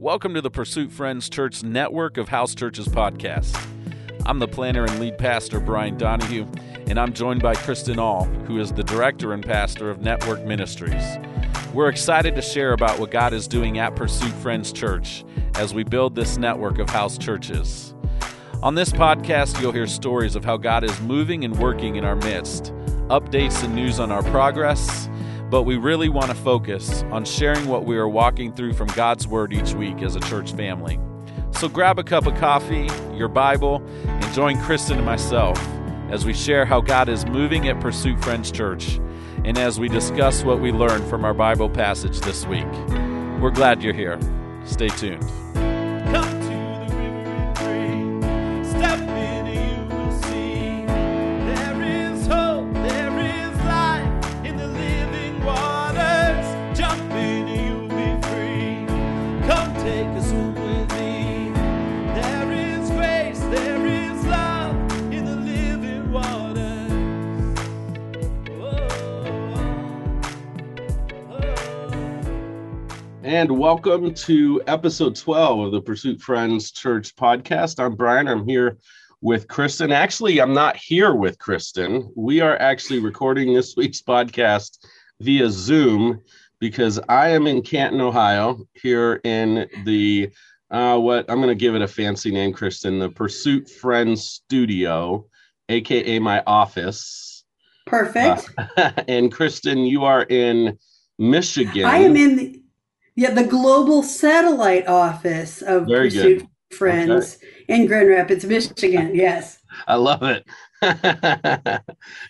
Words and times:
Welcome 0.00 0.34
to 0.34 0.40
the 0.40 0.48
Pursuit 0.48 0.92
Friends 0.92 1.28
Church 1.28 1.64
network 1.64 2.18
of 2.18 2.28
house 2.28 2.54
churches 2.54 2.86
podcast. 2.86 3.60
I'm 4.26 4.38
the 4.38 4.46
planter 4.46 4.84
and 4.84 5.00
lead 5.00 5.18
pastor, 5.18 5.58
Brian 5.58 5.98
Donahue, 5.98 6.46
and 6.86 7.00
I'm 7.00 7.12
joined 7.12 7.42
by 7.42 7.56
Kristen 7.56 7.98
All, 7.98 8.26
who 8.46 8.60
is 8.60 8.72
the 8.72 8.84
director 8.84 9.32
and 9.32 9.44
pastor 9.44 9.90
of 9.90 10.00
Network 10.00 10.44
Ministries. 10.44 11.02
We're 11.74 11.88
excited 11.88 12.36
to 12.36 12.42
share 12.42 12.74
about 12.74 13.00
what 13.00 13.10
God 13.10 13.32
is 13.32 13.48
doing 13.48 13.80
at 13.80 13.96
Pursuit 13.96 14.30
Friends 14.34 14.72
Church 14.72 15.24
as 15.56 15.74
we 15.74 15.82
build 15.82 16.14
this 16.14 16.38
network 16.38 16.78
of 16.78 16.88
house 16.88 17.18
churches. 17.18 17.92
On 18.62 18.76
this 18.76 18.90
podcast, 18.90 19.60
you'll 19.60 19.72
hear 19.72 19.88
stories 19.88 20.36
of 20.36 20.44
how 20.44 20.58
God 20.58 20.84
is 20.84 21.00
moving 21.00 21.44
and 21.44 21.58
working 21.58 21.96
in 21.96 22.04
our 22.04 22.16
midst, 22.16 22.72
updates 23.08 23.64
and 23.64 23.74
news 23.74 23.98
on 23.98 24.12
our 24.12 24.22
progress, 24.22 25.08
but 25.50 25.62
we 25.62 25.76
really 25.76 26.08
want 26.08 26.28
to 26.28 26.34
focus 26.34 27.02
on 27.10 27.24
sharing 27.24 27.66
what 27.66 27.84
we 27.84 27.96
are 27.96 28.08
walking 28.08 28.52
through 28.52 28.74
from 28.74 28.88
God's 28.88 29.26
Word 29.26 29.52
each 29.52 29.72
week 29.72 30.02
as 30.02 30.16
a 30.16 30.20
church 30.20 30.52
family. 30.52 30.98
So 31.52 31.68
grab 31.68 31.98
a 31.98 32.04
cup 32.04 32.26
of 32.26 32.34
coffee, 32.36 32.88
your 33.14 33.28
Bible, 33.28 33.82
and 34.06 34.34
join 34.34 34.60
Kristen 34.62 34.98
and 34.98 35.06
myself 35.06 35.58
as 36.10 36.24
we 36.24 36.32
share 36.32 36.64
how 36.64 36.80
God 36.80 37.08
is 37.08 37.26
moving 37.26 37.68
at 37.68 37.80
Pursuit 37.80 38.22
Friends 38.22 38.50
Church 38.50 39.00
and 39.44 39.56
as 39.58 39.80
we 39.80 39.88
discuss 39.88 40.44
what 40.44 40.60
we 40.60 40.72
learned 40.72 41.08
from 41.08 41.24
our 41.24 41.34
Bible 41.34 41.70
passage 41.70 42.20
this 42.20 42.46
week. 42.46 42.66
We're 43.40 43.50
glad 43.50 43.82
you're 43.82 43.94
here. 43.94 44.18
Stay 44.64 44.88
tuned. 44.88 45.24
And 73.38 73.56
welcome 73.56 74.14
to 74.14 74.60
episode 74.66 75.14
12 75.14 75.60
of 75.60 75.70
the 75.70 75.80
Pursuit 75.80 76.20
Friends 76.20 76.72
Church 76.72 77.14
podcast. 77.14 77.78
I'm 77.78 77.94
Brian. 77.94 78.26
I'm 78.26 78.48
here 78.48 78.78
with 79.20 79.46
Kristen. 79.46 79.92
Actually, 79.92 80.40
I'm 80.40 80.54
not 80.54 80.74
here 80.74 81.14
with 81.14 81.38
Kristen. 81.38 82.10
We 82.16 82.40
are 82.40 82.56
actually 82.56 82.98
recording 82.98 83.54
this 83.54 83.76
week's 83.76 84.02
podcast 84.02 84.84
via 85.20 85.50
Zoom 85.50 86.20
because 86.58 86.98
I 87.08 87.28
am 87.28 87.46
in 87.46 87.62
Canton, 87.62 88.00
Ohio, 88.00 88.66
here 88.74 89.20
in 89.22 89.68
the 89.84 90.30
uh, 90.72 90.98
what 90.98 91.30
I'm 91.30 91.40
going 91.40 91.46
to 91.46 91.54
give 91.54 91.76
it 91.76 91.82
a 91.82 91.86
fancy 91.86 92.32
name, 92.32 92.52
Kristen, 92.52 92.98
the 92.98 93.08
Pursuit 93.08 93.70
Friends 93.70 94.24
Studio, 94.24 95.26
aka 95.68 96.18
my 96.18 96.42
office. 96.44 97.44
Perfect. 97.86 98.50
Uh, 98.76 98.90
and 99.06 99.30
Kristen, 99.30 99.84
you 99.84 100.06
are 100.06 100.24
in 100.24 100.76
Michigan. 101.20 101.84
I 101.84 101.98
am 101.98 102.16
in 102.16 102.34
the 102.34 102.62
yeah 103.18 103.30
the 103.32 103.44
global 103.44 104.02
satellite 104.04 104.86
office 104.86 105.60
of 105.60 105.86
Very 105.86 106.08
Pursuit 106.08 106.38
good. 106.38 106.48
Friends 106.70 107.38
in 107.66 107.86
Grand 107.86 108.08
Rapids, 108.08 108.44
Michigan. 108.44 109.12
Yes. 109.14 109.58
I 109.86 109.96
love 109.96 110.22
it. 110.22 110.46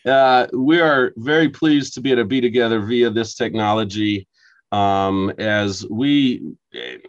uh, 0.07 0.47
we 0.53 0.81
are 0.81 1.13
very 1.17 1.49
pleased 1.49 1.95
to 1.95 2.01
be 2.01 2.11
able 2.13 2.23
to 2.23 2.27
be 2.27 2.41
together 2.41 2.81
via 2.81 3.11
this 3.11 3.35
technology. 3.35 4.27
Um, 4.73 5.31
as 5.39 5.87
we, 5.89 6.55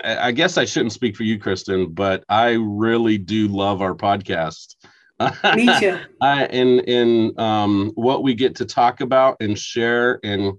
I 0.03 0.31
guess 0.31 0.57
I 0.57 0.65
shouldn't 0.65 0.93
speak 0.93 1.15
for 1.15 1.23
you, 1.23 1.39
Kristen, 1.39 1.91
but 1.91 2.23
I 2.29 2.51
really 2.51 3.17
do 3.17 3.47
love 3.47 3.81
our 3.81 3.95
podcast. 3.95 4.75
Me 5.55 5.79
too. 5.79 5.99
I, 6.21 6.45
in 6.45 6.79
in 6.81 7.39
um, 7.39 7.91
what 7.95 8.23
we 8.23 8.33
get 8.33 8.55
to 8.57 8.65
talk 8.65 9.01
about 9.01 9.37
and 9.41 9.59
share, 9.59 10.19
and 10.23 10.53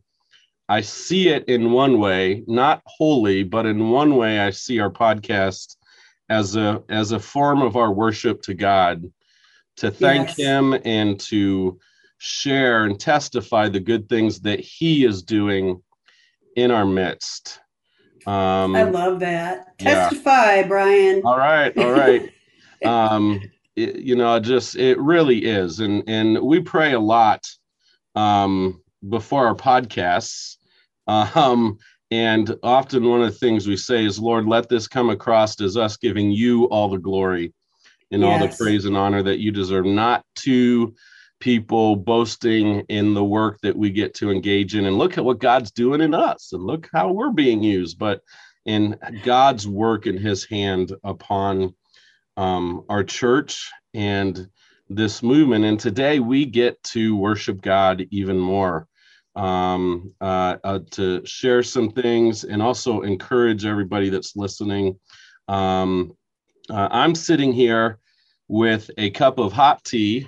I 0.70 0.82
see 0.82 1.28
it 1.30 1.48
in 1.48 1.72
one 1.72 1.98
way, 1.98 2.44
not 2.46 2.80
wholly, 2.86 3.42
but 3.42 3.66
in 3.66 3.90
one 3.90 4.14
way, 4.14 4.38
I 4.38 4.50
see 4.50 4.78
our 4.78 4.88
podcast 4.90 5.74
as 6.28 6.54
a 6.54 6.80
as 6.88 7.10
a 7.10 7.18
form 7.18 7.60
of 7.60 7.74
our 7.76 7.92
worship 7.92 8.40
to 8.42 8.54
God, 8.54 9.10
to 9.78 9.90
thank 9.90 10.28
Yes. 10.28 10.36
Him 10.38 10.78
and 10.84 11.18
to 11.22 11.78
share 12.18 12.84
and 12.84 13.00
testify 13.00 13.68
the 13.68 13.80
good 13.80 14.08
things 14.08 14.40
that 14.42 14.60
He 14.60 15.04
is 15.04 15.24
doing 15.24 15.82
in 16.54 16.70
our 16.70 16.86
midst. 16.86 17.58
Um, 18.26 18.76
I 18.76 18.84
love 18.84 19.18
that. 19.20 19.74
yeah. 19.80 20.08
Testify, 20.08 20.62
Brian. 20.68 21.22
all 21.24 21.36
right, 21.38 21.76
all 21.76 21.90
right. 21.90 22.30
um, 22.84 23.40
it- 23.74 23.96
you 23.96 24.14
know, 24.14 24.38
just 24.38 24.76
it 24.76 24.98
really 25.00 25.38
is, 25.46 25.80
and 25.80 26.04
and 26.06 26.38
we 26.40 26.60
pray 26.60 26.92
a 26.92 27.00
lot 27.00 27.44
um, 28.14 28.80
before 29.08 29.46
our 29.48 29.54
podcasts, 29.56 30.58
um, 31.34 31.78
and 32.10 32.56
often 32.62 33.08
one 33.08 33.22
of 33.22 33.32
the 33.32 33.38
things 33.38 33.66
we 33.66 33.76
say 33.76 34.04
is, 34.04 34.18
"Lord, 34.18 34.46
let 34.46 34.68
this 34.68 34.88
come 34.88 35.10
across 35.10 35.60
as 35.60 35.76
us 35.76 35.96
giving 35.96 36.30
you 36.30 36.64
all 36.64 36.88
the 36.88 36.98
glory 36.98 37.52
and 38.10 38.24
all 38.24 38.38
the 38.38 38.54
praise 38.56 38.84
and 38.84 38.96
honor 38.96 39.22
that 39.22 39.40
you 39.40 39.52
deserve, 39.52 39.86
not 39.86 40.24
to." 40.36 40.94
people 41.40 41.96
boasting 41.96 42.80
in 42.90 43.14
the 43.14 43.24
work 43.24 43.58
that 43.62 43.74
we 43.74 43.88
get 43.88 44.12
to 44.12 44.30
engage 44.30 44.74
in 44.74 44.84
and 44.84 44.98
look 44.98 45.16
at 45.16 45.24
what 45.24 45.38
God's 45.38 45.70
doing 45.70 46.02
in 46.02 46.12
us 46.12 46.52
and 46.52 46.62
look 46.62 46.86
how 46.92 47.12
we're 47.12 47.32
being 47.32 47.62
used 47.62 47.98
but 47.98 48.20
in 48.66 48.96
God's 49.22 49.66
work 49.66 50.06
in 50.06 50.16
his 50.16 50.44
hand 50.44 50.92
upon 51.02 51.74
um, 52.36 52.84
our 52.88 53.04
church 53.04 53.70
and 53.94 54.48
this 54.88 55.22
movement. 55.22 55.64
And 55.64 55.78
today 55.78 56.20
we 56.20 56.44
get 56.46 56.82
to 56.84 57.16
worship 57.16 57.60
God 57.60 58.06
even 58.10 58.38
more, 58.38 58.86
um, 59.36 60.12
uh, 60.20 60.56
uh, 60.64 60.80
to 60.92 61.24
share 61.24 61.62
some 61.62 61.90
things 61.90 62.44
and 62.44 62.62
also 62.62 63.02
encourage 63.02 63.64
everybody 63.64 64.08
that's 64.08 64.36
listening. 64.36 64.98
Um, 65.48 66.16
uh, 66.68 66.88
I'm 66.90 67.14
sitting 67.14 67.52
here 67.52 67.98
with 68.48 68.90
a 68.98 69.10
cup 69.10 69.38
of 69.38 69.52
hot 69.52 69.84
tea 69.84 70.26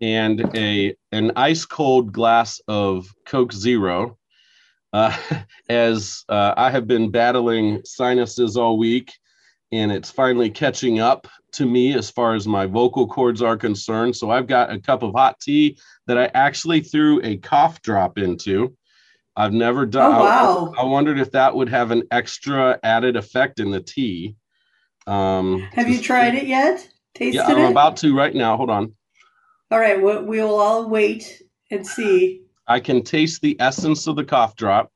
and 0.00 0.50
a 0.56 0.96
an 1.12 1.32
ice 1.36 1.64
cold 1.64 2.12
glass 2.12 2.60
of 2.68 3.06
Coke 3.26 3.52
Zero. 3.52 4.18
Uh, 4.92 5.16
as 5.68 6.24
uh, 6.28 6.54
I 6.56 6.70
have 6.70 6.86
been 6.86 7.10
battling 7.10 7.82
sinuses 7.84 8.56
all 8.56 8.78
week, 8.78 9.12
and 9.72 9.90
it's 9.90 10.10
finally 10.10 10.50
catching 10.50 11.00
up 11.00 11.26
to 11.52 11.66
me 11.66 11.94
as 11.94 12.10
far 12.10 12.34
as 12.34 12.46
my 12.46 12.66
vocal 12.66 13.06
cords 13.06 13.42
are 13.42 13.56
concerned. 13.56 14.14
So 14.14 14.30
I've 14.30 14.46
got 14.46 14.72
a 14.72 14.78
cup 14.78 15.02
of 15.02 15.12
hot 15.14 15.40
tea 15.40 15.78
that 16.06 16.18
I 16.18 16.30
actually 16.34 16.80
threw 16.80 17.20
a 17.22 17.36
cough 17.38 17.82
drop 17.82 18.18
into. 18.18 18.76
I've 19.36 19.52
never 19.52 19.84
done. 19.84 20.14
Oh, 20.14 20.24
wow. 20.24 20.74
I, 20.76 20.82
I 20.82 20.84
wondered 20.84 21.18
if 21.18 21.32
that 21.32 21.54
would 21.54 21.68
have 21.68 21.90
an 21.90 22.04
extra 22.10 22.78
added 22.82 23.16
effect 23.16 23.58
in 23.58 23.70
the 23.70 23.80
tea. 23.80 24.36
Um, 25.06 25.60
Have 25.72 25.88
you 25.88 26.00
tried 26.00 26.34
it 26.34 26.46
yet? 26.46 26.88
Tasted 27.14 27.40
it? 27.40 27.48
Yeah, 27.48 27.54
I'm 27.54 27.64
it? 27.64 27.70
about 27.70 27.96
to 27.98 28.16
right 28.16 28.34
now. 28.34 28.56
Hold 28.56 28.70
on. 28.70 28.94
All 29.70 29.78
right. 29.78 30.00
we'll, 30.00 30.22
we 30.22 30.40
will 30.40 30.60
all 30.60 30.88
wait 30.88 31.42
and 31.70 31.86
see. 31.86 32.42
I 32.66 32.80
can 32.80 33.02
taste 33.02 33.42
the 33.42 33.56
essence 33.60 34.06
of 34.06 34.16
the 34.16 34.24
cough 34.24 34.56
drop, 34.56 34.90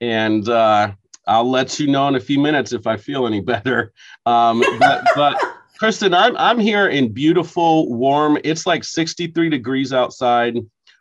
and 0.00 0.46
uh, 0.48 0.92
I'll 1.26 1.48
let 1.48 1.78
you 1.78 1.86
know 1.86 2.08
in 2.08 2.16
a 2.16 2.20
few 2.20 2.38
minutes 2.38 2.72
if 2.72 2.86
I 2.86 2.96
feel 2.96 3.26
any 3.26 3.40
better. 3.40 3.92
Um, 4.26 4.62
but, 4.78 5.04
but 5.14 5.40
Kristen, 5.78 6.14
I'm 6.14 6.36
I'm 6.36 6.58
here 6.58 6.88
in 6.88 7.12
beautiful, 7.12 7.92
warm. 7.92 8.38
It's 8.44 8.66
like 8.66 8.84
63 8.84 9.48
degrees 9.48 9.92
outside, 9.92 10.58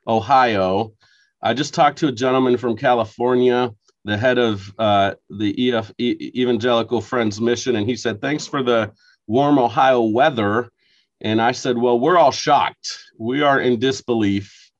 Ohio. 0.08 0.94
I 1.42 1.54
just 1.54 1.74
talked 1.74 2.00
to 2.00 2.08
a 2.08 2.12
gentleman 2.12 2.58
from 2.58 2.76
California, 2.76 3.72
the 4.06 4.18
head 4.18 4.38
of 4.38 4.74
uh, 4.80 5.14
the 5.30 5.72
EF 5.72 5.92
E- 5.98 6.32
Evangelical 6.36 7.02
Friends 7.02 7.41
Mission, 7.41 7.76
and 7.76 7.88
he 7.88 7.96
said, 7.96 8.22
"Thanks 8.22 8.47
for 8.47 8.64
the 8.64 8.91
warm 9.28 9.59
Ohio 9.59 10.02
weather." 10.02 10.72
And 11.22 11.41
I 11.41 11.52
said, 11.52 11.78
"Well, 11.78 12.00
we're 12.00 12.17
all 12.17 12.32
shocked. 12.32 12.97
We 13.20 13.41
are 13.41 13.59
in 13.59 13.79
disbelief." 13.79 14.71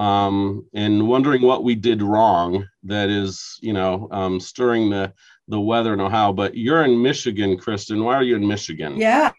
Um, 0.00 0.66
and 0.72 1.06
wondering 1.06 1.42
what 1.42 1.62
we 1.62 1.74
did 1.74 2.00
wrong 2.02 2.66
that 2.84 3.10
is, 3.10 3.58
you 3.60 3.74
know, 3.74 4.08
um, 4.10 4.40
stirring 4.40 4.88
the 4.88 5.12
the 5.46 5.60
weather 5.60 5.92
in 5.92 6.00
Ohio. 6.00 6.32
But 6.32 6.56
you're 6.56 6.84
in 6.84 7.02
Michigan, 7.02 7.58
Kristen. 7.58 8.02
Why 8.02 8.14
are 8.14 8.22
you 8.22 8.36
in 8.36 8.46
Michigan? 8.46 8.96
Yeah. 8.96 9.32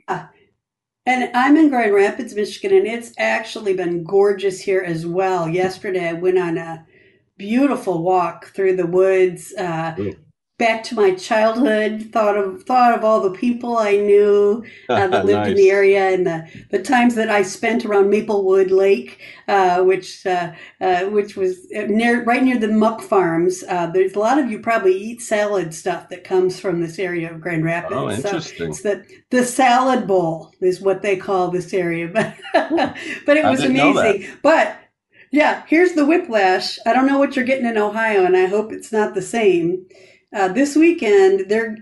And 1.07 1.31
I'm 1.33 1.57
in 1.57 1.69
Grand 1.69 1.95
Rapids, 1.95 2.35
Michigan, 2.35 2.77
and 2.77 2.85
it's 2.85 3.11
actually 3.17 3.73
been 3.73 4.03
gorgeous 4.03 4.61
here 4.61 4.81
as 4.81 5.03
well. 5.03 5.49
Yesterday, 5.49 6.09
I 6.09 6.13
went 6.13 6.37
on 6.37 6.59
a 6.59 6.85
beautiful 7.37 8.03
walk 8.03 8.53
through 8.53 8.75
the 8.75 8.85
woods, 8.85 9.51
uh, 9.57 9.95
Ooh. 9.97 10.15
Back 10.61 10.83
to 10.85 10.95
my 10.95 11.15
childhood. 11.15 12.09
Thought 12.13 12.37
of 12.37 12.63
thought 12.63 12.93
of 12.95 13.03
all 13.03 13.19
the 13.21 13.31
people 13.37 13.77
I 13.77 13.97
knew 13.97 14.63
uh, 14.89 15.07
that 15.07 15.25
lived 15.25 15.47
in 15.47 15.55
the 15.55 15.71
area 15.71 16.11
and 16.11 16.25
the, 16.27 16.47
the 16.69 16.81
times 16.83 17.15
that 17.15 17.29
I 17.31 17.41
spent 17.41 17.83
around 17.85 18.11
Maplewood 18.11 18.71
Lake, 18.71 19.19
uh, 19.47 19.83
which 19.83 20.25
uh, 20.27 20.53
uh, 20.79 21.05
which 21.05 21.35
was 21.35 21.67
near 21.71 22.23
right 22.23 22.43
near 22.43 22.59
the 22.59 22.67
muck 22.69 23.01
farms. 23.01 23.63
Uh, 23.67 23.87
there's 23.87 24.13
a 24.13 24.19
lot 24.19 24.39
of 24.39 24.51
you 24.51 24.59
probably 24.59 24.95
eat 24.95 25.21
salad 25.21 25.73
stuff 25.73 26.09
that 26.09 26.23
comes 26.23 26.59
from 26.59 26.79
this 26.79 26.99
area 26.99 27.31
of 27.33 27.41
Grand 27.41 27.65
Rapids. 27.65 27.93
Oh, 27.93 28.09
So 28.11 28.27
interesting. 28.27 28.69
it's 28.69 28.81
the 28.83 29.05
the 29.31 29.43
salad 29.45 30.07
bowl 30.07 30.53
is 30.61 30.79
what 30.81 31.01
they 31.01 31.17
call 31.17 31.49
this 31.49 31.73
area, 31.73 32.07
but 32.07 32.35
but 33.25 33.37
it 33.37 33.47
was 33.47 33.61
didn't 33.61 33.77
know 33.77 33.93
that. 33.93 34.15
amazing. 34.15 34.37
But 34.43 34.77
yeah, 35.31 35.63
here's 35.67 35.93
the 35.93 36.05
whiplash. 36.05 36.77
I 36.85 36.93
don't 36.93 37.07
know 37.07 37.17
what 37.17 37.35
you're 37.35 37.45
getting 37.45 37.65
in 37.65 37.77
Ohio, 37.77 38.25
and 38.25 38.35
I 38.35 38.47
hope 38.47 38.71
it's 38.73 38.91
not 38.91 39.13
the 39.15 39.21
same. 39.21 39.85
Uh, 40.33 40.47
this 40.47 40.75
weekend, 40.75 41.49
they're 41.49 41.77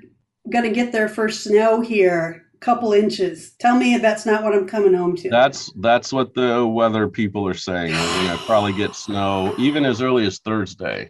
going 0.49 0.65
to 0.65 0.71
get 0.71 0.91
their 0.91 1.07
first 1.07 1.43
snow 1.43 1.81
here, 1.81 2.45
couple 2.59 2.93
inches. 2.93 3.51
Tell 3.59 3.77
me 3.77 3.93
if 3.93 4.01
that's 4.01 4.25
not 4.25 4.43
what 4.43 4.53
I'm 4.53 4.67
coming 4.67 4.93
home 4.93 5.15
to. 5.17 5.29
That's 5.29 5.71
that's 5.77 6.11
what 6.11 6.33
the 6.33 6.65
weather 6.67 7.07
people 7.07 7.47
are 7.47 7.53
saying. 7.53 7.91
We're 7.91 8.27
gonna 8.27 8.37
probably 8.39 8.73
get 8.73 8.95
snow 8.95 9.55
even 9.57 9.85
as 9.85 10.01
early 10.01 10.25
as 10.25 10.39
Thursday. 10.39 11.09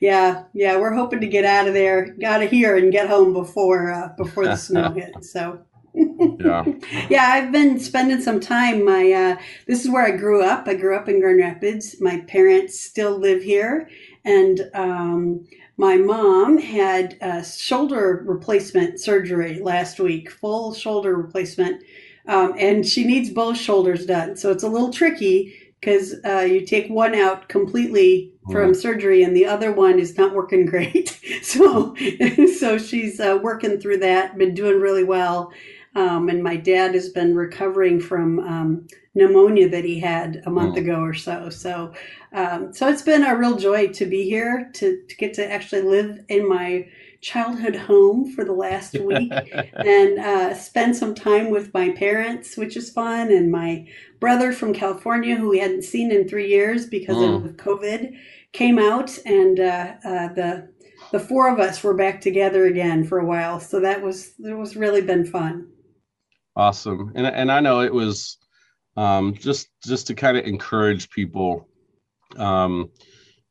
yeah, 0.00 0.44
yeah, 0.54 0.76
we're 0.76 0.94
hoping 0.94 1.20
to 1.20 1.26
get 1.26 1.44
out 1.44 1.66
of 1.66 1.74
there, 1.74 2.14
out 2.24 2.42
of 2.42 2.50
here, 2.50 2.76
and 2.76 2.92
get 2.92 3.08
home 3.08 3.32
before 3.32 3.90
uh, 3.90 4.10
before 4.16 4.44
the 4.44 4.56
snow 4.56 4.90
hits. 4.96 5.32
So. 5.32 5.62
Yeah. 5.94 6.64
yeah, 7.10 7.24
I've 7.30 7.50
been 7.50 7.80
spending 7.80 8.20
some 8.20 8.38
time. 8.38 8.84
My 8.84 9.10
uh, 9.10 9.42
this 9.66 9.84
is 9.84 9.90
where 9.90 10.04
I 10.04 10.12
grew 10.12 10.44
up. 10.44 10.68
I 10.68 10.74
grew 10.74 10.94
up 10.94 11.08
in 11.08 11.18
Grand 11.18 11.38
Rapids. 11.38 12.00
My 12.00 12.20
parents 12.28 12.78
still 12.78 13.18
live 13.18 13.42
here, 13.42 13.88
and 14.24 14.60
um, 14.74 15.48
my 15.78 15.96
mom 15.96 16.58
had 16.58 17.16
a 17.20 17.42
shoulder 17.44 18.24
replacement 18.26 19.00
surgery 19.00 19.60
last 19.60 20.00
week, 20.00 20.28
full 20.28 20.74
shoulder 20.74 21.16
replacement, 21.16 21.82
um, 22.26 22.52
and 22.58 22.84
she 22.84 23.04
needs 23.04 23.30
both 23.30 23.56
shoulders 23.56 24.04
done. 24.04 24.36
So 24.36 24.50
it's 24.50 24.64
a 24.64 24.68
little 24.68 24.92
tricky 24.92 25.54
because 25.80 26.16
uh, 26.24 26.40
you 26.40 26.66
take 26.66 26.90
one 26.90 27.14
out 27.14 27.48
completely 27.48 28.32
from 28.50 28.74
surgery, 28.74 29.22
and 29.22 29.36
the 29.36 29.46
other 29.46 29.70
one 29.70 30.00
is 30.00 30.18
not 30.18 30.34
working 30.34 30.66
great. 30.66 31.16
so 31.42 31.94
so 32.58 32.76
she's 32.76 33.20
uh, 33.20 33.38
working 33.40 33.80
through 33.80 33.98
that. 33.98 34.36
Been 34.36 34.54
doing 34.54 34.80
really 34.80 35.04
well. 35.04 35.52
Um, 35.94 36.28
and 36.28 36.42
my 36.42 36.56
dad 36.56 36.94
has 36.94 37.08
been 37.08 37.34
recovering 37.34 38.00
from 38.00 38.40
um, 38.40 38.86
pneumonia 39.18 39.68
that 39.68 39.84
he 39.84 39.98
had 40.00 40.42
a 40.46 40.50
month 40.50 40.76
Mm. 40.76 40.80
ago 40.82 41.00
or 41.00 41.14
so. 41.14 41.50
So, 41.50 41.92
um, 42.32 42.72
so 42.72 42.88
it's 42.88 43.02
been 43.02 43.24
a 43.24 43.36
real 43.36 43.56
joy 43.56 43.88
to 43.88 44.06
be 44.06 44.22
here 44.24 44.70
to, 44.74 45.02
to 45.08 45.16
get 45.16 45.34
to 45.34 45.50
actually 45.50 45.82
live 45.82 46.24
in 46.28 46.48
my 46.48 46.86
childhood 47.20 47.74
home 47.76 48.30
for 48.34 48.44
the 48.44 48.52
last 48.52 48.98
week 49.10 49.32
and 49.84 50.18
uh, 50.18 50.54
spend 50.54 50.96
some 50.96 51.14
time 51.14 51.50
with 51.50 51.74
my 51.74 51.90
parents, 51.90 52.56
which 52.56 52.76
is 52.76 52.90
fun, 52.90 53.32
and 53.32 53.50
my 53.50 53.86
brother 54.20 54.52
from 54.52 54.72
California, 54.72 55.36
who 55.36 55.48
we 55.48 55.58
hadn't 55.58 55.82
seen 55.82 56.12
in 56.12 56.28
three 56.28 56.48
years 56.48 56.86
because 56.86 57.20
of 57.20 57.56
COVID, 57.56 58.16
came 58.52 58.78
out, 58.78 59.18
and 59.26 59.60
uh, 59.60 59.94
uh, 60.04 60.28
the 60.34 60.68
the 61.12 61.20
four 61.20 61.48
of 61.52 61.58
us 61.58 61.82
were 61.82 61.94
back 61.94 62.20
together 62.20 62.66
again 62.66 63.04
for 63.04 63.18
a 63.18 63.24
while. 63.26 63.60
So 63.60 63.80
that 63.80 64.02
was 64.02 64.34
it 64.38 64.56
was 64.56 64.76
really 64.76 65.02
been 65.02 65.24
fun. 65.26 65.68
Awesome. 66.56 67.12
And 67.14 67.26
and 67.26 67.50
I 67.52 67.60
know 67.60 67.80
it 67.80 67.92
was 67.92 68.38
um, 68.98 69.34
just 69.34 69.68
just 69.84 70.08
to 70.08 70.14
kind 70.14 70.36
of 70.36 70.44
encourage 70.44 71.08
people. 71.10 71.68
Um, 72.36 72.90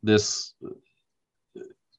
this 0.04 0.54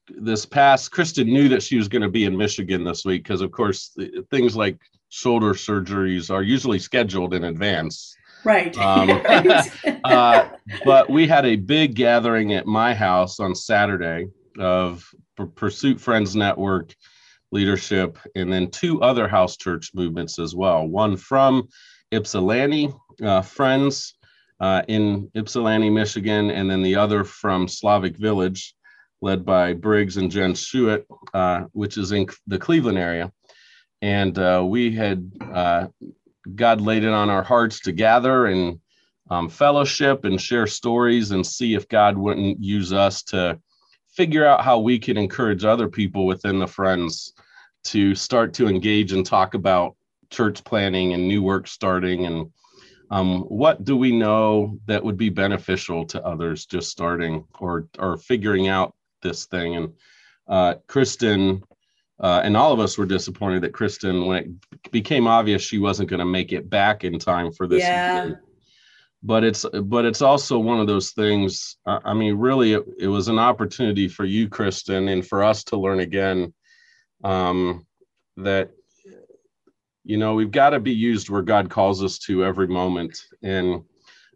this 0.07 0.45
past 0.45 0.91
Kristen 0.91 1.27
knew 1.27 1.49
that 1.49 1.63
she 1.63 1.77
was 1.77 1.87
going 1.87 2.01
to 2.03 2.09
be 2.09 2.25
in 2.25 2.37
Michigan 2.37 2.83
this 2.83 3.05
week 3.05 3.23
because, 3.23 3.41
of 3.41 3.51
course, 3.51 3.89
th- 3.97 4.11
things 4.29 4.55
like 4.55 4.79
shoulder 5.09 5.53
surgeries 5.53 6.31
are 6.31 6.43
usually 6.43 6.79
scheduled 6.79 7.33
in 7.33 7.43
advance. 7.45 8.15
Right. 8.45 8.77
Um, 8.77 9.21
uh, 10.03 10.49
but 10.85 11.09
we 11.09 11.27
had 11.27 11.45
a 11.45 11.55
big 11.55 11.95
gathering 11.95 12.53
at 12.53 12.65
my 12.65 12.93
house 12.93 13.39
on 13.39 13.53
Saturday 13.55 14.27
of 14.57 15.05
P- 15.37 15.45
Pursuit 15.55 15.99
Friends 15.99 16.35
Network 16.35 16.95
leadership, 17.51 18.19
and 18.35 18.51
then 18.53 18.69
two 18.69 19.01
other 19.01 19.27
house 19.27 19.57
church 19.57 19.91
movements 19.95 20.37
as 20.37 20.55
well. 20.55 20.87
One 20.87 21.17
from 21.17 21.67
Ypsilanti 22.11 22.93
uh, 23.21 23.41
Friends 23.41 24.15
uh, 24.59 24.83
in 24.87 25.29
Ypsilanti, 25.35 25.89
Michigan, 25.89 26.51
and 26.51 26.69
then 26.69 26.81
the 26.81 26.95
other 26.95 27.23
from 27.23 27.67
Slavic 27.67 28.17
Village, 28.17 28.75
led 29.21 29.45
by 29.45 29.73
Briggs 29.73 30.17
and 30.17 30.31
Jen 30.31 30.53
Schuett, 30.53 31.05
uh, 31.33 31.65
which 31.71 31.97
is 31.97 32.11
in 32.11 32.27
the 32.47 32.57
Cleveland 32.57 32.97
area. 32.97 33.31
And 34.01 34.37
uh, 34.37 34.63
we 34.65 34.95
had 34.95 35.31
uh, 35.53 35.87
God 36.55 36.81
laid 36.81 37.03
it 37.03 37.11
on 37.11 37.29
our 37.29 37.43
hearts 37.43 37.81
to 37.81 37.91
gather 37.91 38.45
and 38.47 38.79
um, 39.29 39.49
fellowship 39.49 40.25
and 40.25 40.41
share 40.41 40.67
stories 40.67 41.31
and 41.31 41.45
see 41.45 41.75
if 41.75 41.87
God 41.87 42.17
wouldn't 42.17 42.63
use 42.63 42.93
us 42.93 43.23
to 43.23 43.59
figure 44.09 44.45
out 44.45 44.63
how 44.63 44.79
we 44.79 44.97
can 44.99 45.17
encourage 45.17 45.63
other 45.63 45.87
people 45.87 46.25
within 46.25 46.59
the 46.59 46.67
friends 46.67 47.33
to 47.83 48.15
start 48.15 48.53
to 48.55 48.67
engage 48.67 49.13
and 49.13 49.25
talk 49.25 49.53
about 49.53 49.95
church 50.29 50.63
planting 50.63 51.13
and 51.13 51.27
new 51.27 51.41
work 51.41 51.67
starting 51.67 52.25
and 52.25 52.51
um, 53.11 53.41
what 53.43 53.83
do 53.83 53.97
we 53.97 54.11
know 54.11 54.77
that 54.85 55.03
would 55.03 55.17
be 55.17 55.29
beneficial 55.29 56.05
to 56.05 56.23
others 56.25 56.65
just 56.65 56.89
starting 56.89 57.45
or 57.59 57.87
or 57.97 58.17
figuring 58.17 58.67
out 58.67 58.93
this 59.21 59.45
thing 59.45 59.75
and 59.75 59.93
uh, 60.47 60.75
Kristen 60.87 61.61
uh, 62.21 62.41
and 62.43 62.57
all 62.57 62.73
of 62.73 62.79
us 62.79 62.97
were 62.97 63.05
disappointed 63.05 63.61
that 63.61 63.73
Kristen 63.73 64.25
when 64.25 64.37
it 64.83 64.91
became 64.91 65.27
obvious 65.27 65.61
she 65.61 65.77
wasn't 65.79 66.09
going 66.09 66.19
to 66.19 66.25
make 66.25 66.51
it 66.51 66.69
back 66.69 67.03
in 67.03 67.19
time 67.19 67.51
for 67.51 67.67
this 67.67 67.83
Yeah. 67.83 68.21
event 68.23 68.37
but 69.21 69.43
it's 69.43 69.65
but 69.83 70.05
it's 70.05 70.21
also 70.21 70.57
one 70.57 70.79
of 70.79 70.87
those 70.87 71.11
things 71.11 71.77
i 71.85 71.99
I 72.05 72.13
mean 72.13 72.35
really 72.35 72.73
it, 72.73 72.83
it 72.99 73.07
was 73.07 73.27
an 73.27 73.39
opportunity 73.39 74.07
for 74.07 74.23
you 74.25 74.47
kristen 74.47 75.09
and 75.09 75.25
for 75.27 75.43
us 75.43 75.63
to 75.65 75.77
learn 75.77 75.99
again 75.99 76.53
um, 77.23 77.85
that 78.37 78.71
you 80.03 80.17
know 80.17 80.33
we've 80.33 80.51
got 80.51 80.71
to 80.71 80.79
be 80.79 80.93
used 80.93 81.29
where 81.29 81.41
god 81.41 81.69
calls 81.69 82.03
us 82.03 82.17
to 82.17 82.43
every 82.43 82.67
moment 82.67 83.25
and 83.43 83.83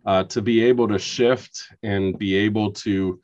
uh, 0.06 0.24
to 0.26 0.42
be 0.42 0.62
able 0.62 0.88
to 0.88 1.00
shift 1.00 1.64
and 1.82 2.18
be 2.18 2.36
able 2.36 2.72
to 2.72 3.20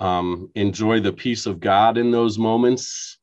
um, 0.00 0.50
enjoy 0.54 1.00
the 1.00 1.12
peace 1.12 1.46
of 1.46 1.60
god 1.60 1.98
in 1.98 2.10
those 2.10 2.38
moments 2.38 3.18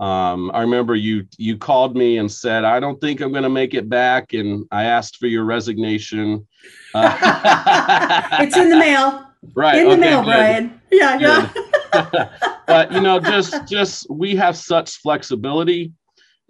um, 0.00 0.50
I 0.54 0.62
remember 0.62 0.94
you 0.94 1.26
you 1.36 1.58
called 1.58 1.94
me 1.94 2.16
and 2.16 2.32
said, 2.32 2.64
"I 2.64 2.80
don't 2.80 2.98
think 3.02 3.20
I'm 3.20 3.32
going 3.32 3.42
to 3.42 3.50
make 3.50 3.74
it 3.74 3.90
back," 3.90 4.32
and 4.32 4.64
I 4.72 4.84
asked 4.84 5.18
for 5.18 5.26
your 5.26 5.44
resignation. 5.44 6.48
Uh, 6.94 8.28
it's 8.40 8.56
in 8.56 8.70
the 8.70 8.78
mail. 8.78 9.26
right 9.54 9.76
in 9.76 9.86
the 9.86 9.92
okay, 9.92 10.00
mail, 10.00 10.20
good. 10.22 10.26
Brian. 10.26 10.80
Yeah, 10.90 11.18
yeah. 11.18 12.48
but 12.66 12.92
you 12.92 13.02
know, 13.02 13.20
just 13.20 13.68
just 13.68 14.06
we 14.08 14.34
have 14.36 14.56
such 14.56 14.96
flexibility, 14.96 15.92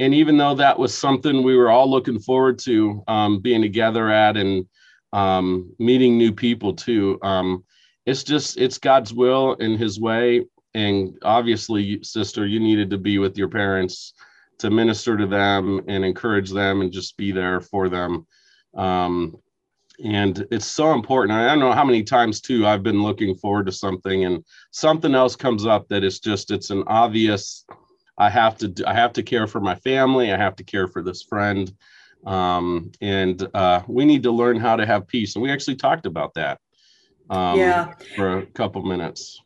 and 0.00 0.14
even 0.14 0.38
though 0.38 0.54
that 0.54 0.78
was 0.78 0.96
something 0.96 1.42
we 1.42 1.54
were 1.54 1.70
all 1.70 1.88
looking 1.88 2.18
forward 2.18 2.58
to 2.60 3.04
um, 3.06 3.38
being 3.38 3.60
together 3.60 4.10
at 4.10 4.34
and 4.38 4.66
um, 5.12 5.74
meeting 5.78 6.16
new 6.16 6.32
people 6.32 6.72
too, 6.72 7.18
um, 7.22 7.62
it's 8.06 8.24
just 8.24 8.56
it's 8.56 8.78
God's 8.78 9.12
will 9.12 9.56
and 9.60 9.78
His 9.78 10.00
way. 10.00 10.46
And 10.72 11.18
obviously, 11.22 12.02
sister, 12.02 12.46
you 12.46 12.60
needed 12.60 12.88
to 12.90 12.98
be 12.98 13.18
with 13.18 13.36
your 13.36 13.48
parents 13.48 14.14
to 14.58 14.70
minister 14.70 15.18
to 15.18 15.26
them 15.26 15.82
and 15.86 16.02
encourage 16.02 16.50
them 16.50 16.80
and 16.80 16.90
just 16.90 17.18
be 17.18 17.30
there 17.30 17.60
for 17.60 17.90
them. 17.90 18.26
Um, 18.74 19.36
and 20.02 20.46
it's 20.50 20.66
so 20.66 20.94
important. 20.94 21.38
I 21.38 21.46
don't 21.46 21.58
know 21.58 21.72
how 21.72 21.84
many 21.84 22.04
times 22.04 22.40
too 22.40 22.66
I've 22.66 22.82
been 22.82 23.02
looking 23.02 23.34
forward 23.34 23.66
to 23.66 23.72
something 23.72 24.24
and 24.24 24.42
something 24.70 25.14
else 25.14 25.36
comes 25.36 25.66
up 25.66 25.88
that 25.88 26.04
is 26.04 26.20
just 26.20 26.50
it's 26.50 26.70
an 26.70 26.84
obvious 26.86 27.66
I 28.20 28.28
have 28.28 28.58
to 28.58 28.68
do, 28.68 28.84
I 28.86 28.92
have 28.92 29.14
to 29.14 29.22
care 29.22 29.46
for 29.46 29.60
my 29.60 29.74
family, 29.74 30.30
I 30.30 30.36
have 30.36 30.54
to 30.56 30.64
care 30.64 30.86
for 30.86 31.02
this 31.02 31.22
friend. 31.22 31.72
Um, 32.26 32.92
and 33.00 33.48
uh, 33.54 33.82
we 33.88 34.04
need 34.04 34.22
to 34.24 34.30
learn 34.30 34.60
how 34.60 34.76
to 34.76 34.84
have 34.84 35.08
peace. 35.08 35.34
And 35.34 35.42
we 35.42 35.50
actually 35.50 35.76
talked 35.76 36.04
about 36.04 36.34
that 36.34 36.60
um, 37.30 37.58
Yeah. 37.58 37.94
for 38.14 38.38
a 38.38 38.46
couple 38.46 38.82
minutes. 38.82 39.40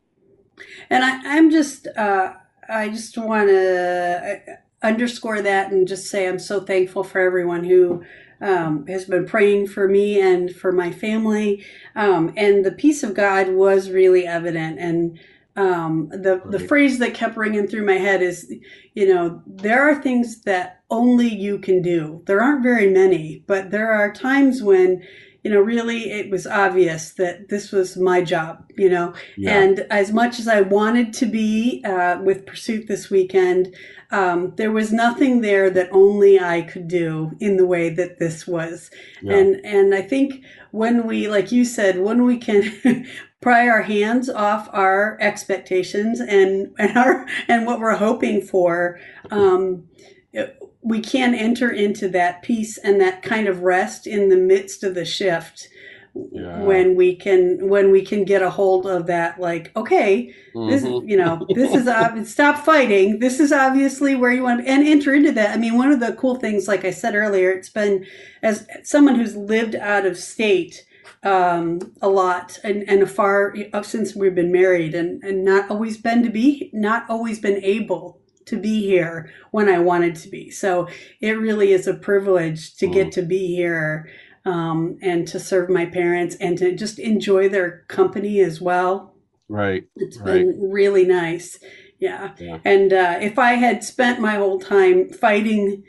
And 0.90 1.04
I, 1.04 1.36
I'm 1.36 1.50
just, 1.50 1.86
uh, 1.96 2.34
I 2.68 2.88
just 2.88 3.16
want 3.16 3.48
to 3.48 4.58
underscore 4.82 5.40
that 5.42 5.70
and 5.70 5.86
just 5.86 6.08
say 6.08 6.28
I'm 6.28 6.40
so 6.40 6.60
thankful 6.60 7.04
for 7.04 7.20
everyone 7.20 7.62
who 7.62 8.04
um, 8.40 8.86
has 8.88 9.04
been 9.04 9.24
praying 9.24 9.68
for 9.68 9.88
me 9.88 10.20
and 10.20 10.54
for 10.54 10.72
my 10.72 10.90
family. 10.90 11.64
Um, 11.94 12.32
and 12.36 12.64
the 12.64 12.72
peace 12.72 13.04
of 13.04 13.14
God 13.14 13.50
was 13.50 13.90
really 13.90 14.26
evident. 14.26 14.80
And 14.80 15.18
um, 15.56 16.08
the 16.10 16.42
the 16.46 16.58
phrase 16.58 16.98
that 16.98 17.14
kept 17.14 17.36
ringing 17.36 17.66
through 17.66 17.86
my 17.86 17.94
head 17.94 18.22
is, 18.22 18.52
you 18.94 19.06
know, 19.06 19.42
there 19.46 19.88
are 19.88 20.02
things 20.02 20.42
that 20.42 20.82
only 20.90 21.28
you 21.28 21.58
can 21.58 21.80
do. 21.80 22.22
There 22.26 22.40
aren't 22.40 22.62
very 22.62 22.90
many, 22.90 23.44
but 23.46 23.70
there 23.70 23.92
are 23.92 24.12
times 24.12 24.62
when 24.62 25.02
you 25.44 25.50
know, 25.50 25.60
really 25.60 26.10
it 26.10 26.30
was 26.30 26.46
obvious 26.46 27.12
that 27.12 27.50
this 27.50 27.70
was 27.70 27.98
my 27.98 28.22
job, 28.22 28.64
you 28.78 28.88
know. 28.88 29.12
Yeah. 29.36 29.60
And 29.60 29.80
as 29.90 30.10
much 30.10 30.40
as 30.40 30.48
I 30.48 30.62
wanted 30.62 31.12
to 31.14 31.26
be 31.26 31.84
uh, 31.84 32.18
with 32.22 32.46
Pursuit 32.46 32.88
this 32.88 33.10
weekend, 33.10 33.76
um, 34.10 34.54
there 34.56 34.72
was 34.72 34.90
nothing 34.90 35.42
there 35.42 35.68
that 35.68 35.90
only 35.92 36.40
I 36.40 36.62
could 36.62 36.88
do 36.88 37.32
in 37.40 37.58
the 37.58 37.66
way 37.66 37.90
that 37.90 38.18
this 38.18 38.46
was. 38.46 38.90
Yeah. 39.20 39.36
And 39.36 39.66
and 39.66 39.94
I 39.94 40.00
think 40.00 40.42
when 40.70 41.06
we, 41.06 41.28
like 41.28 41.52
you 41.52 41.66
said, 41.66 42.00
when 42.00 42.24
we 42.24 42.38
can 42.38 43.06
pry 43.44 43.68
our 43.68 43.82
hands 43.82 44.30
off 44.30 44.68
our 44.72 45.18
expectations 45.20 46.18
and 46.18 46.74
and 46.78 46.96
our 46.96 47.26
and 47.46 47.66
what 47.66 47.78
we're 47.78 47.94
hoping 47.96 48.40
for, 48.40 48.98
um, 49.30 49.84
it- 50.32 50.56
we 50.86 51.00
can 51.00 51.34
enter 51.34 51.70
into 51.70 52.08
that 52.08 52.42
peace 52.42 52.76
and 52.78 53.00
that 53.00 53.22
kind 53.22 53.48
of 53.48 53.60
rest 53.62 54.06
in 54.06 54.28
the 54.28 54.36
midst 54.36 54.82
of 54.84 54.94
the 54.94 55.04
shift. 55.04 55.68
Yeah. 56.14 56.60
When 56.62 56.94
we 56.94 57.16
can, 57.16 57.68
when 57.68 57.90
we 57.90 58.02
can 58.02 58.24
get 58.24 58.42
a 58.42 58.50
hold 58.50 58.86
of 58.86 59.06
that, 59.06 59.40
like, 59.40 59.72
okay, 59.74 60.32
this 60.68 60.82
Mhm. 60.84 61.08
you 61.10 61.16
know 61.16 61.44
this 61.54 61.74
is 61.74 61.88
ob- 61.88 62.24
stop 62.26 62.64
fighting 62.64 63.18
this 63.18 63.40
is 63.40 63.50
obviously 63.50 64.14
where 64.14 64.30
you 64.30 64.42
want 64.44 64.64
to 64.64 64.70
and 64.70 64.86
enter 64.86 65.12
into 65.12 65.32
that 65.32 65.50
i 65.50 65.56
mean 65.58 65.76
one 65.76 65.90
of 65.90 65.98
the 65.98 66.12
cool 66.12 66.36
things 66.36 66.68
like 66.68 66.84
i 66.84 66.92
said 66.92 67.14
earlier 67.16 67.50
it's 67.50 67.68
been 67.80 68.04
as 68.44 68.64
someone 68.84 69.16
who's 69.16 69.34
lived 69.36 69.74
out 69.74 70.06
of 70.06 70.16
state 70.16 70.84
um, 71.22 71.80
a 72.02 72.08
lot 72.08 72.58
and 72.64 72.84
and 72.88 73.02
a 73.02 73.06
far 73.06 73.54
since 73.82 74.14
we've 74.14 74.34
been 74.34 74.52
married 74.52 74.94
and 74.94 75.22
and 75.24 75.44
not 75.44 75.70
always 75.70 75.96
been 75.98 76.22
to 76.22 76.30
be 76.30 76.70
not 76.72 77.04
always 77.08 77.38
been 77.40 77.62
able 77.64 78.20
to 78.46 78.58
be 78.58 78.82
here 78.82 79.32
when 79.52 79.68
i 79.70 79.78
wanted 79.78 80.14
to 80.14 80.28
be 80.28 80.50
so 80.50 80.86
it 81.20 81.32
really 81.32 81.72
is 81.72 81.86
a 81.86 81.94
privilege 81.94 82.76
to 82.76 82.86
get 82.86 83.10
to 83.12 83.22
be 83.22 83.54
here 83.56 84.08
um, 84.44 84.98
and 85.00 85.26
to 85.28 85.40
serve 85.40 85.70
my 85.70 85.86
parents 85.86 86.36
and 86.36 86.58
to 86.58 86.74
just 86.76 86.98
enjoy 86.98 87.48
their 87.48 87.84
company 87.88 88.40
as 88.40 88.60
well 88.60 89.14
Right. 89.48 89.84
it's 89.96 90.18
Right. 90.18 90.46
been 90.46 90.70
really 90.70 91.04
nice. 91.04 91.58
Yeah. 91.98 92.32
Yeah. 92.38 92.58
And 92.64 92.92
uh, 92.92 93.18
if 93.20 93.38
I 93.38 93.52
had 93.54 93.84
spent 93.84 94.20
my 94.20 94.34
whole 94.36 94.58
time 94.58 95.08
fighting 95.10 95.84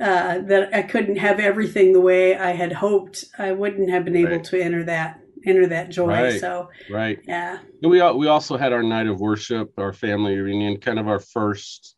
uh, 0.00 0.38
that 0.40 0.74
I 0.74 0.82
couldn't 0.82 1.16
have 1.16 1.40
everything 1.40 1.92
the 1.92 2.00
way 2.00 2.36
I 2.36 2.50
had 2.52 2.72
hoped, 2.72 3.24
I 3.38 3.52
wouldn't 3.52 3.90
have 3.90 4.04
been 4.04 4.16
able 4.16 4.32
Right. 4.36 4.44
to 4.44 4.60
enter 4.60 4.84
that 4.84 5.20
enter 5.46 5.66
that 5.68 5.90
joy. 5.90 6.08
Right. 6.08 6.40
So 6.40 6.68
Right. 6.90 7.20
yeah. 7.26 7.58
And 7.82 7.90
we 7.90 8.02
we 8.12 8.26
also 8.26 8.56
had 8.56 8.72
our 8.72 8.82
night 8.82 9.06
of 9.06 9.20
worship, 9.20 9.70
our 9.78 9.92
family 9.92 10.36
reunion, 10.36 10.78
kind 10.78 10.98
of 10.98 11.06
our 11.08 11.20
first 11.20 11.94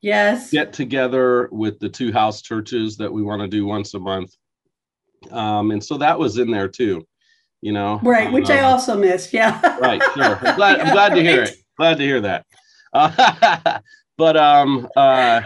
Yes. 0.00 0.50
get 0.50 0.72
together 0.72 1.48
with 1.52 1.78
the 1.78 1.88
two 1.88 2.12
house 2.12 2.42
churches 2.42 2.96
that 2.98 3.12
we 3.12 3.22
want 3.22 3.42
to 3.42 3.48
do 3.48 3.64
once 3.66 3.94
a 3.94 3.98
month. 3.98 4.32
Um, 5.30 5.70
and 5.70 5.82
so 5.82 5.96
that 5.98 6.18
was 6.18 6.36
in 6.38 6.50
there 6.50 6.68
too, 6.68 7.06
you 7.62 7.72
know. 7.72 8.00
Right, 8.02 8.30
which 8.32 8.50
I 8.50 8.58
Um, 8.60 8.72
also 8.72 8.98
missed. 8.98 9.32
Yeah. 9.32 9.60
right 9.80 10.02
sure 10.14 10.36
i'm 10.46 10.56
glad, 10.56 10.80
I'm 10.80 10.92
glad 10.92 11.14
to 11.14 11.22
hear 11.22 11.42
it 11.44 11.56
glad 11.78 11.96
to 11.98 12.04
hear 12.04 12.20
that 12.20 12.44
uh, 12.92 13.78
but 14.18 14.36
um 14.36 14.86
uh 14.96 15.40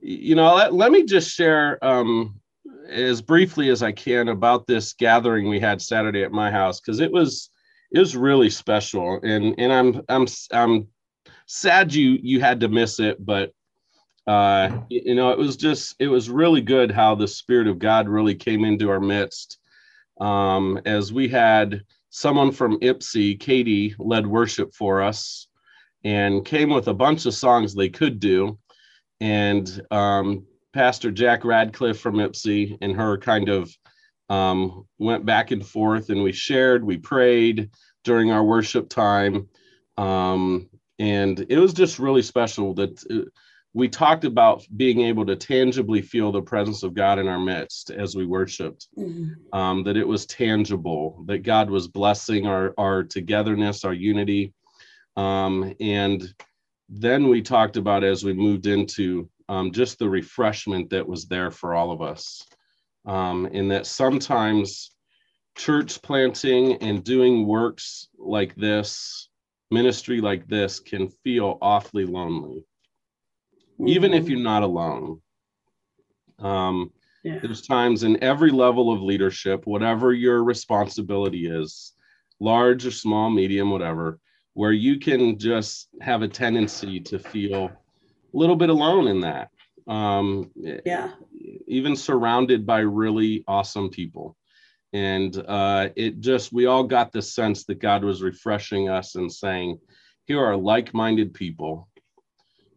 you 0.00 0.34
know 0.34 0.54
let, 0.54 0.74
let 0.74 0.92
me 0.92 1.04
just 1.04 1.30
share 1.30 1.82
um 1.84 2.38
as 2.88 3.22
briefly 3.22 3.68
as 3.68 3.82
i 3.82 3.92
can 3.92 4.28
about 4.28 4.66
this 4.66 4.92
gathering 4.94 5.48
we 5.48 5.60
had 5.60 5.80
saturday 5.80 6.22
at 6.22 6.32
my 6.32 6.50
house 6.50 6.80
because 6.80 7.00
it 7.00 7.12
was 7.12 7.50
it 7.92 7.98
was 7.98 8.16
really 8.16 8.50
special 8.50 9.20
and 9.22 9.54
and 9.58 9.72
i'm 9.72 10.00
i'm 10.08 10.26
i'm 10.52 10.88
sad 11.46 11.92
you 11.92 12.18
you 12.22 12.40
had 12.40 12.60
to 12.60 12.68
miss 12.68 13.00
it 13.00 13.24
but 13.24 13.52
uh 14.26 14.70
you 14.88 15.14
know 15.14 15.30
it 15.30 15.38
was 15.38 15.56
just 15.56 15.94
it 15.98 16.08
was 16.08 16.30
really 16.30 16.60
good 16.60 16.90
how 16.90 17.14
the 17.14 17.28
spirit 17.28 17.66
of 17.66 17.78
god 17.78 18.08
really 18.08 18.34
came 18.34 18.64
into 18.64 18.90
our 18.90 19.00
midst 19.00 19.58
um 20.20 20.80
as 20.84 21.12
we 21.12 21.28
had 21.28 21.82
someone 22.10 22.50
from 22.50 22.78
Ypsi, 22.80 23.38
Katie, 23.38 23.94
led 23.98 24.26
worship 24.26 24.74
for 24.74 25.00
us 25.00 25.46
and 26.04 26.44
came 26.44 26.70
with 26.70 26.88
a 26.88 26.94
bunch 26.94 27.24
of 27.24 27.34
songs 27.34 27.74
they 27.74 27.88
could 27.88 28.20
do. 28.20 28.58
And 29.20 29.82
um, 29.90 30.46
Pastor 30.72 31.10
Jack 31.10 31.44
Radcliffe 31.44 32.00
from 32.00 32.16
Ypsi 32.16 32.78
and 32.80 32.96
her 32.96 33.18
kind 33.18 33.48
of 33.48 33.70
um, 34.28 34.86
went 34.98 35.26
back 35.26 35.50
and 35.50 35.66
forth, 35.66 36.08
and 36.10 36.22
we 36.22 36.32
shared, 36.32 36.84
we 36.84 36.96
prayed 36.96 37.70
during 38.04 38.30
our 38.30 38.44
worship 38.44 38.88
time. 38.88 39.48
Um, 39.98 40.68
and 40.98 41.44
it 41.48 41.58
was 41.58 41.72
just 41.74 41.98
really 41.98 42.22
special 42.22 42.74
that 42.74 43.04
uh, 43.10 43.28
we 43.74 43.88
talked 43.88 44.24
about 44.24 44.66
being 44.76 45.00
able 45.02 45.26
to 45.26 45.36
tangibly 45.36 46.02
feel 46.02 46.32
the 46.32 46.42
presence 46.42 46.82
of 46.82 46.94
God 46.94 47.18
in 47.18 47.28
our 47.28 47.38
midst 47.38 47.90
as 47.90 48.16
we 48.16 48.26
worshiped 48.26 48.88
Mhm. 48.96 49.34
um, 49.52 49.84
that 49.84 49.96
it 49.96 50.06
was 50.06 50.26
tangible, 50.26 51.24
that 51.26 51.42
God 51.42 51.70
was 51.70 51.88
blessing 51.88 52.46
our, 52.46 52.74
our 52.78 53.02
togetherness, 53.04 53.84
our 53.84 53.94
unity. 53.94 54.52
Um, 55.16 55.74
and 55.80 56.22
then 56.90 57.28
we 57.28 57.40
talked 57.40 57.76
about 57.76 58.02
as 58.02 58.24
we 58.24 58.32
moved 58.32 58.66
into 58.66 59.30
um, 59.48 59.70
just 59.70 59.98
the 59.98 60.08
refreshment 60.08 60.90
that 60.90 61.06
was 61.06 61.26
there 61.26 61.50
for 61.50 61.74
all 61.74 61.92
of 61.92 62.02
us. 62.02 62.44
Um, 63.06 63.46
and 63.52 63.70
that 63.70 63.86
sometimes 63.86 64.90
church 65.56 66.02
planting 66.02 66.74
and 66.82 67.02
doing 67.02 67.46
works 67.46 68.08
like 68.18 68.54
this, 68.56 69.28
ministry 69.70 70.20
like 70.20 70.46
this, 70.48 70.80
can 70.80 71.08
feel 71.08 71.58
awfully 71.62 72.04
lonely, 72.04 72.64
even 73.86 74.12
if 74.12 74.24
Mhm. 74.24 74.28
you're 74.30 74.40
not 74.40 74.62
alone. 74.62 75.22
Um, 76.38 76.92
yeah. 77.22 77.38
there's 77.40 77.62
times 77.62 78.02
in 78.02 78.22
every 78.22 78.50
level 78.50 78.92
of 78.92 79.02
leadership, 79.02 79.66
whatever 79.66 80.12
your 80.12 80.42
responsibility 80.42 81.46
is, 81.46 81.92
large 82.40 82.86
or 82.86 82.90
small, 82.90 83.30
medium, 83.30 83.70
whatever, 83.70 84.18
where 84.54 84.72
you 84.72 84.98
can 84.98 85.38
just 85.38 85.88
have 86.00 86.22
a 86.22 86.28
tendency 86.28 87.00
to 87.00 87.18
feel 87.18 87.66
a 87.66 88.36
little 88.36 88.56
bit 88.56 88.70
alone 88.70 89.08
in 89.08 89.20
that. 89.20 89.50
Um, 89.86 90.50
Yeah. 90.84 91.12
even 91.66 91.96
surrounded 91.96 92.66
by 92.66 92.80
really 92.80 93.44
awesome 93.48 93.90
people. 93.90 94.36
And 94.92 95.36
uh, 95.48 95.90
it 95.96 96.20
just, 96.20 96.52
we 96.52 96.66
all 96.66 96.84
got 96.84 97.12
the 97.12 97.22
sense 97.22 97.64
that 97.64 97.80
God 97.80 98.04
was 98.04 98.22
refreshing 98.22 98.88
us 98.88 99.14
and 99.14 99.32
saying, 99.32 99.78
here 100.26 100.44
are 100.44 100.56
like 100.56 100.94
minded 100.94 101.32
people 101.32 101.88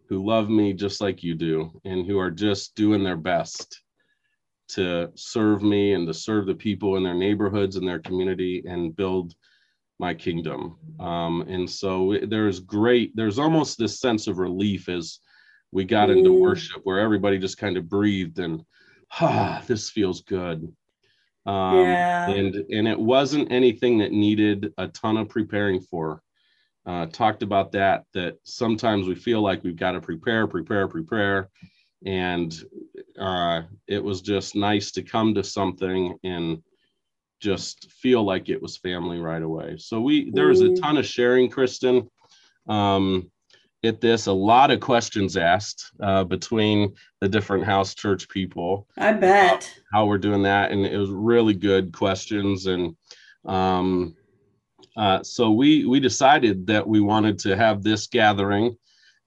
who 0.09 0.25
love 0.25 0.49
me 0.49 0.73
just 0.73 1.01
like 1.01 1.23
you 1.23 1.33
do 1.35 1.71
and 1.85 2.05
who 2.05 2.19
are 2.19 2.31
just 2.31 2.75
doing 2.75 3.03
their 3.03 3.17
best 3.17 3.81
to 4.69 5.11
serve 5.15 5.61
me 5.61 5.93
and 5.93 6.07
to 6.07 6.13
serve 6.13 6.45
the 6.45 6.55
people 6.55 6.97
in 6.97 7.03
their 7.03 7.13
neighborhoods 7.13 7.75
and 7.75 7.87
their 7.87 7.99
community 7.99 8.63
and 8.67 8.95
build 8.95 9.33
my 10.03 10.13
kingdom. 10.13 10.59
Um, 10.99 11.33
and 11.47 11.69
so 11.69 12.17
there's 12.33 12.59
great, 12.59 13.15
there's 13.15 13.39
almost 13.39 13.77
this 13.77 13.95
sense 14.05 14.27
of 14.27 14.37
relief 14.37 14.89
as 14.89 15.19
we 15.71 15.83
got 15.85 16.09
into 16.09 16.29
Mm. 16.31 16.41
worship 16.47 16.81
where 16.83 16.99
everybody 16.99 17.37
just 17.37 17.57
kind 17.57 17.77
of 17.77 17.87
breathed 17.87 18.37
and, 18.45 18.55
ah, 19.21 19.63
this 19.69 19.89
feels 19.89 20.19
good. 20.37 20.59
Um, 21.45 21.77
Yeah. 21.77 22.29
And 22.39 22.53
and 22.77 22.85
it 22.93 22.99
wasn't 23.13 23.51
anything 23.59 23.97
that 23.99 24.11
needed 24.25 24.59
a 24.77 24.87
ton 25.01 25.15
of 25.17 25.27
preparing 25.29 25.79
for. 25.89 26.21
Uh, 26.85 27.05
talked 27.21 27.43
about 27.43 27.71
that. 27.71 27.97
That 28.13 28.33
sometimes 28.43 29.07
we 29.07 29.15
feel 29.15 29.41
like 29.47 29.63
we've 29.63 29.83
got 29.85 29.93
to 29.93 30.01
prepare, 30.01 30.47
prepare, 30.47 30.87
prepare, 30.87 31.49
and 32.05 32.49
uh, 33.29 33.61
it 33.87 34.01
was 34.03 34.19
just 34.21 34.49
nice 34.55 34.91
to 34.95 35.01
come 35.13 35.29
to 35.33 35.43
something 35.43 36.01
and 36.23 36.61
just 37.43 37.91
feel 37.91 38.23
like 38.23 38.47
it 38.49 38.61
was 38.61 38.77
family 38.77 39.19
right 39.19 39.41
away. 39.43 39.75
So 39.77 39.99
we 39.99 40.31
there 40.31 40.47
was 40.47 40.61
a 40.61 40.69
Mm. 40.69 40.81
ton 40.81 40.97
of 40.97 41.05
sharing, 41.05 41.49
Kristen. 41.49 42.09
Um, 42.67 43.29
at 43.83 43.99
this, 43.99 44.27
a 44.27 44.31
lot 44.31 44.71
of 44.71 44.79
questions 44.79 45.35
asked 45.35 45.91
uh, 45.99 46.23
between 46.23 46.93
the 47.19 47.27
different 47.27 47.65
house 47.65 47.93
church 47.93 48.29
people 48.29 48.87
I 48.97 49.11
bet. 49.11 49.69
how 49.91 50.05
we're 50.05 50.17
doing 50.29 50.43
that 50.43 50.71
and 50.71 50.85
it 50.85 50.97
was 50.97 51.09
really 51.09 51.53
good 51.53 51.91
questions 51.91 52.65
and 52.67 52.95
um 53.45 54.15
uh 54.95 55.21
so 55.21 55.51
we 55.51 55.85
we 55.85 55.99
decided 55.99 56.65
that 56.67 56.87
we 56.87 57.01
wanted 57.01 57.37
to 57.39 57.57
have 57.57 57.83
this 57.83 58.07
gathering 58.07 58.77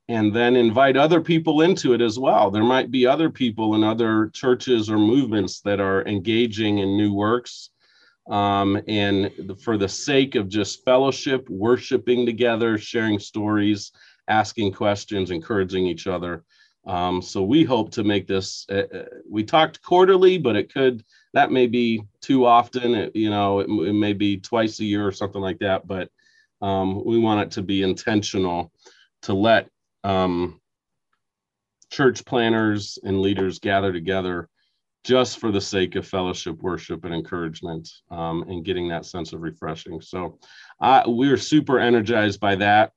and 0.09 0.35
then 0.35 0.57
invite 0.57 0.97
other 0.97 1.21
people 1.21 1.61
into 1.61 1.93
it 1.93 2.01
as 2.01 2.19
well 2.19 2.51
there 2.51 2.65
might 2.75 2.91
be 2.91 3.07
other 3.07 3.29
people 3.29 3.75
in 3.75 3.85
other 3.85 4.31
churches 4.33 4.89
or 4.89 4.99
movements 4.99 5.61
that 5.61 5.81
are 5.81 6.03
engaging 6.07 6.79
in 6.79 6.97
new 6.97 7.13
works 7.13 7.71
um 8.29 8.81
and 8.89 9.31
for 9.63 9.77
the 9.79 9.89
sake 9.89 10.35
of 10.35 10.49
just 10.49 10.85
fellowship 10.85 11.49
worshiping 11.49 12.27
together 12.27 12.77
sharing 12.77 13.19
stories 13.19 13.93
asking 14.29 14.73
questions 14.73 15.31
encouraging 15.31 15.87
each 15.87 16.07
other 16.07 16.45
um, 16.87 17.21
so 17.21 17.43
we 17.43 17.65
hope 17.65 17.91
to 17.93 18.05
make 18.05 18.29
this. 18.29 18.65
Uh, 18.71 18.85
uh, 18.95 19.05
we 19.29 19.43
talked 19.43 19.83
quarterly, 19.83 20.39
but 20.39 20.55
it 20.55 20.73
could 20.73 21.05
that 21.35 21.51
may 21.51 21.67
be 21.67 22.03
too 22.21 22.47
often. 22.47 22.95
It, 22.95 23.17
you 23.17 23.29
know, 23.29 23.59
it, 23.59 23.69
it 23.69 23.93
may 23.93 24.13
be 24.13 24.39
twice 24.39 24.79
a 24.79 24.85
year 24.85 25.07
or 25.07 25.13
something 25.13 25.41
like 25.41 25.59
that. 25.59 25.87
But 25.87 26.11
um, 26.63 27.05
we 27.05 27.19
want 27.19 27.41
it 27.41 27.51
to 27.53 27.63
be 27.63 27.83
intentional 27.83 28.73
to 29.23 29.35
let 29.35 29.69
um, 30.05 30.61
church 31.91 32.25
planters 32.25 32.99
and 33.03 33.21
leaders 33.21 33.59
gather 33.59 33.93
together 33.93 34.49
just 35.07 35.39
for 35.39 35.53
the 35.53 35.61
sake 35.61 35.95
of 35.95 36.05
fellowship, 36.05 36.61
worship, 36.61 37.05
and 37.05 37.15
encouragement, 37.15 37.89
um, 38.11 38.43
and 38.49 38.65
getting 38.65 38.89
that 38.89 39.07
sense 39.07 39.33
of 39.33 39.41
refreshing. 39.41 40.01
So, 40.01 40.39
uh, 40.81 41.05
we 41.09 41.29
were 41.29 41.37
super 41.37 41.79
energized 41.79 42.41
by 42.41 42.57
that, 42.57 42.91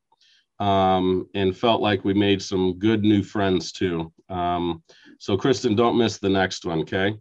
um, 0.60 1.30
and 1.36 1.56
felt 1.56 1.82
like 1.82 2.04
we 2.04 2.16
made 2.16 2.42
some 2.42 2.80
good 2.80 3.04
new 3.04 3.22
friends 3.22 3.72
too. 3.72 4.12
Um, 4.28 4.82
so, 5.20 5.38
Kristen, 5.38 5.75
don't 5.75 6.00
miss 6.00 6.18
the 6.18 6.30
next 6.30 6.66
one, 6.66 6.80
okay? 6.80 7.16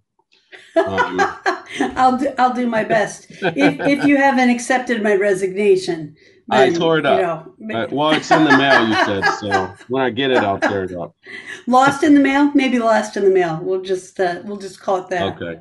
Um, 0.75 1.21
I'll 1.81 2.17
do, 2.17 2.33
I'll 2.39 2.55
do 2.55 2.67
my 2.67 2.83
best. 2.83 3.27
If, 3.31 3.81
if 3.81 4.05
you 4.07 4.17
haven't 4.17 4.49
accepted 4.49 5.03
my 5.03 5.17
resignation, 5.17 6.17
I 6.51 6.71
tore 6.71 6.99
it 6.99 7.05
you 7.05 7.11
up. 7.11 7.57
know, 7.59 7.77
Uh, 7.79 7.87
well, 7.93 8.11
it's 8.11 8.31
in 8.31 8.45
the 8.45 8.57
mail, 8.57 8.87
you 8.89 8.95
said. 9.05 9.25
So 9.41 9.75
when 9.89 10.03
I 10.03 10.11
get 10.11 10.31
it, 10.31 10.39
I'll 10.39 10.59
tear 10.59 10.85
it 10.85 10.93
up. 10.97 11.15
lost 11.67 12.03
in 12.03 12.15
the 12.15 12.21
mail. 12.21 12.51
Maybe 12.55 12.79
lost 12.79 13.17
in 13.17 13.25
the 13.25 13.31
mail. 13.31 13.61
We'll 13.63 13.83
just 13.83 14.19
uh, 14.19 14.41
we'll 14.45 14.57
just 14.57 14.81
call 14.81 14.99
it 14.99 15.09
that. 15.09 15.35
Okay. 15.37 15.61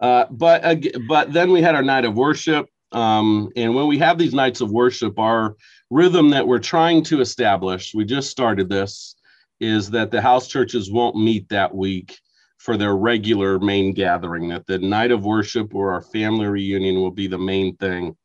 Uh, 0.00 0.26
but 0.30 0.64
ag- 0.64 0.96
but 1.08 1.32
then 1.32 1.50
we 1.52 1.62
had 1.62 1.74
our 1.74 1.82
night 1.82 2.04
of 2.04 2.14
worship, 2.14 2.66
um, 2.92 3.50
and 3.56 3.74
when 3.74 3.86
we 3.86 3.98
have 3.98 4.18
these 4.18 4.34
nights 4.34 4.60
of 4.60 4.70
worship, 4.70 5.18
our 5.18 5.56
rhythm 5.90 6.30
that 6.30 6.46
we're 6.46 6.58
trying 6.58 7.02
to 7.04 7.20
establish, 7.20 7.92
we 7.94 8.04
just 8.04 8.30
started 8.30 8.68
this, 8.68 9.14
is 9.60 9.90
that 9.90 10.10
the 10.10 10.20
house 10.20 10.48
churches 10.48 10.90
won't 10.90 11.16
meet 11.16 11.48
that 11.48 11.74
week 11.74 12.18
for 12.58 12.76
their 12.76 12.94
regular 12.96 13.58
main 13.58 13.92
gathering. 13.92 14.48
That 14.48 14.66
the 14.66 14.78
night 14.78 15.10
of 15.10 15.24
worship 15.24 15.74
or 15.74 15.92
our 15.92 16.02
family 16.02 16.46
reunion 16.46 16.96
will 16.96 17.10
be 17.10 17.26
the 17.26 17.38
main 17.38 17.76
thing. 17.76 18.16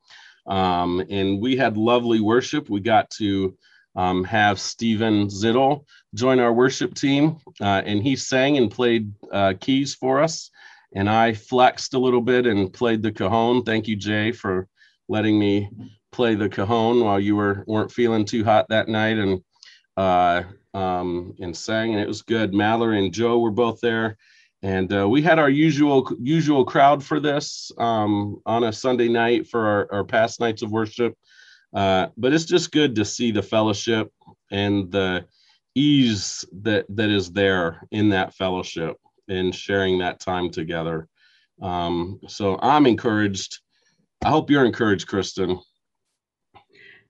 Um, 0.47 1.03
and 1.09 1.41
we 1.41 1.57
had 1.57 1.77
lovely 1.77 2.19
worship. 2.19 2.69
We 2.69 2.79
got 2.79 3.09
to 3.11 3.57
um, 3.95 4.23
have 4.23 4.59
Stephen 4.59 5.27
Zittel 5.27 5.85
join 6.13 6.39
our 6.39 6.53
worship 6.53 6.93
team, 6.93 7.37
uh, 7.59 7.81
and 7.85 8.01
he 8.01 8.15
sang 8.15 8.57
and 8.57 8.71
played 8.71 9.11
uh, 9.31 9.53
keys 9.59 9.95
for 9.95 10.21
us. 10.21 10.51
And 10.95 11.09
I 11.09 11.33
flexed 11.33 11.93
a 11.93 11.99
little 11.99 12.21
bit 12.21 12.45
and 12.45 12.71
played 12.71 13.01
the 13.01 13.11
cajon. 13.11 13.63
Thank 13.63 13.87
you, 13.87 13.95
Jay, 13.95 14.31
for 14.31 14.67
letting 15.09 15.37
me 15.37 15.69
play 16.11 16.35
the 16.35 16.47
cajon 16.47 17.03
while 17.03 17.19
you 17.19 17.35
were 17.35 17.63
weren't 17.67 17.91
feeling 17.91 18.23
too 18.23 18.43
hot 18.43 18.69
that 18.69 18.87
night, 18.87 19.17
and 19.17 19.41
uh, 19.97 20.43
um, 20.73 21.33
and 21.39 21.57
sang, 21.57 21.91
and 21.91 22.01
it 22.01 22.07
was 22.07 22.21
good. 22.21 22.53
Mallory 22.53 22.99
and 22.99 23.13
Joe 23.13 23.39
were 23.39 23.51
both 23.51 23.81
there, 23.81 24.17
and 24.67 24.93
uh, 24.93 25.07
we 25.07 25.21
had 25.21 25.39
our 25.39 25.49
usual 25.49 26.11
usual 26.19 26.65
crowd 26.65 27.01
for 27.01 27.21
this 27.21 27.71
um, 27.77 28.41
on 28.45 28.65
a 28.65 28.73
Sunday 28.73 29.07
night 29.07 29.47
for 29.47 29.65
our, 29.65 29.87
our 29.93 30.03
past 30.03 30.41
nights 30.41 30.61
of 30.61 30.71
worship. 30.71 31.13
Uh, 31.73 32.07
but 32.17 32.33
it's 32.33 32.43
just 32.43 32.73
good 32.73 32.93
to 32.95 33.05
see 33.05 33.31
the 33.31 33.41
fellowship 33.41 34.11
and 34.51 34.91
the 34.91 35.25
ease 35.73 36.43
that 36.63 36.85
that 36.89 37.09
is 37.09 37.31
there 37.31 37.87
in 37.91 38.09
that 38.09 38.33
fellowship 38.33 38.97
and 39.29 39.55
sharing 39.55 39.99
that 39.99 40.19
time 40.19 40.49
together. 40.49 41.07
Um, 41.61 42.19
so 42.27 42.59
I'm 42.61 42.87
encouraged. 42.87 43.59
I 44.25 44.29
hope 44.29 44.49
you're 44.49 44.65
encouraged, 44.65 45.07
Kristen. 45.07 45.59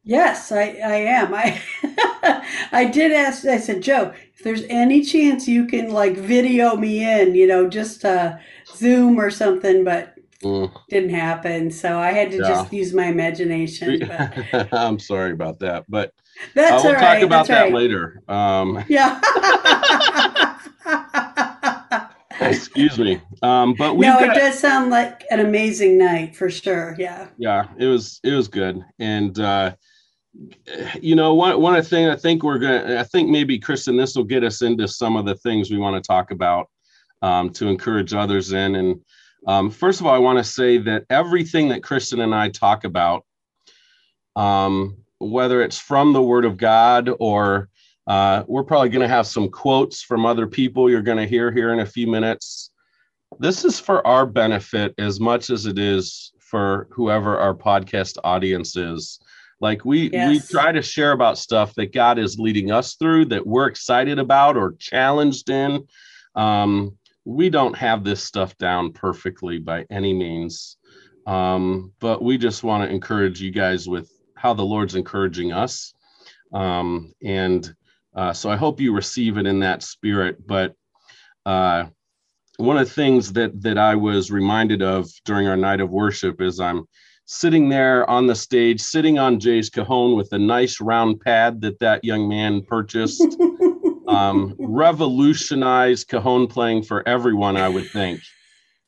Yes, 0.04 0.52
I, 0.52 0.78
I 0.86 0.96
am. 1.20 1.34
I 1.34 1.60
I 2.72 2.86
did 2.86 3.12
ask. 3.14 3.46
I 3.46 3.58
said, 3.58 3.82
Joe, 3.82 4.14
if 4.38 4.44
there's 4.44 4.64
any 4.70 5.02
chance 5.02 5.48
you 5.48 5.66
can 5.66 5.92
like 5.92 6.16
video 6.16 6.76
me 6.76 7.04
in, 7.04 7.34
you 7.34 7.48
know, 7.48 7.68
just 7.68 8.06
uh, 8.06 8.38
Zoom 8.76 9.20
or 9.20 9.32
something, 9.32 9.84
but 9.84 10.14
Mm. 10.44 10.72
didn't 10.88 11.10
happen. 11.10 11.72
So 11.72 11.98
I 11.98 12.12
had 12.12 12.30
to 12.30 12.38
Yeah. 12.38 12.50
just 12.50 12.72
use 12.72 12.94
my 12.94 13.06
imagination. 13.06 14.00
But 14.08 14.72
I'm 14.72 15.00
sorry 15.00 15.32
about 15.32 15.58
that, 15.62 15.86
but 15.90 16.10
uh, 16.10 16.12
that's 16.54 16.84
we'll 16.84 16.94
all 16.94 17.00
talk 17.00 17.24
about 17.24 17.48
that's 17.48 17.50
that 17.50 17.64
right. 17.64 17.74
later. 17.74 18.22
Um, 18.28 18.86
Yeah. 18.88 19.20
excuse 22.42 23.00
me. 23.00 23.20
Um, 23.42 23.74
but 23.74 23.98
we 23.98 24.06
no, 24.06 24.20
got, 24.20 24.38
it 24.38 24.40
does 24.40 24.60
sound 24.60 24.92
like 24.92 25.26
an 25.32 25.40
amazing 25.40 25.98
night 25.98 26.36
for 26.36 26.52
sure. 26.52 26.96
Yeah. 27.00 27.30
yeah, 27.40 27.70
it 27.80 27.88
was 27.88 28.20
it 28.24 28.34
was 28.34 28.48
good, 28.48 28.86
and 29.00 29.40
uh, 29.40 29.74
you 31.02 31.16
know 31.16 31.34
one 31.34 31.60
one 31.60 31.82
things 31.84 32.10
I 32.10 32.16
think 32.16 32.44
we're 32.44 32.60
gonna 32.60 33.00
I 33.00 33.04
think 33.04 33.30
maybe 33.30 33.58
Kristen 33.58 33.98
this 33.98 34.16
will 34.16 34.24
get 34.24 34.44
us 34.44 34.62
into 34.62 34.88
some 34.88 35.16
of 35.16 35.26
the 35.26 35.36
things 35.36 35.72
we 35.72 35.78
want 35.78 36.02
to 36.02 36.08
talk 36.08 36.32
about 36.32 36.70
um, 37.22 37.50
to 37.52 37.68
encourage 37.68 38.14
others 38.14 38.52
in. 38.54 38.76
And 38.76 39.02
um, 39.46 39.70
first 39.70 40.00
of 40.00 40.06
all, 40.06 40.14
I 40.14 40.20
want 40.20 40.38
to 40.38 40.44
say 40.44 40.78
that 40.80 41.06
everything 41.10 41.70
that 41.70 41.84
Kristen 41.84 42.22
and 42.22 42.34
I 42.34 42.50
talk 42.50 42.84
about, 42.84 43.26
um, 44.36 44.98
whether 45.20 45.62
it's 45.62 45.80
from 45.80 46.14
the 46.14 46.22
Word 46.22 46.46
of 46.46 46.58
God 46.58 47.10
or 47.20 47.70
uh, 48.08 48.44
we're 48.48 48.64
probably 48.64 48.90
going 48.90 49.02
to 49.02 49.08
have 49.08 49.28
some 49.28 49.50
quotes 49.50 50.02
from 50.02 50.26
other 50.26 50.48
people 50.48 50.90
you're 50.90 51.02
going 51.02 51.18
to 51.18 51.28
hear 51.28 51.52
here 51.52 51.74
in 51.74 51.80
a 51.80 51.86
few 51.86 52.08
minutes. 52.08 52.72
This 53.40 53.66
is 53.66 53.80
for 53.80 54.06
our 54.08 54.26
benefit 54.26 54.94
as 54.98 55.20
much 55.20 55.50
as 55.50 55.66
it 55.66 55.78
is 55.78 56.32
for 56.40 56.88
whoever 56.92 57.38
our 57.38 57.54
podcast 57.54 58.18
audience 58.24 58.78
is. 58.78 59.20
Like 59.60 59.86
we 59.86 60.10
we 60.10 60.40
try 60.40 60.72
to 60.72 60.82
share 60.82 61.14
about 61.14 61.38
stuff 61.38 61.74
that 61.76 61.94
God 61.94 62.20
is 62.20 62.38
leading 62.38 62.72
us 62.72 62.96
through 62.96 63.26
that 63.26 63.46
we're 63.46 63.68
excited 63.68 64.20
about 64.20 64.56
or 64.56 64.74
challenged 64.74 65.50
in. 65.50 65.88
Um, 66.36 66.98
we 67.26 67.50
don't 67.50 67.76
have 67.76 68.04
this 68.04 68.24
stuff 68.24 68.56
down 68.58 68.94
perfectly 68.94 69.58
by 69.58 69.86
any 69.90 70.14
means, 70.14 70.78
um, 71.26 71.92
but 72.00 72.22
we 72.22 72.38
just 72.38 72.64
want 72.64 72.84
to 72.84 72.94
encourage 72.94 73.42
you 73.42 73.52
guys 73.52 73.88
with 73.88 74.12
how 74.36 74.54
the 74.54 74.64
Lord's 74.64 74.96
encouraging 74.96 75.52
us, 75.52 75.94
um, 76.54 77.14
and 77.24 77.74
uh, 78.16 78.34
so 78.34 78.52
I 78.52 78.56
hope 78.56 78.80
you 78.80 78.94
receive 78.94 79.38
it 79.38 79.48
in 79.48 79.60
that 79.62 79.82
spirit. 79.82 80.46
But 80.46 80.76
uh, 81.48 81.86
one 82.58 82.78
of 82.78 82.88
the 82.88 82.94
things 82.94 83.34
that 83.34 83.60
that 83.64 83.80
I 83.80 83.96
was 83.96 84.30
reminded 84.30 84.84
of 84.84 85.10
during 85.26 85.48
our 85.48 85.58
night 85.58 85.82
of 85.82 85.90
worship 85.90 86.42
is 86.42 86.60
I'm 86.60 86.88
sitting 87.28 87.68
there 87.68 88.10
on 88.10 88.26
the 88.26 88.34
stage, 88.34 88.82
sitting 88.82 89.20
on 89.20 89.40
Jay's 89.40 89.70
cajon 89.70 90.16
with 90.16 90.32
a 90.32 90.40
nice 90.40 90.80
round 90.82 91.20
pad 91.20 91.62
that 91.62 91.78
that 91.80 92.04
young 92.04 92.28
man 92.28 92.62
purchased. 92.62 93.38
um, 94.08 94.56
revolutionized 94.58 96.08
cajon 96.08 96.48
playing 96.48 96.84
for 96.84 97.08
everyone, 97.08 97.58
I 97.58 97.70
would 97.70 97.90
think. 97.90 98.22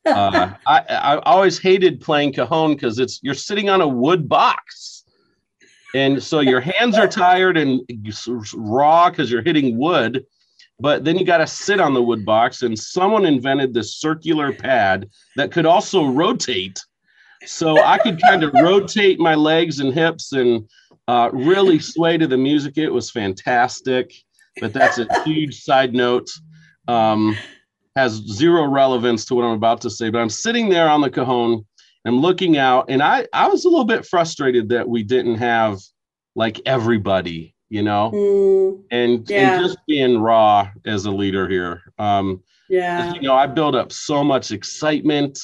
Uh, 0.06 0.54
I, 0.66 0.80
I 0.90 1.18
always 1.20 1.60
hated 1.60 2.00
playing 2.00 2.34
cajon 2.34 2.74
because 2.74 2.98
it's 2.98 3.20
you're 3.22 3.34
sitting 3.36 3.70
on 3.70 3.82
a 3.82 3.88
wood 3.88 4.28
box, 4.30 5.04
and 5.94 6.24
so 6.24 6.40
your 6.40 6.62
hands 6.62 6.98
are 6.98 7.08
tired 7.08 7.58
and 7.58 7.82
raw 8.56 9.10
because 9.10 9.30
you're 9.30 9.44
hitting 9.44 9.78
wood. 9.78 10.26
But 10.80 11.04
then 11.04 11.18
you 11.18 11.26
got 11.26 11.40
to 11.40 11.48
sit 11.48 11.82
on 11.82 11.94
the 11.94 12.02
wood 12.02 12.26
box, 12.26 12.62
and 12.62 12.80
someone 12.80 13.26
invented 13.26 13.74
this 13.74 13.98
circular 13.98 14.54
pad 14.54 15.10
that 15.36 15.52
could 15.52 15.66
also 15.66 16.06
rotate. 16.06 16.80
So 17.46 17.82
I 17.82 17.98
could 17.98 18.22
kind 18.22 18.44
of 18.44 18.54
rotate 18.54 19.20
my 19.20 19.36
legs 19.36 19.80
and 19.80 19.94
hips 19.94 20.34
and 20.34 20.70
uh, 21.08 21.30
really 21.34 21.80
sway 21.80 22.18
to 22.18 22.28
the 22.28 22.38
music. 22.38 22.78
It 22.78 22.90
was 22.90 23.10
fantastic 23.12 24.14
but 24.60 24.74
that's 24.74 24.98
a 24.98 25.24
huge 25.24 25.62
side 25.62 25.94
note. 25.94 26.30
Um, 26.88 27.38
has 27.96 28.14
zero 28.14 28.66
relevance 28.68 29.26
to 29.26 29.36
what 29.36 29.44
I'm 29.44 29.54
about 29.54 29.82
to 29.82 29.90
say. 29.90 30.10
But 30.10 30.20
I'm 30.20 30.30
sitting 30.30 30.70
there 30.70 30.90
on 30.90 31.02
the 31.02 31.10
cajon, 31.10 31.66
I'm 32.06 32.20
looking 32.20 32.58
out, 32.58 32.86
and 32.90 33.02
I 33.02 33.28
I 33.34 33.48
was 33.48 33.66
a 33.66 33.70
little 33.70 33.86
bit 33.86 34.06
frustrated 34.06 34.70
that 34.70 34.88
we 34.88 35.04
didn't 35.04 35.36
have 35.36 35.80
like 36.36 36.62
everybody, 36.66 37.56
you 37.70 37.82
know, 37.84 38.12
Mm, 38.14 38.84
and 38.92 39.30
Yeah. 39.30 39.56
and 39.56 39.66
just 39.66 39.78
being 39.88 40.20
raw 40.20 40.70
as 40.86 41.06
a 41.06 41.12
leader 41.12 41.48
here. 41.48 41.82
Um, 41.98 42.42
yeah. 42.70 43.14
you 43.14 43.22
know, 43.22 43.36
I 43.36 43.48
build 43.48 43.76
up 43.76 43.92
so 43.92 44.24
much 44.24 44.52
excitement, 44.52 45.40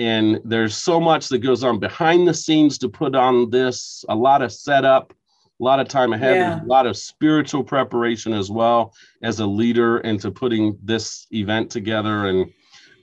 and 0.00 0.40
there's 0.44 0.78
so 0.78 0.98
much 0.98 1.28
that 1.28 1.40
goes 1.40 1.62
on 1.62 1.78
behind 1.78 2.26
the 2.26 2.32
scenes 2.32 2.78
to 2.78 2.88
put 2.88 3.14
on 3.14 3.50
this. 3.50 4.02
A 4.08 4.14
lot 4.14 4.40
of 4.40 4.50
setup, 4.50 5.12
a 5.12 5.62
lot 5.62 5.78
of 5.78 5.88
time 5.88 6.14
ahead. 6.14 6.36
Yeah. 6.36 6.64
A 6.64 6.64
lot 6.64 6.86
of 6.86 6.96
spiritual 6.96 7.62
preparation 7.62 8.32
as 8.32 8.50
well 8.50 8.94
as 9.22 9.40
a 9.40 9.46
leader 9.46 9.98
into 9.98 10.30
putting 10.30 10.78
this 10.82 11.26
event 11.32 11.70
together. 11.70 12.28
And 12.28 12.50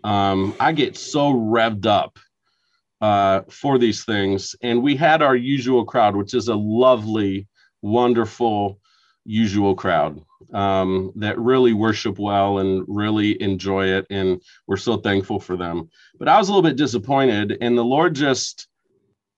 um, 0.04 0.56
I 0.60 0.72
get 0.72 0.98
so 0.98 1.32
revved 1.32 1.86
up 1.86 2.18
uh, 3.00 3.42
for 3.48 3.78
these 3.78 4.04
things. 4.04 4.56
And 4.64 4.82
we 4.82 4.96
had 4.96 5.22
our 5.22 5.36
usual 5.36 5.86
crowd, 5.86 6.16
which 6.16 6.34
is 6.34 6.48
a 6.48 6.56
lovely, 6.56 7.48
wonderful, 7.84 8.80
usual 9.28 9.76
crowd 9.76 10.22
um, 10.54 11.12
that 11.16 11.38
really 11.38 11.74
worship 11.74 12.18
well 12.18 12.60
and 12.60 12.86
really 12.88 13.40
enjoy 13.42 13.86
it. 13.88 14.08
And 14.10 14.42
we're 14.66 14.78
so 14.78 14.98
thankful 14.98 15.40
for 15.40 15.58
them. 15.58 15.90
But 16.18 16.30
I 16.30 16.38
was 16.38 16.48
a 16.48 16.52
little 16.54 16.68
bit 16.68 16.78
disappointed, 16.78 17.58
and 17.62 17.78
the 17.78 17.84
Lord 17.84 18.16
just 18.16 18.68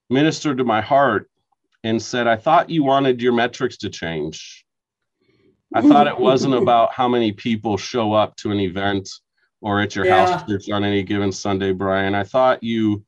ministered 0.10 0.60
to 0.60 0.64
my 0.64 0.80
heart 0.82 1.30
and 1.84 2.02
said, 2.02 2.28
I 2.28 2.36
thought 2.36 2.70
you 2.70 2.84
wanted 2.84 3.22
your 3.22 3.34
metrics 3.34 3.78
to 3.78 3.90
change. 3.90 4.66
I 5.74 5.82
thought 5.82 6.08
it 6.08 6.20
wasn't 6.20 6.54
about 6.62 6.94
how 6.94 7.08
many 7.08 7.32
people 7.32 7.78
show 7.78 8.14
up 8.14 8.36
to 8.38 8.52
an 8.52 8.60
event 8.60 9.10
or 9.62 9.82
at 9.82 9.96
your 9.96 10.06
Yeah. 10.06 10.26
house 10.26 10.44
church 10.48 10.70
on 10.70 10.84
any 10.84 11.04
given 11.04 11.32
Sunday, 11.32 11.74
Brian. 11.74 12.16
I 12.16 12.24
thought 12.24 12.64
you 12.64 13.04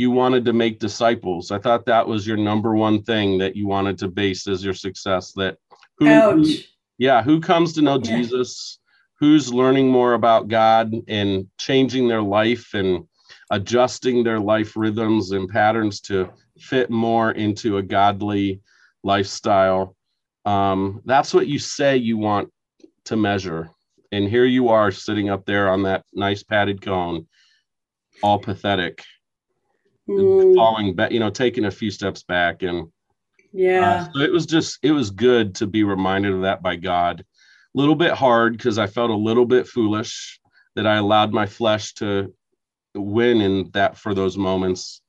you 0.00 0.10
wanted 0.10 0.46
to 0.46 0.54
make 0.54 0.78
disciples. 0.78 1.50
I 1.50 1.58
thought 1.58 1.84
that 1.84 2.08
was 2.08 2.26
your 2.26 2.38
number 2.38 2.74
one 2.74 3.02
thing 3.02 3.36
that 3.38 3.54
you 3.54 3.66
wanted 3.66 3.98
to 3.98 4.08
base 4.08 4.46
as 4.46 4.64
your 4.64 4.72
success. 4.72 5.32
That 5.32 5.58
who, 5.98 6.06
who 6.06 6.54
yeah, 6.96 7.22
who 7.22 7.38
comes 7.40 7.74
to 7.74 7.82
know 7.82 8.00
Yeah. 8.02 8.16
Jesus? 8.16 8.78
who's 9.20 9.52
learning 9.52 9.86
more 9.90 10.14
about 10.14 10.48
God 10.48 10.94
and 11.06 11.46
changing 11.58 12.08
their 12.08 12.22
life 12.22 12.72
and 12.72 13.04
adjusting 13.50 14.24
their 14.24 14.40
life 14.40 14.74
rhythms 14.76 15.32
and 15.32 15.46
patterns 15.46 16.00
to 16.00 16.30
fit 16.58 16.88
more 16.88 17.32
into 17.32 17.76
a 17.76 17.82
godly 17.82 18.62
lifestyle. 19.02 19.94
Um, 20.46 21.02
that's 21.04 21.34
what 21.34 21.48
you 21.48 21.58
say 21.58 21.98
you 21.98 22.16
want 22.16 22.50
to 23.04 23.16
measure. 23.16 23.68
And 24.10 24.26
here 24.26 24.46
you 24.46 24.70
are 24.70 24.90
sitting 24.90 25.28
up 25.28 25.44
there 25.44 25.68
on 25.68 25.82
that 25.82 26.06
nice 26.14 26.42
padded 26.42 26.80
cone, 26.80 27.26
all 28.22 28.38
pathetic, 28.38 29.04
Mm, 30.18 30.54
falling 30.54 30.94
back, 30.94 31.12
you 31.12 31.20
know, 31.20 31.30
taking 31.30 31.66
a 31.66 31.70
few 31.70 31.90
steps 31.90 32.22
back. 32.22 32.62
And 32.62 32.90
yeah. 33.52 33.80
uh, 33.80 34.12
so 34.12 34.20
it 34.20 34.32
was 34.32 34.46
just, 34.46 34.78
it 34.82 34.92
was 34.92 35.10
good 35.10 35.54
to 35.56 35.66
be 35.66 35.84
reminded 35.84 36.32
of 36.32 36.42
that 36.42 36.62
by 36.62 36.76
God. 36.76 37.20
A 37.20 37.78
little 37.78 37.94
bit 37.94 38.12
hard 38.12 38.56
because 38.56 38.78
I 38.78 38.86
felt 38.86 39.10
a 39.10 39.16
little 39.16 39.46
bit 39.46 39.66
foolish 39.66 40.40
that 40.74 40.86
I 40.86 40.96
allowed 40.96 41.32
my 41.32 41.46
flesh 41.46 41.94
to 41.94 42.34
win 42.94 43.40
in 43.40 43.70
that 43.72 43.96
for 43.96 44.14
those 44.14 44.36
moments. 44.36 45.02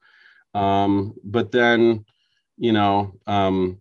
Um, 0.54 1.16
but 1.24 1.52
then, 1.52 2.06
you 2.58 2.72
know, 2.72 3.14
um, 3.26 3.80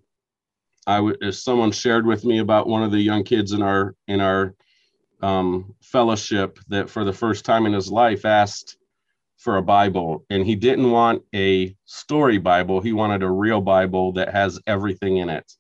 I 0.86 0.96
w- 0.96 1.16
as 1.22 1.42
someone 1.42 1.72
shared 1.72 2.06
with 2.06 2.24
me 2.24 2.38
about 2.38 2.68
one 2.68 2.82
of 2.82 2.90
the 2.90 3.00
young 3.00 3.24
kids 3.24 3.52
in 3.52 3.62
our 3.62 3.94
in 4.08 4.20
our 4.20 4.54
um, 5.22 5.74
fellowship 5.82 6.58
that 6.68 6.88
for 6.88 7.04
the 7.04 7.12
first 7.12 7.44
time 7.44 7.66
in 7.66 7.72
his 7.72 7.90
life 7.90 8.24
asked 8.24 8.76
for 9.40 9.56
a 9.56 9.62
Bible, 9.62 10.24
and 10.28 10.44
he 10.44 10.54
didn't 10.54 10.90
want 10.90 11.22
a 11.34 11.74
story 11.86 12.36
Bible. 12.38 12.80
He 12.80 12.92
wanted 12.92 13.22
a 13.22 13.30
real 13.30 13.62
Bible 13.62 14.12
that 14.12 14.28
has 14.32 14.60
everything 14.66 15.16
in 15.16 15.30
it. 15.30 15.50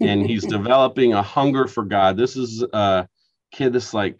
And 0.00 0.26
he's 0.26 0.46
developing 0.58 1.12
a 1.12 1.22
hunger 1.22 1.66
for 1.66 1.84
God. 1.84 2.16
This 2.16 2.36
is 2.36 2.64
a 2.72 3.06
kid 3.52 3.74
that's 3.74 3.92
like 3.92 4.18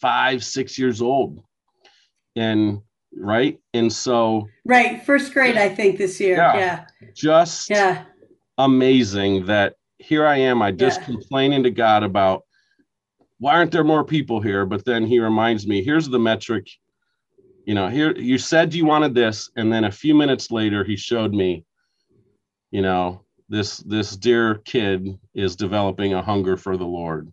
five, 0.00 0.44
six 0.44 0.78
years 0.78 1.02
old, 1.02 1.42
and 2.36 2.80
right, 3.14 3.58
and 3.74 3.92
so 3.92 4.46
Right. 4.64 5.02
First 5.02 5.34
grade, 5.34 5.56
I 5.56 5.68
think, 5.68 5.98
this 5.98 6.20
year. 6.20 6.36
Yeah. 6.36 6.56
Yeah. 6.56 6.84
just 7.12 7.70
Yeah. 7.70 8.04
amazing 8.58 9.46
that 9.46 9.74
here 9.98 10.24
I 10.24 10.36
am. 10.36 10.62
I 10.62 10.70
just 10.70 11.00
Yeah. 11.00 11.06
complaining 11.06 11.64
to 11.64 11.70
God 11.70 12.04
about 12.04 12.44
why 13.38 13.54
aren't 13.54 13.72
there 13.72 13.84
more 13.84 14.04
people 14.04 14.40
here? 14.40 14.64
But 14.64 14.84
then 14.84 15.04
he 15.04 15.18
reminds 15.18 15.66
me, 15.66 15.82
here's 15.82 16.08
the 16.08 16.18
metric. 16.18 16.68
You 17.70 17.76
know, 17.76 17.86
here 17.86 18.10
you 18.16 18.36
said 18.36 18.74
you 18.74 18.84
wanted 18.84 19.14
this, 19.14 19.48
and 19.54 19.72
then 19.72 19.84
a 19.84 19.92
few 19.92 20.12
minutes 20.12 20.50
later, 20.50 20.82
he 20.82 20.96
showed 20.96 21.32
me, 21.32 21.64
you 22.72 22.82
know, 22.82 23.20
this 23.48 23.76
this 23.76 24.16
dear 24.16 24.56
kid 24.56 25.16
is 25.36 25.54
developing 25.54 26.12
a 26.12 26.20
hunger 26.20 26.56
for 26.56 26.76
the 26.76 26.84
Lord 26.84 27.32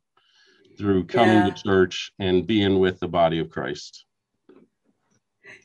through 0.78 1.06
coming 1.06 1.44
Yeah. 1.44 1.50
to 1.56 1.64
church 1.64 2.12
and 2.20 2.46
being 2.46 2.78
with 2.78 3.00
the 3.00 3.08
body 3.08 3.40
of 3.40 3.50
Christ. 3.50 4.06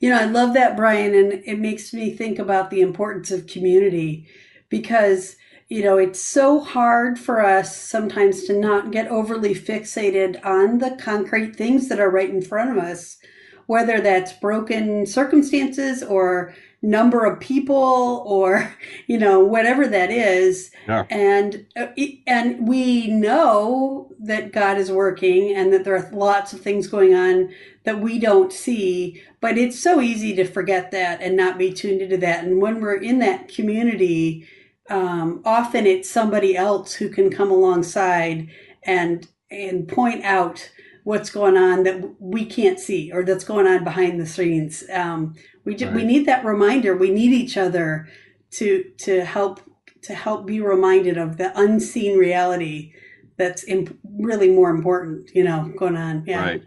You 0.01 0.09
know, 0.09 0.19
I 0.19 0.25
love 0.25 0.55
that, 0.55 0.75
Brian, 0.75 1.15
and 1.15 1.43
it 1.45 1.59
makes 1.59 1.93
me 1.93 2.11
think 2.17 2.39
about 2.39 2.71
the 2.71 2.81
importance 2.81 3.31
of 3.31 3.47
community 3.47 4.27
because, 4.71 5.37
you 5.69 5.85
know, 5.85 5.99
it's 5.99 6.19
so 6.19 6.61
hard 6.61 7.19
for 7.19 7.45
us 7.45 7.77
sometimes 7.77 8.45
to 8.45 8.59
not 8.59 8.91
get 8.91 9.09
overly 9.09 9.55
fixated 9.55 10.43
on 10.47 10.79
the 10.79 10.97
concrete 10.99 11.57
things 11.57 11.91
that 11.91 12.01
are 12.01 12.09
right 12.11 12.31
in 12.31 12.41
front 12.41 12.71
of 12.71 12.83
us, 12.83 13.19
whether 13.67 14.01
that's 14.01 14.33
broken 14.33 15.07
circumstances 15.07 16.03
or 16.03 16.55
number 16.83 17.25
of 17.25 17.39
people 17.39 18.25
or, 18.27 18.75
you 19.07 19.17
know, 19.19 19.41
whatever 19.41 19.87
that 19.87 20.11
is. 20.11 20.71
Yeah. 20.89 21.07
And 21.11 21.67
uh, 21.77 21.87
and 22.27 22.67
we 22.67 23.07
know 23.07 24.13
that 24.21 24.53
God 24.53 24.79
is 24.79 24.91
working 24.91 25.55
and 25.55 25.73
that 25.73 25.85
there 25.85 25.97
are 25.97 26.11
lots 26.13 26.53
of 26.53 26.61
things 26.61 26.89
going 26.89 27.15
on 27.15 27.53
that 27.85 28.01
we 28.01 28.19
don't 28.19 28.53
see, 28.53 29.23
but 29.41 29.59
it's 29.59 29.81
so 29.81 30.01
easy 30.01 30.35
to 30.37 30.45
forget 30.45 30.91
that 30.93 31.21
and 31.21 31.37
not 31.37 31.59
be 31.59 31.73
tuned 31.73 32.03
into 32.03 32.17
that. 32.19 32.45
And 32.45 32.61
when 32.61 32.81
we're 32.81 32.95
in 32.95 33.19
that 33.21 33.49
community, 33.49 34.47
um, 34.89 35.41
often 35.45 35.87
it's 35.87 36.11
somebody 36.11 36.57
else 36.57 36.95
who 36.95 37.09
can 37.09 37.31
come 37.31 37.51
alongside 37.51 38.49
and 38.85 39.27
and 39.51 39.87
point 39.87 40.25
out 40.25 40.71
what's 41.05 41.31
going 41.31 41.57
on 41.57 41.83
that 41.83 42.15
we 42.21 42.45
can't 42.45 42.79
see 42.79 43.11
or 43.13 43.25
that's 43.25 43.45
going 43.45 43.67
on 43.67 43.85
behind 43.85 44.21
the 44.21 44.27
scenes. 44.27 44.85
Um, 44.93 45.35
we 45.65 45.75
ju- 45.75 45.91
we 45.91 46.05
need 46.05 46.27
that 46.27 46.45
reminder. 46.45 46.97
We 46.97 47.11
need 47.11 47.33
each 47.33 47.57
other 47.57 48.09
to 48.53 48.85
to 48.99 49.25
help 49.25 49.61
to 50.03 50.15
help 50.15 50.47
be 50.47 50.61
reminded 50.61 51.17
of 51.17 51.37
the 51.37 51.59
unseen 51.59 52.19
reality 52.19 52.93
that's 53.37 53.65
imp- 53.65 53.99
really 54.19 54.51
more 54.51 54.71
important. 54.71 55.31
You 55.35 55.45
know, 55.45 55.73
going 55.77 55.97
on. 55.97 56.25
Yeah. 56.27 56.43
Right. 56.43 56.63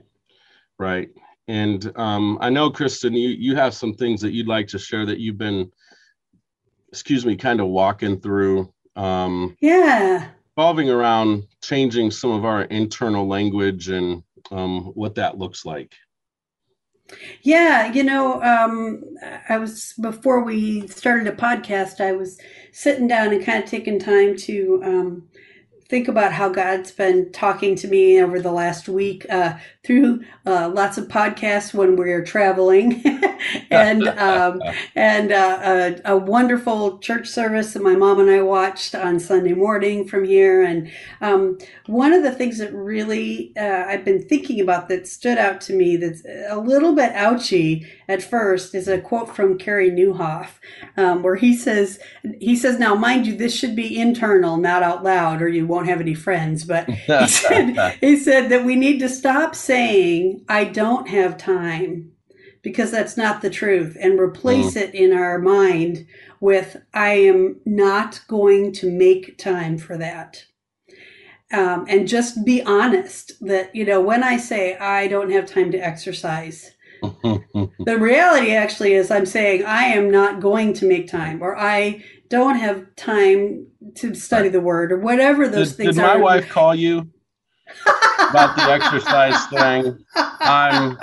Right. 0.77 1.09
And 1.47 1.91
um, 1.95 2.37
I 2.41 2.49
know, 2.49 2.71
Kristen, 2.71 3.13
you, 3.13 3.29
you 3.29 3.55
have 3.55 3.73
some 3.73 3.93
things 3.93 4.19
that 4.21 4.33
you'd 4.33 4.47
like 4.47 4.67
to 4.69 4.79
share 4.79 5.05
that 5.05 5.19
you've 5.19 5.37
been, 5.37 5.71
excuse 6.89 7.25
me, 7.25 7.35
kind 7.35 7.59
of 7.59 7.67
walking 7.67 8.19
through, 8.19 8.73
um, 8.95 9.55
Yeah. 9.61 10.29
Revolving 10.55 10.89
around 10.89 11.43
changing 11.61 12.11
some 12.11 12.31
of 12.31 12.45
our 12.45 12.63
internal 12.63 13.27
language 13.27 13.89
and 13.89 14.23
um, 14.51 14.85
what 14.93 15.15
that 15.15 15.37
looks 15.37 15.65
like. 15.65 15.93
Yeah, 17.41 17.91
you 17.91 18.03
know, 18.03 18.41
um, 18.41 19.03
I 19.47 19.57
was 19.57 19.93
before 20.01 20.43
we 20.43 20.87
started 20.87 21.27
a 21.27 21.35
podcast, 21.35 22.01
I 22.01 22.13
was 22.13 22.39
sitting 22.71 23.07
down 23.07 23.31
and 23.31 23.45
kind 23.45 23.63
of 23.63 23.69
taking 23.69 23.99
time 23.99 24.35
to 24.37 24.81
um, 24.83 25.29
think 25.87 26.07
about 26.07 26.33
how 26.33 26.49
God's 26.49 26.91
been 26.91 27.31
talking 27.31 27.75
to 27.75 27.87
me 27.87 28.21
over 28.21 28.39
the 28.39 28.51
last 28.51 28.89
week 28.89 29.25
uh, 29.29 29.57
through 29.83 30.23
uh, 30.45 30.69
lots 30.69 30.97
of 30.97 31.07
podcasts 31.07 31.73
when 31.73 31.95
we're 31.95 32.23
traveling, 32.23 33.03
and 33.69 34.07
um, 34.07 34.61
and 34.95 35.31
uh, 35.31 35.59
a, 36.05 36.13
a 36.13 36.17
wonderful 36.17 36.97
church 36.99 37.27
service 37.27 37.73
that 37.73 37.83
my 37.83 37.95
mom 37.95 38.19
and 38.19 38.31
I 38.31 38.41
watched 38.41 38.95
on 38.95 39.19
Sunday 39.19 39.53
morning 39.53 40.07
from 40.07 40.23
here. 40.23 40.63
And 40.63 40.91
um, 41.21 41.59
one 41.85 42.13
of 42.13 42.23
the 42.23 42.31
things 42.31 42.57
that 42.57 42.73
really 42.73 43.53
uh, 43.55 43.85
I've 43.87 44.05
been 44.05 44.23
thinking 44.27 44.59
about 44.59 44.89
that 44.89 45.07
stood 45.07 45.37
out 45.37 45.61
to 45.61 45.73
me 45.73 45.97
that's 45.97 46.23
a 46.49 46.57
little 46.57 46.95
bit 46.95 47.11
ouchy 47.13 47.87
at 48.07 48.23
first 48.23 48.73
is 48.73 48.87
a 48.87 48.99
quote 48.99 49.35
from 49.35 49.57
Carey 49.57 49.91
Nieuwhof, 49.91 50.47
um, 50.97 51.21
where 51.21 51.35
he 51.35 51.55
says 51.55 51.99
he 52.39 52.55
says 52.55 52.79
now 52.79 52.95
mind 52.95 53.27
you 53.27 53.35
this 53.35 53.55
should 53.55 53.75
be 53.75 53.99
internal, 53.99 54.57
not 54.57 54.81
out 54.81 55.03
loud, 55.03 55.41
or 55.41 55.47
you 55.47 55.67
won't 55.75 55.87
have 55.87 56.01
any 56.01 56.15
friends. 56.15 56.63
But 56.63 56.89
he 56.89 57.27
said 57.27 57.97
he 58.01 58.17
said 58.17 58.49
that 58.49 58.65
we 58.65 58.75
need 58.75 58.99
to 58.99 59.09
stop 59.09 59.53
saying 59.53 60.43
I 60.49 60.63
don't 60.63 61.07
have 61.09 61.37
time 61.37 62.11
because 62.63 62.89
that's 62.89 63.15
not 63.15 63.43
the 63.43 63.49
truth 63.49 63.95
and 63.99 64.19
replace 64.19 64.75
it 64.75 64.95
in 64.95 65.13
our 65.13 65.37
mind 65.37 66.07
with 66.39 66.77
I 66.95 67.09
am 67.09 67.59
not 67.63 68.21
going 68.27 68.73
to 68.73 68.89
make 68.89 69.37
time 69.37 69.77
for 69.77 69.97
that. 69.97 70.45
Um, 71.53 71.85
and 71.87 72.07
just 72.07 72.43
be 72.43 72.63
honest 72.63 73.33
that, 73.41 73.75
you 73.75 73.85
know, 73.85 74.01
when 74.01 74.23
I 74.23 74.37
say 74.37 74.75
I 74.77 75.07
don't 75.07 75.31
have 75.31 75.45
time 75.45 75.71
to 75.73 75.77
exercise, 75.77 76.71
the 77.03 77.97
reality 77.99 78.51
actually 78.51 78.93
is 78.93 79.11
I'm 79.11 79.27
saying 79.27 79.63
I 79.63 79.83
am 79.83 80.09
not 80.09 80.39
going 80.39 80.73
to 80.73 80.87
make 80.87 81.07
time 81.07 81.43
or 81.43 81.55
I 81.55 82.03
don't 82.29 82.55
have 82.55 82.95
time 82.95 83.67
to 83.95 84.13
study 84.15 84.49
the 84.49 84.61
word 84.61 84.91
or 84.91 84.99
whatever 84.99 85.47
those 85.47 85.69
did, 85.69 85.77
things 85.77 85.95
did 85.95 86.01
my 86.01 86.15
are. 86.15 86.19
wife 86.19 86.49
call 86.49 86.73
you 86.75 87.09
about 88.29 88.55
the 88.55 88.63
exercise 88.63 89.45
thing? 89.47 90.05
I'm 90.15 90.97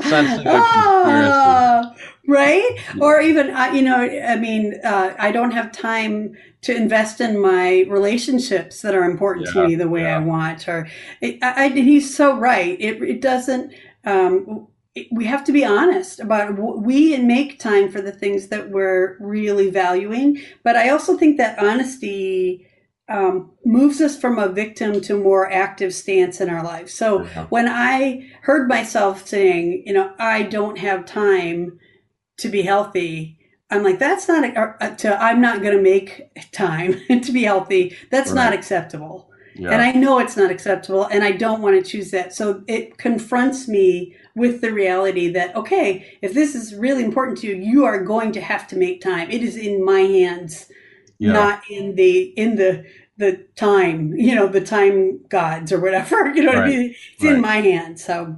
sensing 0.00 0.46
a 0.46 0.60
conspiracy. 0.60 1.40
Ah, 1.46 1.94
right? 2.28 2.78
Or 3.00 3.20
even, 3.20 3.50
uh, 3.50 3.70
you 3.72 3.82
know, 3.82 3.96
I 3.96 4.36
mean, 4.36 4.74
uh, 4.84 5.14
I 5.18 5.32
don't 5.32 5.52
have 5.52 5.72
time 5.72 6.34
to 6.62 6.74
invest 6.74 7.20
in 7.20 7.38
my 7.38 7.84
relationships 7.88 8.82
that 8.82 8.94
are 8.94 9.04
important 9.04 9.46
Yeah, 9.46 9.62
to 9.62 9.68
me 9.68 9.74
the 9.74 9.88
way 9.88 10.02
yeah. 10.02 10.16
I 10.16 10.18
want. 10.20 10.68
Or 10.68 10.88
it, 11.20 11.38
I, 11.42 11.68
he's 11.68 12.14
so 12.14 12.36
right. 12.36 12.76
It, 12.80 13.02
it 13.02 13.20
doesn't. 13.20 13.72
Um, 14.04 14.68
we 15.10 15.24
have 15.24 15.44
to 15.44 15.52
be 15.52 15.64
honest 15.64 16.20
about 16.20 16.56
we 16.56 17.16
make 17.16 17.58
time 17.58 17.90
for 17.90 18.00
the 18.00 18.12
things 18.12 18.48
that 18.48 18.70
we're 18.70 19.16
really 19.18 19.70
valuing. 19.70 20.40
But 20.62 20.76
I 20.76 20.90
also 20.90 21.16
think 21.16 21.36
that 21.38 21.58
honesty 21.58 22.68
um, 23.08 23.52
moves 23.64 24.00
us 24.00 24.18
from 24.18 24.38
a 24.38 24.48
victim 24.48 25.00
to 25.02 25.18
more 25.18 25.50
active 25.50 25.92
stance 25.92 26.40
in 26.40 26.48
our 26.48 26.62
lives. 26.62 26.94
So 26.94 27.24
when 27.50 27.68
I 27.68 28.30
heard 28.42 28.68
myself 28.68 29.26
saying, 29.26 29.82
you 29.84 29.92
know, 29.92 30.14
I 30.18 30.42
don't 30.42 30.78
have 30.78 31.04
time 31.04 31.78
to 32.38 32.48
be 32.48 32.62
healthy, 32.62 33.38
I'm 33.70 33.82
like, 33.82 33.98
that's 33.98 34.28
not 34.28 34.44
a, 34.44 34.76
a, 34.80 34.96
to, 34.96 35.22
I'm 35.22 35.40
not 35.40 35.60
going 35.60 35.76
to 35.76 35.82
make 35.82 36.22
time 36.52 37.00
to 37.08 37.32
be 37.32 37.42
healthy. 37.42 37.96
That's 38.10 38.32
not 38.32 38.52
acceptable. 38.52 39.30
Yeah. 39.56 39.70
And 39.70 39.82
I 39.82 39.92
know 39.92 40.18
it's 40.18 40.36
not 40.36 40.50
acceptable 40.50 41.04
and 41.04 41.22
I 41.22 41.32
don't 41.32 41.62
want 41.62 41.82
to 41.82 41.90
choose 41.90 42.10
that. 42.10 42.34
So 42.34 42.64
it 42.66 42.98
confronts 42.98 43.68
me 43.68 44.16
with 44.34 44.60
the 44.60 44.72
reality 44.72 45.28
that, 45.32 45.54
okay, 45.54 46.18
if 46.22 46.34
this 46.34 46.54
is 46.54 46.74
really 46.74 47.04
important 47.04 47.38
to 47.38 47.46
you, 47.46 47.54
you 47.54 47.84
are 47.84 48.02
going 48.02 48.32
to 48.32 48.40
have 48.40 48.66
to 48.68 48.76
make 48.76 49.00
time. 49.00 49.30
It 49.30 49.42
is 49.42 49.56
in 49.56 49.84
my 49.84 50.00
hands 50.00 50.66
yeah. 51.18 51.32
not 51.32 51.62
in 51.70 51.94
the 51.94 52.32
in 52.36 52.56
the 52.56 52.84
the 53.16 53.46
time, 53.54 54.12
you 54.16 54.34
know, 54.34 54.48
the 54.48 54.60
time 54.60 55.24
gods 55.28 55.72
or 55.72 55.80
whatever. 55.80 56.32
You 56.34 56.42
know 56.42 56.52
what 56.52 56.64
I 56.64 56.68
mean? 56.68 56.94
It's 57.14 57.24
Right. 57.24 57.34
in 57.34 57.40
my 57.40 57.56
hands. 57.58 58.04
So 58.04 58.36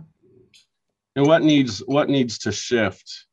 and 1.16 1.26
what 1.26 1.42
needs 1.42 1.79
what 1.87 2.09
needs 2.09 2.38
to 2.38 2.52
shift 2.52 3.24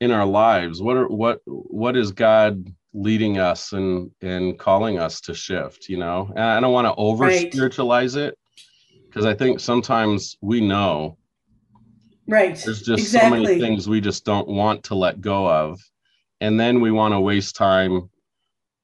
in 0.00 0.10
our 0.10 0.26
lives 0.26 0.82
what 0.82 0.96
are 0.96 1.08
what 1.08 1.40
what 1.46 1.96
is 1.96 2.12
god 2.12 2.72
leading 2.94 3.38
us 3.38 3.72
and 3.72 4.10
and 4.22 4.56
calling 4.58 4.98
us 5.00 5.20
to 5.20 5.34
shift 5.34 5.88
you 5.88 5.96
know 5.96 6.30
and 6.36 6.44
i 6.44 6.60
don't 6.60 6.72
want 6.72 6.86
to 6.86 6.94
over 6.94 7.24
Right. 7.24 7.52
spiritualize 7.52 8.14
it 8.14 8.38
because 9.08 9.26
i 9.26 9.34
think 9.34 9.58
sometimes 9.58 10.36
we 10.40 10.60
know 10.60 11.18
right. 12.28 12.56
there's 12.64 12.82
just 12.82 13.10
so 13.10 13.28
many 13.28 13.46
things 13.46 13.88
we 13.88 14.00
just 14.00 14.24
don't 14.24 14.46
want 14.46 14.84
to 14.84 14.94
let 14.94 15.20
go 15.20 15.50
of 15.50 15.80
and 16.40 16.58
then 16.58 16.80
we 16.80 16.92
want 16.92 17.12
to 17.12 17.20
waste 17.20 17.56
time 17.56 18.08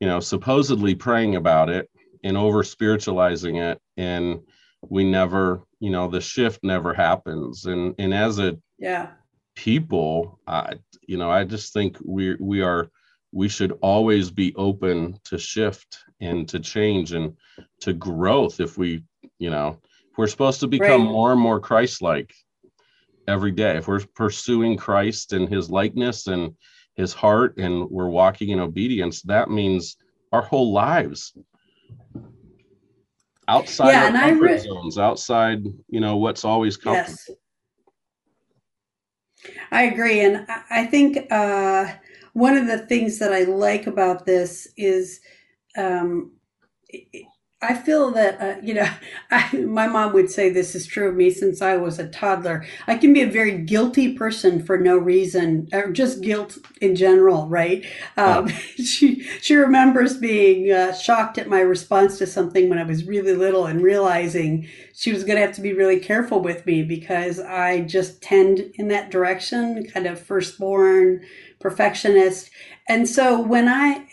you 0.00 0.08
know 0.08 0.18
supposedly 0.18 0.94
praying 0.94 1.36
about 1.36 1.70
it 1.70 1.88
and 2.24 2.36
over 2.36 2.64
spiritualizing 2.64 3.56
it 3.56 3.80
and 3.96 4.40
we 4.88 5.04
never 5.04 5.62
you 5.78 5.90
know 5.90 6.08
the 6.08 6.20
shift 6.20 6.64
never 6.64 6.92
happens 6.92 7.66
and 7.66 7.94
and 7.98 8.12
as 8.12 8.40
a 8.40 8.58
Yeah. 8.78 9.10
people 9.54 10.40
i 10.48 10.74
you 11.06 11.16
know 11.16 11.30
i 11.30 11.44
just 11.44 11.72
think 11.72 11.96
we 12.04 12.34
we 12.40 12.60
are 12.62 12.90
we 13.32 13.48
should 13.48 13.78
always 13.80 14.30
be 14.30 14.54
open 14.56 15.18
to 15.24 15.38
shift 15.38 15.98
and 16.20 16.48
to 16.48 16.58
change 16.58 17.12
and 17.12 17.36
to 17.80 17.92
growth 17.92 18.60
if 18.60 18.76
we 18.76 19.02
you 19.38 19.50
know 19.50 19.78
if 20.10 20.18
we're 20.18 20.26
supposed 20.26 20.60
to 20.60 20.66
become 20.66 21.02
Right. 21.02 21.10
more 21.12 21.32
and 21.32 21.40
more 21.40 21.60
christ-like 21.60 22.32
every 23.28 23.52
day 23.52 23.76
if 23.76 23.86
we're 23.88 24.04
pursuing 24.14 24.76
christ 24.76 25.32
and 25.32 25.48
his 25.48 25.70
likeness 25.70 26.26
and 26.26 26.54
his 26.96 27.12
heart 27.12 27.56
and 27.58 27.88
we're 27.90 28.08
walking 28.08 28.50
in 28.50 28.60
obedience 28.60 29.22
that 29.22 29.50
means 29.50 29.96
our 30.32 30.42
whole 30.42 30.72
lives 30.72 31.32
outside 33.48 33.92
Yeah, 33.92 34.04
our 34.06 34.12
comfort 34.12 34.46
re- 34.48 34.58
zones 34.58 34.98
outside 34.98 35.64
you 35.88 36.00
know 36.00 36.16
what's 36.16 36.44
always 36.44 36.76
comfortable 36.76 37.16
Yes. 37.16 37.30
I 39.70 39.84
agree. 39.84 40.20
And 40.20 40.46
I 40.48 40.62
I 40.70 40.86
think 40.86 41.30
uh, 41.30 41.86
one 42.32 42.56
of 42.56 42.66
the 42.66 42.78
things 42.78 43.18
that 43.18 43.32
I 43.32 43.44
like 43.44 43.86
about 43.86 44.26
this 44.26 44.68
is 44.76 45.20
um, 45.76 46.32
I 47.62 47.74
feel 47.74 48.10
that, 48.12 48.40
uh, 48.40 48.58
you 48.62 48.72
know, 48.72 48.88
I, 49.30 49.54
my 49.58 49.86
mom 49.86 50.14
would 50.14 50.30
say 50.30 50.48
this 50.48 50.74
is 50.74 50.86
true 50.86 51.08
of 51.10 51.14
me 51.14 51.30
since 51.30 51.60
I 51.60 51.76
was 51.76 51.98
a 51.98 52.08
toddler. 52.08 52.64
I 52.86 52.96
can 52.96 53.12
be 53.12 53.20
a 53.20 53.30
very 53.30 53.58
guilty 53.58 54.16
person 54.16 54.64
for 54.64 54.78
no 54.78 54.96
reason, 54.96 55.68
or 55.72 55.90
just 55.90 56.22
guilt 56.22 56.56
in 56.80 56.96
general, 56.96 57.46
right? 57.48 57.84
Um, 58.16 58.48
she 58.82 59.22
she 59.42 59.54
remembers 59.56 60.16
being 60.16 60.72
uh, 60.72 60.94
shocked 60.94 61.36
at 61.36 61.48
my 61.48 61.60
response 61.60 62.16
to 62.18 62.26
something 62.26 62.70
when 62.70 62.78
I 62.78 62.84
was 62.84 63.04
really 63.04 63.34
little 63.34 63.66
and 63.66 63.82
realizing 63.82 64.66
she 64.94 65.12
was 65.12 65.24
going 65.24 65.36
to 65.38 65.44
have 65.44 65.54
to 65.56 65.62
be 65.62 65.74
really 65.74 66.00
careful 66.00 66.40
with 66.40 66.64
me 66.64 66.82
because 66.82 67.40
I 67.40 67.82
just 67.82 68.22
tend 68.22 68.60
in 68.74 68.88
that 68.88 69.10
direction, 69.10 69.84
kind 69.84 70.06
of 70.06 70.18
firstborn, 70.18 71.20
perfectionist. 71.60 72.50
And 72.88 73.08
so 73.08 73.40
when 73.40 73.68
I 73.68 74.06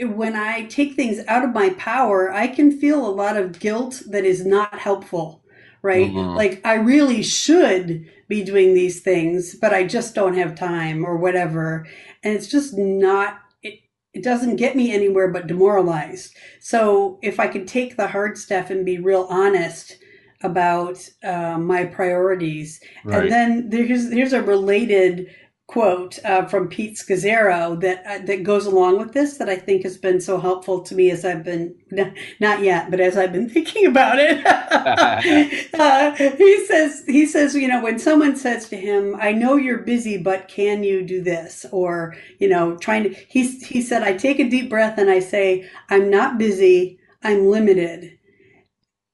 when 0.00 0.34
I 0.34 0.64
take 0.66 0.94
things 0.94 1.20
out 1.28 1.44
of 1.44 1.54
my 1.54 1.70
power, 1.70 2.32
I 2.32 2.48
can 2.48 2.78
feel 2.80 3.06
a 3.06 3.10
lot 3.14 3.36
of 3.36 3.60
guilt 3.60 4.02
that 4.08 4.24
is 4.24 4.44
not 4.44 4.78
helpful, 4.80 5.44
right? 5.82 6.12
Mhm. 6.12 6.34
Like 6.34 6.60
I 6.64 6.74
really 6.74 7.22
should 7.22 8.06
be 8.28 8.42
doing 8.42 8.74
these 8.74 9.02
things, 9.02 9.54
but 9.54 9.72
I 9.72 9.84
just 9.86 10.14
don't 10.14 10.34
have 10.34 10.56
time 10.56 11.04
or 11.04 11.16
whatever. 11.16 11.86
And 12.24 12.34
it's 12.34 12.48
just 12.48 12.76
not 12.76 13.38
it 13.62 13.80
it 14.12 14.24
doesn't 14.24 14.56
get 14.56 14.74
me 14.76 14.92
anywhere 14.92 15.28
but 15.28 15.46
demoralized. 15.46 16.34
So 16.60 17.18
if 17.22 17.38
I 17.38 17.46
could 17.46 17.68
take 17.68 17.96
the 17.96 18.08
hard 18.08 18.36
stuff 18.36 18.70
and 18.70 18.84
be 18.84 18.98
real 18.98 19.26
honest 19.30 19.96
about 20.42 21.08
uh, 21.22 21.56
my 21.58 21.84
priorities, 21.84 22.80
right 23.04 23.22
and 23.22 23.30
then 23.30 23.70
there's 23.70 24.12
here's 24.12 24.32
a 24.32 24.42
related 24.42 25.30
quote 25.74 26.24
uh, 26.24 26.44
from 26.44 26.68
Pete 26.68 26.94
Scazzero 26.94 27.80
that 27.80 28.06
uh, 28.06 28.24
that 28.26 28.44
goes 28.44 28.64
along 28.64 28.96
with 28.96 29.12
this 29.12 29.38
that 29.38 29.48
I 29.48 29.56
think 29.56 29.82
has 29.82 29.98
been 29.98 30.20
so 30.20 30.38
helpful 30.38 30.82
to 30.82 30.94
me 30.94 31.10
as 31.10 31.24
I've 31.24 31.42
been 31.42 31.74
not 32.38 32.60
yet, 32.60 32.92
but 32.92 33.00
as 33.00 33.16
I've 33.16 33.32
been 33.32 33.48
thinking 33.56 33.84
about 33.84 34.20
it. 34.20 34.46
uh, 35.74 36.12
he 36.14 36.64
says 36.66 37.02
he 37.08 37.26
says 37.26 37.56
you 37.56 37.66
know 37.66 37.82
when 37.82 37.98
someone 37.98 38.36
says 38.36 38.68
to 38.68 38.76
him, 38.76 39.16
"I 39.18 39.32
know 39.32 39.56
you're 39.56 39.78
busy, 39.78 40.16
but 40.16 40.46
can 40.46 40.84
you 40.84 41.02
do 41.02 41.20
this?" 41.20 41.66
or 41.72 42.14
you 42.38 42.48
know 42.48 42.76
trying 42.76 43.02
to 43.02 43.08
he 43.28 43.42
he 43.42 43.82
said, 43.82 44.04
"I 44.04 44.12
take 44.12 44.38
a 44.38 44.48
deep 44.48 44.70
breath 44.70 44.96
and 44.96 45.10
I 45.10 45.18
say, 45.18 45.68
I'm 45.90 46.08
not 46.08 46.38
busy, 46.38 47.00
I'm 47.24 47.46
limited." 47.46 48.16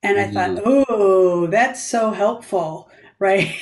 And 0.03 0.19
I 0.19 0.31
thought, 0.31 0.63
oh, 0.65 1.47
that's 1.47 1.83
so 1.83 2.11
helpful, 2.11 2.90
right? 3.21 3.55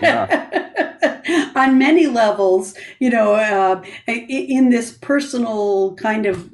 Yeah. 0.00 1.50
On 1.56 1.78
many 1.78 2.06
levels, 2.06 2.74
you 3.00 3.10
know, 3.10 3.34
uh, 3.34 3.82
in 4.06 4.70
this 4.70 4.92
personal 4.92 5.94
kind 5.96 6.26
of 6.26 6.50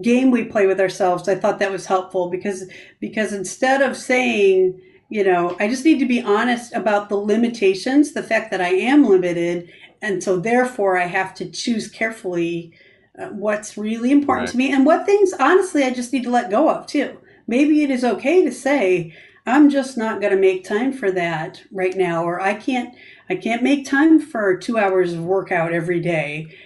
game 0.00 0.30
we 0.30 0.44
play 0.44 0.66
with 0.66 0.80
ourselves, 0.80 1.28
I 1.28 1.34
thought 1.34 1.58
that 1.58 1.72
was 1.72 1.86
helpful 1.86 2.30
because 2.30 2.70
because 3.00 3.32
instead 3.32 3.82
of 3.82 3.96
saying, 3.96 4.80
you 5.08 5.24
know, 5.24 5.56
I 5.58 5.68
just 5.68 5.84
need 5.84 5.98
to 5.98 6.06
be 6.06 6.22
honest 6.22 6.72
about 6.74 7.08
the 7.08 7.16
limitations, 7.16 8.12
the 8.12 8.22
fact 8.22 8.50
that 8.52 8.60
I 8.60 8.70
am 8.70 9.04
limited, 9.04 9.70
and 10.00 10.22
so 10.22 10.38
therefore 10.38 10.96
I 10.96 11.06
have 11.06 11.34
to 11.34 11.50
choose 11.50 11.88
carefully 11.88 12.72
uh, 13.18 13.26
what's 13.26 13.76
really 13.76 14.10
important 14.10 14.50
to 14.50 14.56
me 14.56 14.72
and 14.72 14.86
what 14.86 15.04
things 15.04 15.32
honestly 15.38 15.82
I 15.82 15.90
just 15.90 16.12
need 16.12 16.24
to 16.24 16.30
let 16.30 16.50
go 16.50 16.70
of 16.70 16.86
too. 16.86 17.18
Maybe 17.46 17.82
it 17.82 17.90
is 17.90 18.04
okay 18.04 18.44
to 18.44 18.52
say 18.52 19.12
I'm 19.46 19.70
just 19.70 19.96
not 19.96 20.20
going 20.20 20.32
to 20.34 20.38
make 20.40 20.64
time 20.64 20.92
for 20.92 21.10
that 21.12 21.62
right 21.72 21.96
now 21.96 22.24
or 22.24 22.40
I 22.40 22.54
can't 22.54 22.94
I 23.28 23.36
can't 23.36 23.62
make 23.62 23.86
time 23.86 24.20
for 24.20 24.56
2 24.56 24.78
hours 24.78 25.12
of 25.12 25.24
workout 25.24 25.72
every 25.72 26.00
day. 26.00 26.56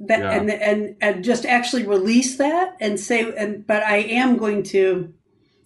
That 0.00 0.20
Yeah. 0.20 0.30
and 0.30 0.50
and 0.50 0.96
and 1.00 1.24
just 1.24 1.46
actually 1.46 1.86
release 1.86 2.36
that 2.38 2.76
and 2.80 2.98
say 3.00 3.32
and 3.36 3.66
but 3.66 3.82
I 3.84 3.98
am 3.98 4.36
going 4.38 4.62
to 4.64 5.12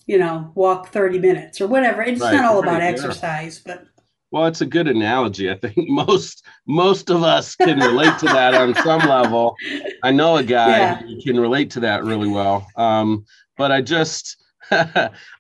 you 0.07 0.19
know 0.19 0.53
walk 0.55 0.89
30 0.93 1.19
minutes 1.21 1.61
or 1.61 1.69
whatever. 1.69 2.03
It's 2.03 2.21
Right, 2.21 2.33
not 2.33 2.47
all 2.47 2.61
right, 2.61 2.63
about 2.63 2.83
yeah. 2.87 2.93
exercise, 2.93 3.61
but 3.61 3.87
Well, 4.31 4.47
it's 4.47 4.61
a 4.61 4.67
good 4.67 4.89
analogy. 4.89 5.51
I 5.51 5.57
think 5.57 5.75
most 5.89 6.45
most 6.67 7.11
of 7.11 7.23
us 7.23 7.55
can 7.57 7.81
relate 7.81 8.19
to 8.19 8.29
that 8.29 8.55
on 8.55 8.75
some 8.75 9.03
level. 9.07 9.57
I 10.03 10.11
know 10.13 10.37
a 10.37 10.43
guy 10.43 10.81
Yeah. 10.81 10.99
who 11.01 11.23
can 11.23 11.41
relate 11.41 11.71
to 11.73 11.81
that 11.81 12.05
really 12.05 12.29
well. 12.29 12.67
Um, 12.77 13.25
but 13.57 13.73
I 13.73 13.81
just 13.83 14.37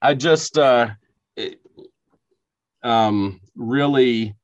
I 0.02 0.14
just 0.16 0.56
uh, 0.58 0.90
um, 2.82 3.40
really 3.54 4.34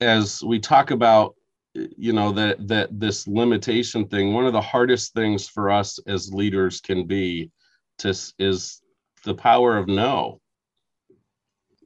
as 0.00 0.42
we 0.42 0.58
talk 0.58 0.90
about 0.90 1.34
you 1.74 2.12
know 2.12 2.30
that 2.32 2.68
that 2.68 2.88
this 3.00 3.26
limitation 3.26 4.06
thing 4.06 4.32
one 4.32 4.46
of 4.46 4.52
the 4.52 4.60
hardest 4.60 5.12
things 5.12 5.48
for 5.48 5.70
us 5.70 5.98
as 6.06 6.32
leaders 6.32 6.80
can 6.80 7.06
be 7.06 7.50
to 7.98 8.10
is 8.38 8.82
the 9.24 9.34
power 9.34 9.76
of 9.76 9.88
no 9.88 10.40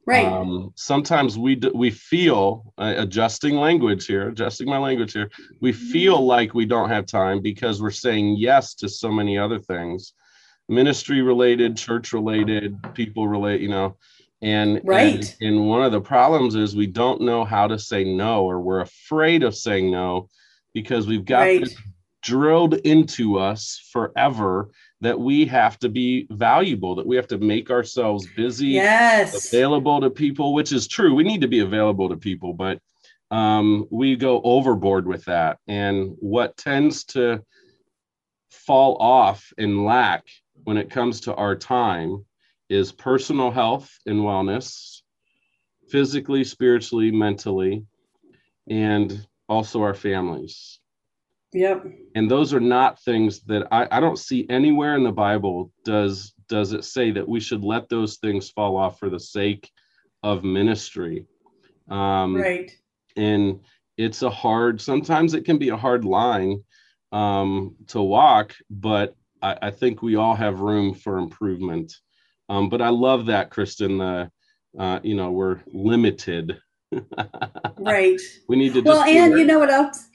right. 0.09 0.25
um, 0.25 0.71
sometimes 0.75 1.37
we 1.37 1.55
d- 1.55 1.71
we 1.73 1.91
feel 1.91 2.73
uh, 2.77 2.95
adjusting 2.97 3.55
language 3.55 4.05
here, 4.05 4.29
adjusting 4.29 4.67
my 4.67 4.77
language 4.77 5.13
here. 5.13 5.29
We 5.61 5.71
feel 5.71 6.25
like 6.25 6.53
we 6.53 6.65
don't 6.65 6.89
have 6.89 7.05
time 7.05 7.41
because 7.41 7.81
we're 7.81 7.91
saying 7.91 8.37
yes 8.37 8.73
to 8.75 8.89
so 8.89 9.11
many 9.11 9.37
other 9.37 9.59
things, 9.59 10.13
ministry 10.67 11.21
related, 11.21 11.77
church 11.77 12.11
related, 12.11 12.77
people 12.93 13.27
relate. 13.27 13.61
You 13.61 13.69
know, 13.69 13.97
and 14.41 14.81
Right. 14.83 15.35
And, 15.41 15.55
and 15.57 15.67
one 15.67 15.83
of 15.83 15.91
the 15.91 16.01
problems 16.01 16.55
is 16.55 16.75
we 16.75 16.87
don't 16.87 17.21
know 17.21 17.43
how 17.43 17.67
to 17.67 17.77
say 17.77 18.03
no, 18.03 18.45
or 18.45 18.59
we're 18.61 18.81
afraid 18.81 19.43
of 19.43 19.55
saying 19.55 19.91
no 19.91 20.29
because 20.73 21.07
we've 21.07 21.25
got 21.25 21.39
right. 21.39 21.61
this 21.61 21.75
drilled 22.21 22.75
into 22.75 23.37
us 23.37 23.89
forever 23.91 24.69
that 25.01 25.19
we 25.19 25.45
have 25.45 25.79
to 25.79 25.89
be 25.89 26.27
valuable, 26.31 26.95
that 26.95 27.07
we 27.07 27.15
have 27.15 27.27
to 27.27 27.37
make 27.37 27.71
ourselves 27.71 28.27
busy 28.35 28.67
Yes. 28.67 29.47
available 29.47 30.01
to 30.01 30.09
people, 30.09 30.53
which 30.53 30.71
is 30.71 30.87
true. 30.87 31.15
We 31.15 31.23
need 31.23 31.41
to 31.41 31.47
be 31.47 31.59
available 31.59 32.09
to 32.09 32.17
people, 32.17 32.53
but 32.53 32.79
um, 33.31 33.87
we 33.89 34.15
go 34.15 34.41
overboard 34.43 35.07
with 35.07 35.25
that. 35.25 35.59
And 35.67 36.15
what 36.19 36.57
tends 36.57 37.05
to 37.05 37.43
fall 38.51 38.97
off 38.99 39.53
and 39.57 39.85
lack 39.85 40.25
when 40.63 40.77
it 40.77 40.89
comes 40.89 41.21
to 41.21 41.35
our 41.35 41.55
time 41.55 42.25
is 42.69 42.91
personal 42.91 43.51
health 43.51 43.91
and 44.05 44.19
wellness, 44.19 45.01
physically, 45.89 46.43
spiritually, 46.43 47.11
mentally, 47.11 47.85
and 48.69 49.25
also 49.47 49.81
our 49.81 49.95
families 49.95 50.79
Yep. 51.53 51.85
and 52.13 52.29
those 52.29 52.53
are 52.53 52.59
not 52.59 53.01
things 53.01 53.41
that 53.45 53.67
I, 53.71 53.87
I 53.89 53.99
don't 53.99 54.19
see 54.19 54.45
anywhere 54.49 54.95
in 54.95 55.03
the 55.03 55.11
bible 55.11 55.71
does 55.83 56.33
does 56.47 56.73
it 56.73 56.85
say 56.85 57.09
that 57.11 57.27
we 57.27 57.39
should 57.39 57.63
let 57.63 57.89
those 57.89 58.17
things 58.17 58.51
fall 58.51 58.77
off 58.77 58.99
for 58.99 59.09
the 59.09 59.19
sake 59.19 59.71
of 60.21 60.43
ministry 60.43 61.25
um 61.89 62.35
Right. 62.35 62.71
and 63.15 63.61
it's 63.97 64.21
a 64.21 64.29
hard 64.29 64.79
sometimes 64.79 65.33
it 65.33 65.45
can 65.45 65.57
be 65.57 65.69
a 65.69 65.77
hard 65.77 66.05
line 66.05 66.63
um 67.11 67.75
to 67.87 67.99
walk 67.99 68.53
but 68.69 69.15
I, 69.41 69.57
I 69.63 69.71
think 69.71 70.03
we 70.03 70.15
all 70.15 70.35
have 70.35 70.59
room 70.59 70.93
for 70.93 71.17
improvement. 71.17 71.93
Um, 72.49 72.67
but 72.69 72.81
I 72.81 72.89
love 72.89 73.27
that, 73.27 73.51
Kristen. 73.51 74.01
Uh, 74.01 74.29
uh, 74.77 74.99
you 75.03 75.15
know, 75.15 75.31
we're 75.31 75.61
limited. 75.67 76.59
Right. 77.77 78.19
We 78.49 78.57
need 78.57 78.73
to. 78.73 78.81
Well, 78.81 79.03
and 79.03 79.37
you 79.39 79.45
know 79.45 79.59
what 79.59 79.69
else? 79.69 80.09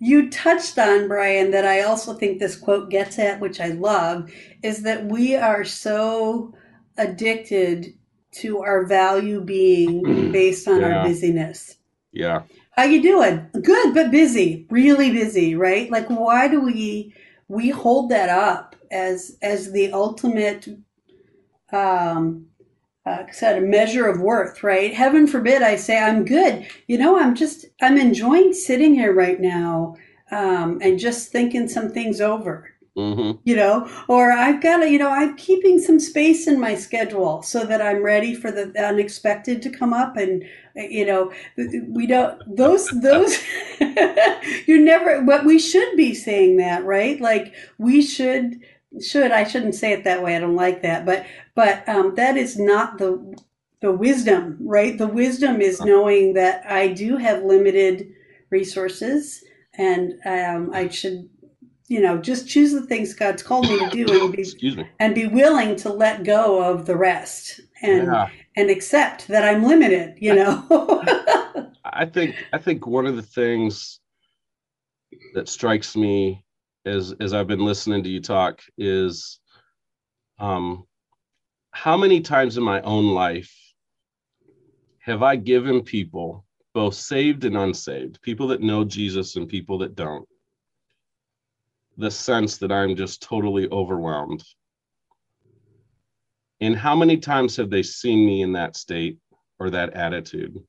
You 0.00 0.30
touched 0.30 0.78
on, 0.78 1.06
Brian, 1.06 1.52
that 1.52 1.64
I 1.64 1.82
also 1.82 2.12
think 2.14 2.38
this 2.38 2.56
quote 2.56 2.90
gets 2.90 3.18
at, 3.18 3.40
which 3.40 3.60
I 3.60 3.68
love, 3.68 4.30
is 4.62 4.82
that 4.82 5.06
we 5.06 5.36
are 5.36 5.64
so 5.64 6.52
addicted 6.98 7.94
to 8.32 8.60
our 8.62 8.84
value 8.84 9.40
being 9.42 10.02
based 10.32 10.66
on 10.66 10.80
Yeah. 10.80 10.86
our 10.98 11.04
busyness. 11.06 11.76
Yeah. 12.12 12.42
How 12.72 12.84
you 12.84 13.00
doing? 13.02 13.46
Good, 13.62 13.94
but 13.94 14.10
busy, 14.10 14.66
really 14.70 15.12
busy, 15.12 15.54
right? 15.54 15.90
Like, 15.90 16.08
why 16.08 16.48
do 16.48 16.60
we 16.60 17.14
we 17.48 17.70
hold 17.70 18.10
that 18.10 18.28
up 18.28 18.74
as 18.90 19.38
as 19.40 19.72
the 19.72 19.92
ultimate 19.92 20.68
um, 21.72 22.46
uh, 23.06 23.24
said 23.30 23.58
a 23.58 23.66
measure 23.66 24.06
of 24.06 24.20
worth, 24.20 24.62
right? 24.62 24.92
Heaven 24.92 25.26
forbid 25.26 25.62
I 25.62 25.76
say 25.76 25.98
I'm 25.98 26.24
good. 26.24 26.66
You 26.88 26.98
know, 26.98 27.18
I'm 27.18 27.34
just 27.34 27.66
I'm 27.80 27.96
enjoying 27.98 28.52
sitting 28.52 28.94
here 28.94 29.14
right 29.14 29.40
now 29.40 29.96
um, 30.30 30.80
and 30.82 30.98
just 30.98 31.30
thinking 31.30 31.68
some 31.68 31.90
things 31.90 32.20
over. 32.20 32.72
hmm 32.96 33.32
You 33.44 33.56
know, 33.56 33.88
or 34.08 34.32
I've 34.32 34.60
got 34.60 34.78
to, 34.78 34.90
you 34.90 34.98
know, 34.98 35.10
I'm 35.10 35.36
keeping 35.36 35.78
some 35.78 36.00
space 36.00 36.48
in 36.48 36.58
my 36.58 36.74
schedule 36.74 37.42
so 37.42 37.64
that 37.64 37.80
I'm 37.80 38.02
ready 38.02 38.34
for 38.34 38.50
the 38.50 38.72
unexpected 38.82 39.62
to 39.62 39.70
come 39.70 39.92
up. 39.92 40.16
And 40.16 40.44
you 40.74 41.06
know, 41.06 41.32
we 41.56 42.06
don't 42.06 42.40
those 42.56 42.88
those. 42.90 43.38
you 44.66 44.80
never. 44.84 45.22
But 45.22 45.44
we 45.44 45.58
should 45.58 45.96
be 45.96 46.14
saying 46.14 46.56
that, 46.56 46.84
right? 46.84 47.20
Like 47.20 47.54
we 47.78 48.02
should 48.02 48.60
should 49.02 49.30
I 49.32 49.44
shouldn't 49.44 49.74
say 49.74 49.92
it 49.92 50.04
that 50.04 50.22
way. 50.22 50.36
I 50.36 50.40
don't 50.40 50.56
like 50.56 50.82
that, 50.82 51.06
but 51.06 51.26
but 51.54 51.88
um, 51.88 52.14
that 52.16 52.36
is 52.36 52.58
not 52.58 52.98
the 52.98 53.36
the 53.80 53.92
wisdom, 53.92 54.58
right? 54.60 54.96
The 54.96 55.06
wisdom 55.08 55.60
is 55.60 55.80
knowing 55.82 56.34
that 56.34 56.64
I 56.70 56.88
do 56.88 57.16
have 57.16 57.44
limited 57.44 58.12
resources, 58.50 59.44
and 59.74 60.14
um, 60.24 60.70
I 60.74 60.88
should, 60.88 61.28
you 61.88 62.00
know, 62.00 62.18
just 62.18 62.48
choose 62.48 62.72
the 62.72 62.86
things 62.86 63.14
God's 63.14 63.42
called 63.42 63.68
me 63.68 63.78
to 63.78 63.90
do, 63.90 64.12
and 64.12 64.32
be 64.32 64.42
Excuse 64.42 64.76
me. 64.76 64.88
and 64.98 65.14
be 65.14 65.26
willing 65.26 65.76
to 65.76 65.92
let 65.92 66.24
go 66.24 66.62
of 66.62 66.86
the 66.86 66.96
rest, 66.96 67.60
and 67.82 68.06
Yeah. 68.06 68.28
and 68.56 68.70
accept 68.70 69.28
that 69.28 69.44
I'm 69.44 69.64
limited. 69.64 70.16
You 70.20 70.34
know. 70.36 70.64
I 71.84 72.06
think 72.06 72.34
I 72.52 72.58
think 72.58 72.86
one 72.86 73.06
of 73.06 73.16
the 73.16 73.22
things 73.22 74.00
that 75.34 75.48
strikes 75.48 75.96
me 75.96 76.44
as 76.86 77.14
as 77.20 77.34
I've 77.34 77.48
been 77.48 77.64
listening 77.64 78.02
to 78.04 78.08
you 78.08 78.20
talk 78.20 78.62
is 78.78 79.40
um 80.38 80.84
how 81.72 81.96
many 81.96 82.20
times 82.20 82.56
in 82.56 82.62
my 82.62 82.80
own 82.82 83.08
life 83.08 83.54
have 85.00 85.22
I 85.22 85.36
given 85.36 85.82
people 85.82 86.44
both 86.72 86.94
saved 86.94 87.44
and 87.44 87.56
unsaved, 87.56 88.20
people 88.22 88.48
that 88.48 88.60
know 88.60 88.84
Jesus 88.84 89.36
and 89.36 89.48
people 89.48 89.78
that 89.78 89.94
don't, 89.94 90.28
the 91.96 92.10
sense 92.10 92.58
that 92.58 92.72
I'm 92.72 92.96
just 92.96 93.22
totally 93.22 93.68
overwhelmed. 93.70 94.42
And 96.60 96.76
how 96.76 96.96
many 96.96 97.18
times 97.18 97.56
have 97.56 97.70
they 97.70 97.82
seen 97.82 98.26
me 98.26 98.42
in 98.42 98.52
that 98.52 98.76
state 98.76 99.18
or 99.58 99.70
that 99.70 99.94
attitude? 99.94 100.62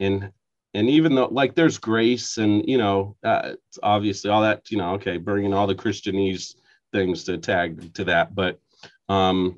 And 0.00 0.30
and 0.74 0.90
even 0.90 1.14
though 1.14 1.28
like 1.30 1.54
there's 1.54 1.78
grace 1.78 2.36
and 2.36 2.68
you 2.68 2.76
know 2.76 3.16
uh, 3.24 3.52
obviously 3.82 4.30
all 4.30 4.42
that 4.42 4.70
you 4.70 4.76
know 4.76 4.94
okay 4.94 5.16
bringing 5.16 5.54
all 5.54 5.66
the 5.66 5.74
christianese 5.74 6.56
things 6.92 7.24
to 7.24 7.38
tag 7.38 7.94
to 7.94 8.04
that 8.04 8.34
but 8.34 8.60
um 9.08 9.56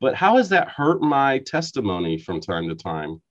but 0.00 0.16
how 0.16 0.36
has 0.36 0.48
that 0.48 0.68
hurt 0.68 1.00
my 1.00 1.38
testimony 1.38 2.18
from 2.18 2.40
time 2.40 2.68
to 2.68 2.74
time? 2.74 3.22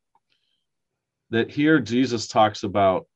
That 1.30 1.52
here 1.52 1.80
jesus 1.80 2.28
talks 2.28 2.64
about 2.64 3.08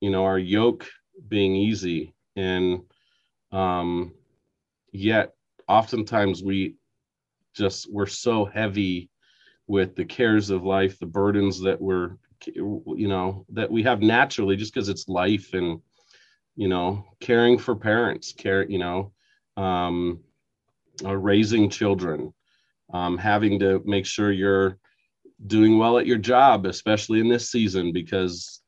you 0.00 0.10
know 0.10 0.24
our 0.24 0.38
yoke 0.38 0.86
being 1.26 1.56
easy 1.56 2.14
and 2.36 2.82
um 3.50 4.12
yet 4.92 5.32
oftentimes 5.66 6.42
we 6.42 6.76
just 7.54 7.92
we're 7.92 8.06
so 8.06 8.44
heavy 8.44 9.10
with 9.66 9.96
the 9.96 10.04
cares 10.04 10.50
of 10.50 10.64
life 10.64 10.98
the 10.98 11.06
burdens 11.06 11.60
that 11.60 11.80
we're 11.80 12.16
you 12.46 13.08
know 13.08 13.44
that 13.50 13.70
we 13.70 13.82
have 13.82 14.00
naturally 14.00 14.56
just 14.56 14.72
because 14.72 14.88
it's 14.88 15.08
life 15.08 15.54
and 15.54 15.80
you 16.56 16.68
know 16.68 17.04
caring 17.20 17.58
for 17.58 17.74
parents 17.74 18.32
care 18.32 18.68
you 18.68 18.78
know 18.78 19.12
um 19.56 20.20
uh, 21.04 21.16
raising 21.16 21.68
children 21.68 22.32
um 22.94 23.18
having 23.18 23.58
to 23.58 23.82
make 23.84 24.06
sure 24.06 24.32
you're 24.32 24.78
doing 25.46 25.78
well 25.78 25.98
at 25.98 26.06
your 26.06 26.18
job 26.18 26.66
especially 26.66 27.20
in 27.20 27.28
this 27.28 27.50
season 27.50 27.92
because 27.92 28.60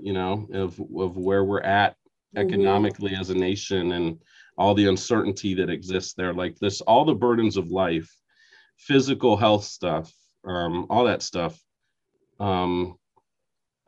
you 0.00 0.12
know 0.12 0.46
of 0.52 0.80
of 0.96 1.16
where 1.16 1.44
we're 1.44 1.60
at 1.60 1.96
economically 2.36 3.14
as 3.14 3.30
a 3.30 3.34
nation 3.34 3.92
and 3.92 4.18
all 4.56 4.74
the 4.74 4.86
uncertainty 4.88 5.54
that 5.54 5.70
exists 5.70 6.14
there 6.14 6.34
like 6.34 6.56
this 6.58 6.80
all 6.82 7.04
the 7.04 7.14
burdens 7.14 7.56
of 7.56 7.70
life 7.70 8.12
physical 8.76 9.36
health 9.36 9.64
stuff 9.64 10.12
um 10.46 10.86
all 10.90 11.04
that 11.04 11.22
stuff 11.22 11.58
um 12.40 12.96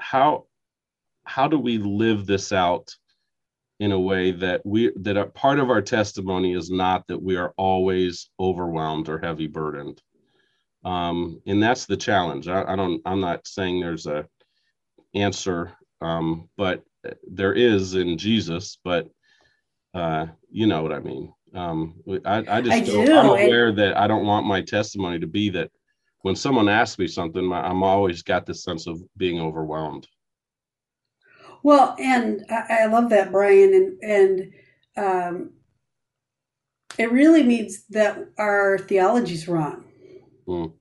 how 0.00 0.46
how 1.24 1.46
do 1.46 1.58
we 1.58 1.78
live 1.78 2.26
this 2.26 2.52
out 2.52 2.94
in 3.78 3.92
a 3.92 4.00
way 4.00 4.30
that 4.32 4.60
we 4.64 4.90
that 4.96 5.16
a 5.16 5.26
part 5.26 5.58
of 5.58 5.70
our 5.70 5.82
testimony 5.82 6.54
is 6.54 6.70
not 6.70 7.06
that 7.08 7.22
we 7.22 7.36
are 7.36 7.54
always 7.56 8.30
overwhelmed 8.40 9.08
or 9.08 9.18
heavy 9.18 9.46
burdened? 9.46 10.00
Um 10.84 11.40
and 11.46 11.62
that's 11.62 11.86
the 11.86 11.96
challenge. 11.96 12.48
I, 12.48 12.64
I 12.72 12.76
don't 12.76 13.00
i'm 13.04 13.20
not 13.20 13.46
saying 13.46 13.80
there's 13.80 14.06
a 14.06 14.26
answer 15.14 15.72
um 16.00 16.48
but 16.56 16.82
there 17.30 17.52
is 17.54 17.94
in 17.94 18.16
jesus 18.18 18.78
but 18.84 19.08
uh 19.94 20.26
you 20.50 20.66
know 20.66 20.82
what 20.82 20.92
i 20.92 20.98
mean. 21.00 21.32
Um 21.54 22.00
i, 22.24 22.38
I 22.48 22.60
just 22.60 22.76
I 22.76 22.80
don't- 22.80 23.06
do, 23.06 23.12
i'm 23.16 23.30
and- 23.30 23.44
aware 23.44 23.72
that 23.72 23.96
i 23.98 24.06
don't 24.06 24.24
want 24.26 24.46
my 24.46 24.60
testimony 24.62 25.18
to 25.18 25.26
be 25.26 25.50
that 25.50 25.70
when 26.22 26.36
someone 26.36 26.68
asks 26.68 26.98
me 26.98 27.06
something 27.06 27.52
i'm 27.52 27.82
always 27.82 28.22
got 28.22 28.46
this 28.46 28.64
sense 28.64 28.86
of 28.86 29.00
being 29.16 29.40
overwhelmed 29.40 30.06
Well, 31.62 31.94
and 31.98 32.44
I, 32.48 32.82
I 32.82 32.86
love 32.86 33.10
that, 33.10 33.32
Brian, 33.32 33.74
and 33.74 34.02
and 34.02 34.52
um, 34.96 35.50
it 36.98 37.12
really 37.12 37.42
means 37.42 37.84
that 37.90 38.18
our 38.38 38.78
theology's 38.78 39.48
wrong. 39.48 39.84
Mm. 40.46 40.72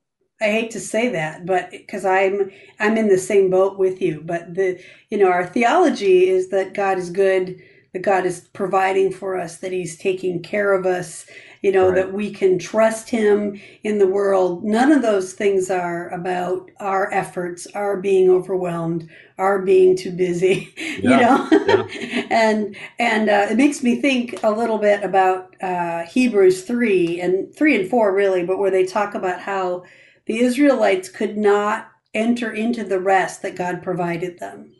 I 0.41 0.45
hate 0.45 0.71
to 0.71 0.79
say 0.79 1.09
that, 1.09 1.45
but 1.45 1.71
because 1.71 2.05
I'm 2.05 2.51
I'm 2.79 2.97
in 2.97 3.09
the 3.09 3.17
same 3.17 3.49
boat 3.49 3.77
with 3.77 4.01
you, 4.01 4.21
but 4.23 4.53
the 4.55 4.81
you 5.09 5.17
know 5.17 5.29
our 5.29 5.45
theology 5.45 6.29
is 6.29 6.49
that 6.49 6.73
God 6.73 6.97
is 6.97 7.09
good, 7.09 7.61
that 7.93 8.01
God 8.01 8.25
is 8.25 8.47
providing 8.53 9.11
for 9.11 9.37
us, 9.37 9.57
that 9.57 9.73
He's 9.73 9.97
taking 9.97 10.41
care 10.41 10.73
of 10.73 10.85
us, 10.85 11.25
you 11.61 11.71
know, 11.71 11.91
Right. 11.91 11.93
that 11.93 12.13
we 12.13 12.31
can 12.31 12.59
trust 12.59 13.09
Him 13.09 13.59
in 13.83 13.99
the 13.99 14.07
world. 14.07 14.63
None 14.63 14.91
of 14.91 15.01
those 15.01 15.33
things 15.33 15.69
are 15.69 16.09
about 16.09 16.71
our 16.79 17.11
efforts, 17.13 17.67
our 17.75 17.97
being 17.97 18.29
overwhelmed, 18.29 19.09
our 19.37 19.59
being 19.61 19.97
too 19.97 20.11
busy, 20.11 20.73
you 21.03 21.17
Yeah, 21.17 21.19
know, 21.19 21.47
and 22.31 22.75
and 22.99 23.29
uh, 23.29 23.47
it 23.51 23.57
makes 23.57 23.83
me 23.83 24.01
think 24.01 24.41
a 24.43 24.51
little 24.51 24.77
bit 24.79 25.03
about 25.03 25.55
uh, 25.61 26.03
Hebrews 26.05 26.63
three 26.63 27.21
and 27.21 27.53
three 27.55 27.79
and 27.79 27.89
four 27.89 28.13
really, 28.15 28.45
but 28.45 28.59
where 28.59 28.71
they 28.71 28.85
talk 28.85 29.15
about 29.15 29.41
how 29.41 29.83
the 30.27 30.39
Israelites 30.39 31.09
could 31.09 31.37
not 31.37 31.89
enter 32.13 32.51
into 32.53 32.83
the 32.85 32.99
rest 33.01 33.41
that 33.43 33.55
God 33.57 33.83
provided 33.83 34.39
them 34.39 34.73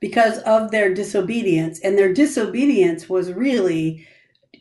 because 0.00 0.38
of 0.40 0.70
their 0.70 0.92
disobedience. 0.94 1.80
And 1.80 1.96
their 1.98 2.12
disobedience 2.12 3.08
was 3.08 3.32
really 3.32 4.06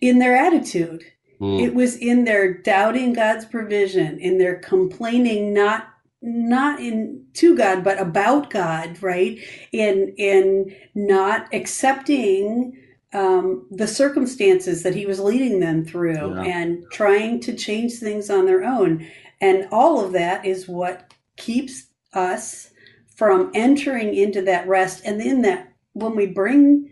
in 0.08 0.20
their 0.20 0.36
attitude, 0.36 1.04
Mm. 1.42 1.62
it 1.62 1.76
was 1.76 1.98
in 1.98 2.24
their 2.24 2.54
doubting 2.54 3.12
God's 3.12 3.44
provision, 3.46 4.18
in 4.20 4.38
their 4.38 4.56
complaining 4.56 5.54
not 5.54 5.88
not 6.22 6.80
in 6.80 7.24
to 7.34 7.56
God 7.56 7.84
but 7.84 8.00
about 8.00 8.50
God, 8.50 8.98
right? 9.04 9.38
In 9.74 10.14
in 10.18 10.74
not 10.96 11.48
accepting 11.54 12.78
um, 13.14 13.66
the 13.72 13.88
circumstances 13.88 14.84
that 14.84 14.96
He 14.96 15.06
was 15.06 15.20
leading 15.20 15.60
them 15.60 15.84
through 15.86 16.34
Yeah. 16.36 16.44
and 16.44 16.84
trying 16.92 17.40
to 17.42 17.54
change 17.54 17.94
things 18.00 18.30
on 18.30 18.46
their 18.46 18.64
own. 18.64 19.06
And 19.42 19.68
all 19.72 20.04
of 20.04 20.14
that 20.14 20.46
is 20.46 20.68
what 20.68 21.14
keeps 21.38 21.88
us 22.14 22.72
from 23.16 23.52
entering 23.54 24.14
into 24.16 24.42
that 24.44 24.68
rest. 24.68 25.02
And 25.06 25.20
then 25.20 25.42
that 25.44 25.70
when 25.94 26.16
we 26.16 26.26
bring 26.28 26.92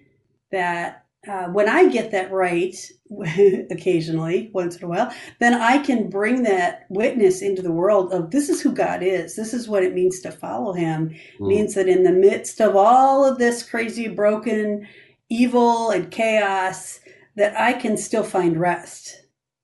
that, 0.52 1.03
uh, 1.28 1.46
when 1.48 1.70
I 1.70 1.88
get 1.90 2.12
that 2.12 2.32
right, 2.32 2.76
occasionally, 3.72 4.50
once 4.54 4.76
in 4.76 4.84
a 4.84 4.88
while, 4.88 5.14
then 5.40 5.54
I 5.54 5.78
can 5.78 6.10
bring 6.10 6.44
that 6.44 6.86
witness 6.90 7.42
into 7.42 7.62
the 7.62 7.72
world 7.72 8.12
of 8.12 8.32
this 8.32 8.50
is 8.50 8.62
who 8.62 8.74
God 8.74 9.04
is. 9.04 9.36
This 9.36 9.54
is 9.54 9.68
what 9.68 9.84
it 9.84 9.94
means 9.94 10.20
to 10.22 10.32
follow 10.32 10.74
Him. 10.74 11.16
Mm. 11.40 11.48
means 11.48 11.76
that 11.76 11.88
in 11.88 12.04
the 12.04 12.12
midst 12.12 12.60
of 12.60 12.76
all 12.76 13.24
of 13.26 13.38
this 13.38 13.64
crazy, 13.64 14.08
broken, 14.08 14.88
evil, 15.30 15.92
and 15.92 16.12
chaos, 16.12 17.00
that 17.36 17.60
I 17.60 17.74
can 17.74 17.98
still 17.98 18.24
find 18.24 18.60
rest. 18.60 19.22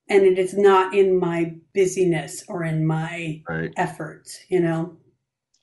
And 0.10 0.24
it 0.24 0.39
is 0.39 0.55
not 0.55 0.95
in 0.95 1.20
my 1.20 1.55
busyness 1.76 2.43
or 2.47 2.64
in 2.64 2.86
my 2.88 3.43
Right. 3.47 3.72
efforts, 3.78 4.39
you 4.49 4.60
know? 4.60 4.97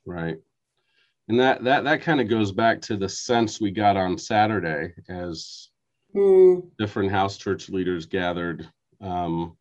Right. 0.04 0.38
And 1.28 1.40
that 1.40 1.64
that 1.64 1.82
that 1.84 2.02
kind 2.02 2.20
of 2.20 2.28
goes 2.28 2.52
back 2.52 2.80
to 2.82 2.96
the 2.96 3.08
sense 3.08 3.60
we 3.60 3.72
got 3.72 3.96
on 3.96 4.16
Saturday 4.16 4.92
as 5.08 5.70
Mm, 6.16 6.70
different 6.78 7.10
house 7.10 7.36
church 7.36 7.68
leaders 7.68 8.06
gathered. 8.06 8.66
Um, 9.02 9.56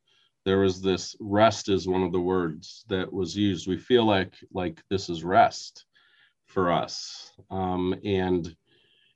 there 0.46 0.60
was 0.60 0.82
this 0.82 1.16
rest 1.20 1.68
is 1.70 1.88
one 1.88 2.04
of 2.04 2.14
the 2.14 2.22
words 2.22 2.86
that 2.88 3.12
was 3.12 3.36
used. 3.36 3.68
We 3.68 3.78
feel 3.78 4.06
like 4.06 4.34
like 4.54 4.82
this 4.90 5.10
is 5.10 5.24
rest 5.24 5.86
for 6.46 6.72
us, 6.72 7.34
um, 7.52 7.94
and 8.06 8.56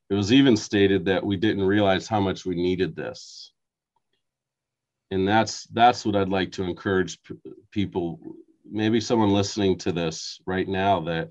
it 0.09 0.13
was 0.13 0.33
even 0.33 0.57
stated 0.57 1.05
that 1.05 1.25
we 1.25 1.37
didn't 1.37 1.63
realize 1.63 2.07
how 2.07 2.19
much 2.19 2.45
we 2.45 2.55
needed 2.55 2.95
this. 2.95 3.53
And 5.11 5.25
that's 5.27 5.63
that's 5.67 6.05
what 6.05 6.17
I'd 6.17 6.29
like 6.29 6.51
to 6.53 6.63
encourage 6.63 7.23
p- 7.23 7.35
people. 7.71 8.19
Maybe 8.69 8.99
someone 8.99 9.31
listening 9.31 9.77
to 9.79 9.93
this 9.93 10.41
right 10.45 10.67
now 10.67 10.99
that 11.01 11.29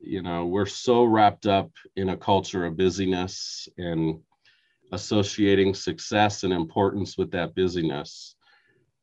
you 0.00 0.22
know 0.22 0.46
we're 0.46 0.66
so 0.66 1.04
wrapped 1.04 1.46
up 1.46 1.72
in 1.96 2.10
a 2.10 2.16
culture 2.16 2.64
of 2.64 2.76
busyness 2.76 3.68
and 3.76 4.20
associating 4.92 5.74
success 5.74 6.44
and 6.44 6.52
importance 6.52 7.18
with 7.18 7.30
that 7.32 7.54
busyness 7.54 8.36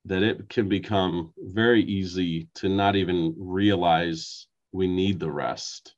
that 0.05 0.23
it 0.23 0.49
can 0.49 0.67
become 0.67 1.33
very 1.37 1.83
easy 1.83 2.47
to 2.55 2.67
not 2.67 2.95
even 2.95 3.33
realize 3.37 4.47
we 4.71 4.87
need 4.87 5.19
the 5.19 5.31
rest. 5.31 5.95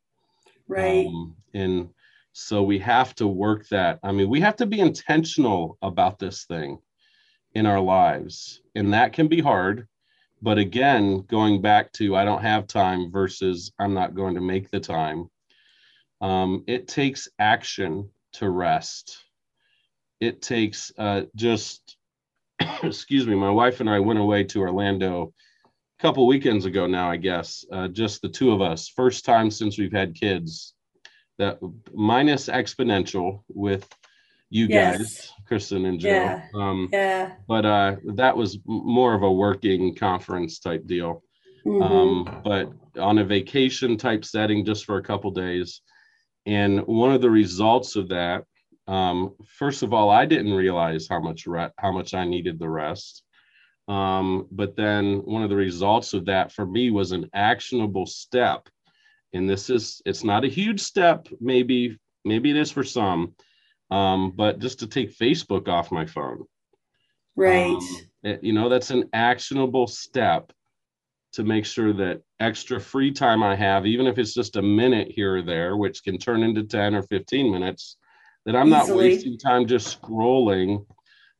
Right. 0.67 1.07
um, 1.07 1.35
and 1.53 1.89
so 2.33 2.63
we 2.63 2.79
have 2.79 3.15
to 3.15 3.27
work 3.27 3.67
that 3.69 3.99
i 4.03 4.11
mean 4.11 4.29
we 4.29 4.41
have 4.41 4.57
to 4.57 4.65
be 4.65 4.79
intentional 4.79 5.77
about 5.81 6.19
this 6.19 6.45
thing 6.45 6.79
in 7.53 7.65
our 7.65 7.79
lives 7.79 8.61
and 8.75 8.93
that 8.93 9.13
can 9.13 9.27
be 9.27 9.39
hard. 9.39 9.87
But 10.41 10.57
again 10.57 11.21
going 11.21 11.61
back 11.61 11.91
to 11.93 12.15
i 12.15 12.25
don't 12.25 12.41
have 12.41 12.67
time 12.67 13.11
versus 13.11 13.71
i'm 13.79 13.93
not 13.93 14.15
going 14.15 14.35
to 14.35 14.41
make 14.41 14.69
the 14.69 14.79
time 14.79 15.29
um, 16.21 16.63
it 16.67 16.87
takes 16.87 17.29
action 17.39 18.09
to 18.33 18.49
rest 18.49 19.24
it 20.25 20.41
takes 20.41 20.91
uh, 20.97 21.21
just 21.35 21.97
excuse 22.83 23.27
me 23.27 23.35
my 23.35 23.49
wife 23.49 23.79
and 23.79 23.89
i 23.89 23.99
went 23.99 24.19
away 24.19 24.43
to 24.43 24.59
orlando 24.61 25.31
a 25.99 26.01
couple 26.01 26.25
weekends 26.27 26.65
ago 26.65 26.87
now 26.87 27.09
i 27.09 27.17
guess 27.17 27.63
uh, 27.71 27.87
just 27.87 28.21
the 28.21 28.29
two 28.29 28.51
of 28.51 28.61
us 28.61 28.89
first 28.89 29.23
time 29.25 29.49
since 29.51 29.77
we've 29.77 29.91
had 29.93 30.13
kids 30.15 30.73
that 31.37 31.59
minus 31.93 32.47
exponential 32.47 33.41
with 33.49 33.87
you 34.49 34.67
Yes. 34.67 34.97
guys 34.97 35.31
kristen 35.47 35.85
and 35.85 35.99
joe 35.99 36.09
Yeah. 36.09 36.41
um, 36.53 36.89
Yeah. 36.91 37.31
but 37.47 37.65
uh, 37.65 37.95
that 38.15 38.35
was 38.35 38.57
more 38.65 39.13
of 39.13 39.23
a 39.23 39.31
working 39.31 39.93
conference 39.95 40.59
type 40.59 40.85
deal 40.87 41.21
Mhm. 41.65 41.81
um, 41.81 42.41
but 42.43 42.71
on 42.99 43.17
a 43.17 43.25
vacation 43.25 43.97
type 43.97 44.23
setting 44.23 44.63
just 44.63 44.85
for 44.85 44.97
a 44.97 45.03
couple 45.03 45.31
days. 45.31 45.81
And 46.45 46.85
one 46.85 47.11
of 47.11 47.21
the 47.21 47.29
results 47.29 47.95
of 47.95 48.07
that, 48.09 48.43
um, 48.87 49.35
first 49.45 49.83
of 49.83 49.93
all, 49.93 50.09
I 50.09 50.25
didn't 50.25 50.53
realize 50.53 51.07
how 51.07 51.19
much 51.19 51.47
re- 51.47 51.69
how 51.77 51.91
much 51.91 52.13
I 52.13 52.25
needed 52.25 52.59
the 52.59 52.69
rest. 52.69 53.23
Um, 53.87 54.47
but 54.51 54.75
then 54.75 55.17
one 55.25 55.43
of 55.43 55.49
the 55.49 55.55
results 55.55 56.13
of 56.13 56.25
that 56.25 56.51
for 56.51 56.65
me 56.65 56.91
was 56.91 57.11
an 57.11 57.29
actionable 57.33 58.05
step. 58.05 58.67
And 59.33 59.49
this 59.49 59.69
is 59.69 60.01
it's 60.05 60.23
not 60.23 60.45
a 60.45 60.49
huge 60.49 60.81
step, 60.81 61.27
maybe 61.39 61.97
maybe 62.23 62.49
it 62.51 62.57
is 62.57 62.71
for 62.71 62.83
some, 62.83 63.35
um, 63.91 64.31
but 64.35 64.59
just 64.59 64.79
to 64.79 64.87
take 64.87 65.15
Facebook 65.17 65.67
off 65.67 65.91
my 65.91 66.05
phone. 66.05 66.45
right. 67.35 67.75
Um, 67.75 67.79
it- 68.23 68.43
you 68.43 68.53
know, 68.53 68.69
that's 68.69 68.89
an 68.91 69.09
actionable 69.13 69.87
step 69.87 70.51
to 71.33 71.43
make 71.43 71.65
sure 71.65 71.91
that 71.93 72.21
extra 72.39 72.79
free 72.79 73.11
time 73.11 73.43
I 73.43 73.55
have, 73.55 73.85
even 73.85 74.07
if 74.07 74.17
it's 74.17 74.33
just 74.33 74.55
a 74.55 74.61
minute 74.61 75.09
here 75.11 75.35
or 75.37 75.41
there, 75.41 75.75
which 75.75 76.01
can 76.03 76.17
turn 76.17 76.41
into 76.43 76.63
10 76.63 76.95
or 76.95 77.03
15 77.03 77.51
minutes, 77.51 77.97
that 78.45 78.55
I'm 78.55 78.69
not 78.69 78.89
wasting 78.89 79.37
time 79.37 79.65
just 79.67 80.01
scrolling, 80.01 80.85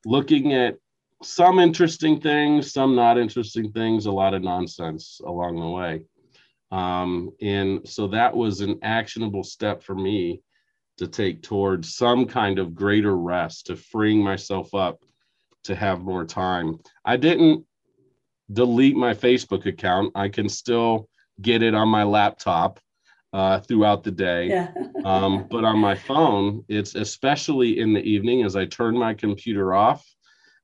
looking 0.06 0.54
at 0.54 0.78
some 1.24 1.60
interesting 1.60 2.20
things, 2.20 2.74
some 2.74 2.96
not 2.96 3.18
interesting 3.18 3.72
things, 3.72 4.06
a 4.06 4.12
lot 4.12 4.34
of 4.34 4.42
nonsense 4.42 5.22
along 5.26 5.60
the 5.60 5.68
way. 5.68 6.02
Um, 6.72 7.32
and 7.42 7.88
so 7.88 8.08
that 8.08 8.36
was 8.36 8.62
an 8.62 8.80
actionable 8.84 9.44
step 9.44 9.84
for 9.84 9.96
me 9.96 10.42
to 10.98 11.08
take 11.08 11.42
towards 11.42 11.96
some 11.96 12.26
kind 12.26 12.60
of 12.60 12.74
greater 12.74 13.16
rest, 13.18 13.68
to 13.68 13.76
freeing 13.76 14.24
myself 14.24 14.74
up 14.74 15.00
to 15.66 15.76
have 15.76 16.02
more 16.02 16.26
time. 16.26 16.80
I 17.04 17.18
didn't 17.18 17.66
delete 18.52 18.96
my 18.96 19.14
Facebook 19.14 19.66
account. 19.66 20.12
I 20.16 20.30
can 20.30 20.50
still 20.50 21.10
get 21.42 21.62
it 21.62 21.74
on 21.74 21.90
my 21.90 22.04
laptop 22.04 22.80
uh, 23.36 23.60
throughout 23.60 24.02
the 24.04 24.12
day. 24.12 24.48
yeah. 24.48 24.72
Um, 25.04 25.46
but 25.52 25.64
on 25.66 25.78
my 25.78 25.96
phone, 25.96 26.64
it's 26.70 26.96
especially 26.96 27.80
in 27.80 27.94
the 27.94 28.02
evening 28.02 28.44
as 28.46 28.56
I 28.56 28.66
turn 28.66 28.98
my 28.98 29.14
computer 29.14 29.74
off. 29.74 30.02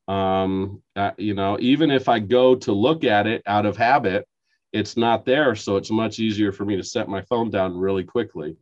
Um, 0.08 0.82
uh, 0.96 1.12
you 1.18 1.34
know, 1.34 1.58
even 1.60 1.92
if 1.92 2.08
I 2.10 2.20
go 2.20 2.56
to 2.56 2.72
look 2.72 3.04
at 3.04 3.28
it 3.28 3.42
out 3.46 3.66
of 3.66 3.78
habit, 3.78 4.26
it's 4.74 4.96
not 4.96 5.26
there. 5.26 5.54
So 5.56 5.76
it's 5.78 5.92
much 5.92 6.20
easier 6.20 6.52
for 6.52 6.66
me 6.66 6.76
to 6.78 6.84
set 6.84 7.08
my 7.10 7.22
phone 7.24 7.50
down 7.52 7.78
really 7.78 8.06
quickly 8.06 8.56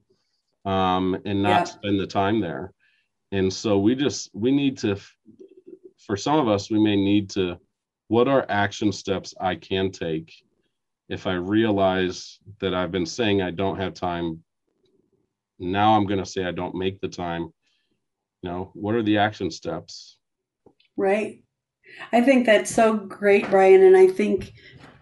um, 0.65 1.05
and 1.25 1.41
not 1.43 1.59
Yeah. 1.59 1.63
spend 1.65 1.99
the 1.99 2.07
time 2.07 2.41
there. 2.41 2.73
And 3.31 3.53
so 3.53 3.77
we 3.77 3.93
just, 3.95 4.31
we 4.33 4.51
need 4.51 4.75
to, 4.79 4.97
for 6.05 6.17
some 6.17 6.39
of 6.39 6.47
us, 6.47 6.71
we 6.71 6.79
may 6.79 6.95
need 6.95 7.29
to, 7.31 7.59
what 8.07 8.27
are 8.27 8.45
action 8.49 8.91
steps 8.91 9.35
I 9.39 9.53
can 9.55 9.91
take 9.91 10.33
if 11.09 11.27
I 11.27 11.33
realize 11.33 12.39
that 12.59 12.73
I've 12.73 12.91
been 12.91 13.05
saying 13.05 13.41
I 13.41 13.51
don't 13.51 13.79
have 13.79 13.93
time 13.93 14.43
now 15.59 15.95
I'm 15.95 16.05
going 16.05 16.19
to 16.19 16.25
say 16.25 16.45
I 16.45 16.51
don't 16.51 16.75
make 16.75 17.01
the 17.01 17.09
time. 17.09 17.53
You 18.41 18.49
know, 18.49 18.71
what 18.73 18.95
are 18.95 19.03
the 19.03 19.17
action 19.17 19.51
steps? 19.51 20.17
Right. 20.95 21.43
I 22.13 22.21
think 22.21 22.45
that's 22.45 22.73
so 22.73 22.95
great, 22.95 23.49
Brian. 23.49 23.83
And 23.83 23.97
I 23.97 24.07
think 24.07 24.53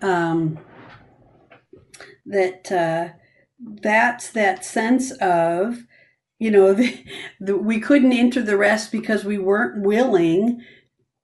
um, 0.01 0.57
that 2.25 2.71
uh, 2.71 3.09
that's 3.59 4.31
that 4.31 4.65
sense 4.65 5.11
of, 5.11 5.77
you 6.39 6.49
know, 6.49 6.73
the, 6.73 7.03
the, 7.39 7.55
we 7.55 7.79
couldn't 7.79 8.13
enter 8.13 8.41
the 8.41 8.57
rest 8.57 8.91
because 8.91 9.23
we 9.23 9.37
weren't 9.37 9.83
willing 9.83 10.63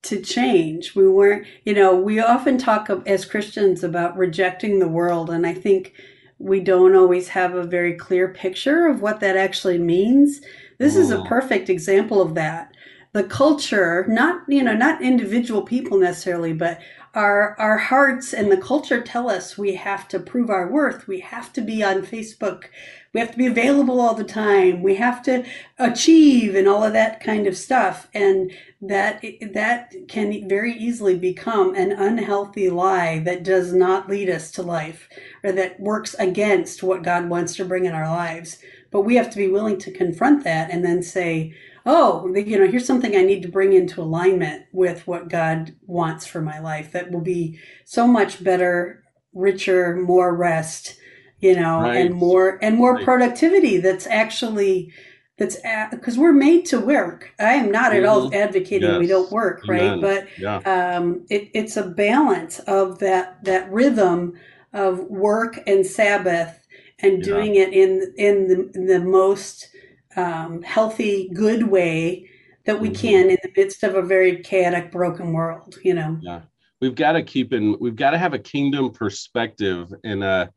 to 0.04 0.20
change. 0.20 0.94
We 0.94 1.08
weren't, 1.08 1.46
you 1.64 1.74
know, 1.74 1.94
we 1.96 2.20
often 2.20 2.58
talk 2.58 2.90
as 3.06 3.24
Christians 3.24 3.84
about 3.84 4.16
rejecting 4.16 4.78
the 4.78 4.88
world. 4.88 5.30
And 5.30 5.46
I 5.46 5.54
think 5.54 5.94
we 6.38 6.60
don't 6.60 6.94
always 6.96 7.28
have 7.28 7.54
a 7.54 7.64
very 7.64 7.94
clear 7.94 8.28
picture 8.28 8.86
of 8.86 9.00
what 9.02 9.20
that 9.20 9.36
actually 9.36 9.78
means. 9.78 10.40
This 10.78 10.96
is 10.96 11.10
a 11.10 11.18
Mm. 11.18 11.24
perfect 11.24 11.70
example 11.70 12.20
of 12.20 12.34
that 12.34 12.73
the 13.14 13.24
culture 13.24 14.04
not 14.08 14.42
you 14.48 14.62
know 14.62 14.74
not 14.74 15.00
individual 15.00 15.62
people 15.62 15.98
necessarily 15.98 16.52
but 16.52 16.78
our 17.14 17.54
our 17.60 17.78
hearts 17.78 18.34
and 18.34 18.50
the 18.50 18.56
culture 18.56 19.00
tell 19.00 19.30
us 19.30 19.56
we 19.56 19.76
have 19.76 20.08
to 20.08 20.18
prove 20.18 20.50
our 20.50 20.68
worth. 20.68 21.06
We 21.06 21.20
have 21.20 21.52
to 21.52 21.60
be 21.60 21.82
on 21.82 22.02
facebook. 22.02 22.64
We 23.12 23.20
have 23.20 23.30
to 23.30 23.38
be 23.38 23.46
available 23.46 24.00
all 24.00 24.14
the 24.14 24.24
time. 24.24 24.82
We 24.82 24.96
have 24.96 25.22
to 25.24 25.44
achieve 25.78 26.56
and 26.56 26.66
all 26.66 26.82
of 26.82 26.92
that 26.94 27.22
kind 27.22 27.46
of 27.46 27.56
stuff. 27.56 28.08
And 28.12 28.50
that 28.80 29.24
that 29.52 29.94
can 30.08 30.48
very 30.48 30.72
easily 30.72 31.16
become 31.16 31.74
an 31.76 31.92
unhealthy 31.92 32.68
lie 32.68 33.20
that 33.20 33.44
does 33.44 33.72
not 33.72 34.08
lead 34.08 34.28
us 34.28 34.50
to 34.52 34.62
life 34.62 35.08
or 35.44 35.52
that 35.52 35.78
works 35.78 36.14
against 36.18 36.82
what 36.82 37.04
god 37.04 37.28
wants 37.28 37.54
to 37.56 37.64
bring 37.64 37.84
in 37.84 37.94
our 37.94 38.08
lives. 38.08 38.58
But 38.90 39.02
we 39.02 39.14
have 39.16 39.30
to 39.30 39.36
be 39.36 39.48
willing 39.48 39.78
to 39.78 39.92
confront 39.92 40.42
that 40.44 40.70
and 40.70 40.84
then 40.84 41.02
say 41.02 41.54
oh, 41.86 42.34
you 42.34 42.58
know, 42.58 42.66
here's 42.66 42.86
something 42.86 43.14
I 43.16 43.22
need 43.22 43.42
to 43.42 43.48
bring 43.48 43.72
into 43.72 44.00
alignment 44.00 44.64
with 44.72 45.06
what 45.06 45.28
God 45.28 45.74
wants 45.86 46.26
for 46.26 46.40
my 46.40 46.58
life 46.58 46.92
that 46.92 47.10
will 47.10 47.20
be 47.20 47.58
so 47.84 48.06
much 48.06 48.42
better, 48.42 49.04
richer, 49.34 49.96
more 49.96 50.34
rest, 50.34 50.96
you 51.40 51.54
know, 51.54 51.84
Right. 51.84 51.94
and 51.94 52.14
more 52.14 52.58
and 52.62 52.76
more 52.76 52.94
Right. 52.94 53.04
productivity 53.04 53.78
that's 53.78 54.06
actually 54.06 54.92
that's 55.36 55.56
because 55.90 56.16
we're 56.16 56.32
made 56.32 56.64
to 56.66 56.78
work. 56.80 57.32
I 57.40 57.54
am 57.54 57.70
not 57.72 57.92
at 57.92 58.04
all 58.04 58.28
Mhm. 58.28 58.32
advocating 58.32 58.96
we 58.96 59.06
don't 59.08 59.32
work, 59.32 59.64
right? 59.68 59.98
But 60.00 60.28
Yeah. 60.36 60.62
um, 60.64 61.26
it, 61.28 61.50
it's 61.54 61.76
a 61.76 61.82
balance 61.88 62.60
of 62.60 62.98
that 63.00 63.42
that 63.44 63.70
rhythm 63.72 64.34
of 64.72 65.00
work 65.10 65.60
and 65.66 65.84
Sabbath 65.84 66.66
and 67.00 67.22
Yeah. 67.22 67.24
doing 67.24 67.56
it 67.56 67.72
in 67.72 68.14
in 68.16 68.48
the, 68.48 68.70
in 68.74 68.86
the 68.86 69.00
most 69.00 69.68
um, 70.16 70.62
healthy, 70.62 71.30
good 71.34 71.64
way 71.64 72.28
that 72.66 72.80
we 72.80 72.90
Mhm. 72.90 72.96
can 72.96 73.30
in 73.30 73.38
the 73.42 73.52
midst 73.56 73.82
of 73.82 73.94
a 73.94 74.02
very 74.02 74.42
chaotic, 74.42 74.90
broken 74.90 75.32
world. 75.32 75.78
You 75.82 75.94
know, 75.94 76.18
Yeah, 76.22 76.42
We've 76.80 76.94
got 76.94 77.12
to 77.12 77.22
keep 77.22 77.52
in, 77.52 77.78
we've 77.80 77.96
got 77.96 78.10
to 78.10 78.18
have 78.18 78.34
a 78.34 78.38
kingdom 78.38 78.90
perspective 78.90 79.92
and 80.04 80.22
a, 80.24 80.52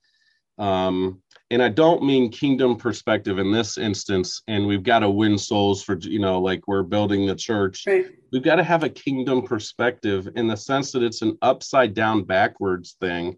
Um, 0.57 1.21
and 1.51 1.61
I 1.61 1.69
don't 1.69 2.03
mean 2.03 2.31
kingdom 2.31 2.77
perspective 2.77 3.37
in 3.37 3.51
this 3.51 3.77
instance. 3.77 4.41
And 4.47 4.65
we've 4.65 4.83
got 4.83 4.99
to 4.99 5.09
win 5.09 5.37
souls 5.37 5.83
for, 5.83 5.95
you 5.99 6.19
know, 6.19 6.41
like 6.41 6.67
we're 6.67 6.81
building 6.83 7.27
the 7.27 7.35
church. 7.35 7.85
Right. 7.85 8.07
We've 8.31 8.43
got 8.43 8.55
to 8.55 8.63
have 8.63 8.83
a 8.83 8.89
kingdom 8.89 9.43
perspective 9.43 10.27
in 10.35 10.47
the 10.47 10.57
sense 10.57 10.91
that 10.91 11.03
it's 11.03 11.21
an 11.21 11.37
upside 11.43 11.93
down, 11.93 12.23
backwards 12.23 12.97
thing 12.99 13.37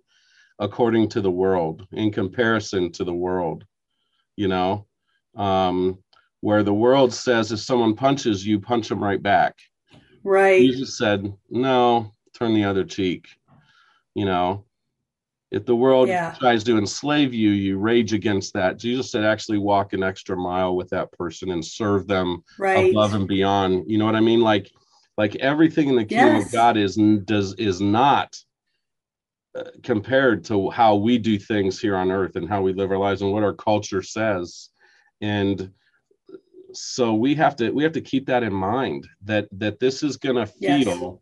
according 0.59 1.09
to 1.09 1.21
the 1.21 1.31
world, 1.31 1.87
in 1.91 2.11
comparison 2.11 2.91
to 2.93 3.03
the 3.03 3.13
world, 3.13 3.65
you 4.35 4.47
know, 4.47 4.87
um, 5.35 6.01
where 6.41 6.63
the 6.63 6.73
world 6.73 7.13
says 7.13 7.51
if 7.51 7.59
someone 7.59 7.95
punches 7.95 8.45
you, 8.45 8.59
punch 8.59 8.89
them 8.89 9.03
right 9.03 9.21
back. 9.21 9.55
Right. 10.23 10.61
Jesus 10.61 10.97
said, 10.97 11.33
no, 11.49 12.11
turn 12.37 12.53
the 12.53 12.63
other 12.65 12.83
cheek, 12.83 13.27
you 14.15 14.25
know 14.25 14.65
if 15.51 15.65
the 15.65 15.75
world 15.75 16.07
Yeah. 16.07 16.35
tries 16.39 16.63
to 16.65 16.77
enslave 16.77 17.33
you, 17.33 17.49
you 17.49 17.77
rage 17.79 18.13
against 18.13 18.53
that. 18.53 18.77
Jesus 18.77 19.11
said, 19.11 19.23
actually 19.23 19.57
walk 19.57 19.93
an 19.93 20.03
extra 20.03 20.37
mile 20.37 20.75
with 20.75 20.89
that 20.89 21.11
person 21.13 21.51
and 21.51 21.65
serve 21.65 22.07
them 22.07 22.43
Right. 22.57 22.91
above 22.91 23.13
and 23.13 23.27
beyond. 23.27 23.85
You 23.87 23.97
know 23.97 24.05
what 24.05 24.15
I 24.15 24.19
mean? 24.19 24.41
Like, 24.41 24.71
like 25.17 25.35
everything 25.37 25.89
in 25.89 25.95
the 25.95 26.05
kingdom 26.05 26.35
Yes. 26.35 26.45
of 26.45 26.51
God 26.51 26.77
is 26.77 26.95
does 27.25 27.53
is 27.55 27.81
not 27.81 28.37
uh, 29.57 29.63
compared 29.81 30.45
to 30.45 30.69
how 30.69 30.95
we 30.95 31.17
do 31.17 31.39
things 31.39 31.79
here 31.79 31.95
on 31.95 32.11
earth 32.11 32.35
and 32.35 32.47
how 32.47 32.61
we 32.61 32.71
live 32.73 32.91
our 32.91 32.97
lives 32.97 33.23
and 33.23 33.33
what 33.33 33.43
our 33.43 33.53
culture 33.53 34.03
says. 34.03 34.69
And 35.21 35.71
so 36.73 37.13
we 37.13 37.35
have 37.35 37.55
to 37.57 37.71
we 37.71 37.83
have 37.83 37.93
to 37.93 38.01
keep 38.01 38.25
that 38.27 38.43
in 38.43 38.53
mind 38.53 39.07
that 39.23 39.47
that 39.53 39.79
this 39.79 40.03
is 40.03 40.17
going 40.17 40.35
to 40.35 40.51
Yes. 40.59 40.83
feel 40.85 41.21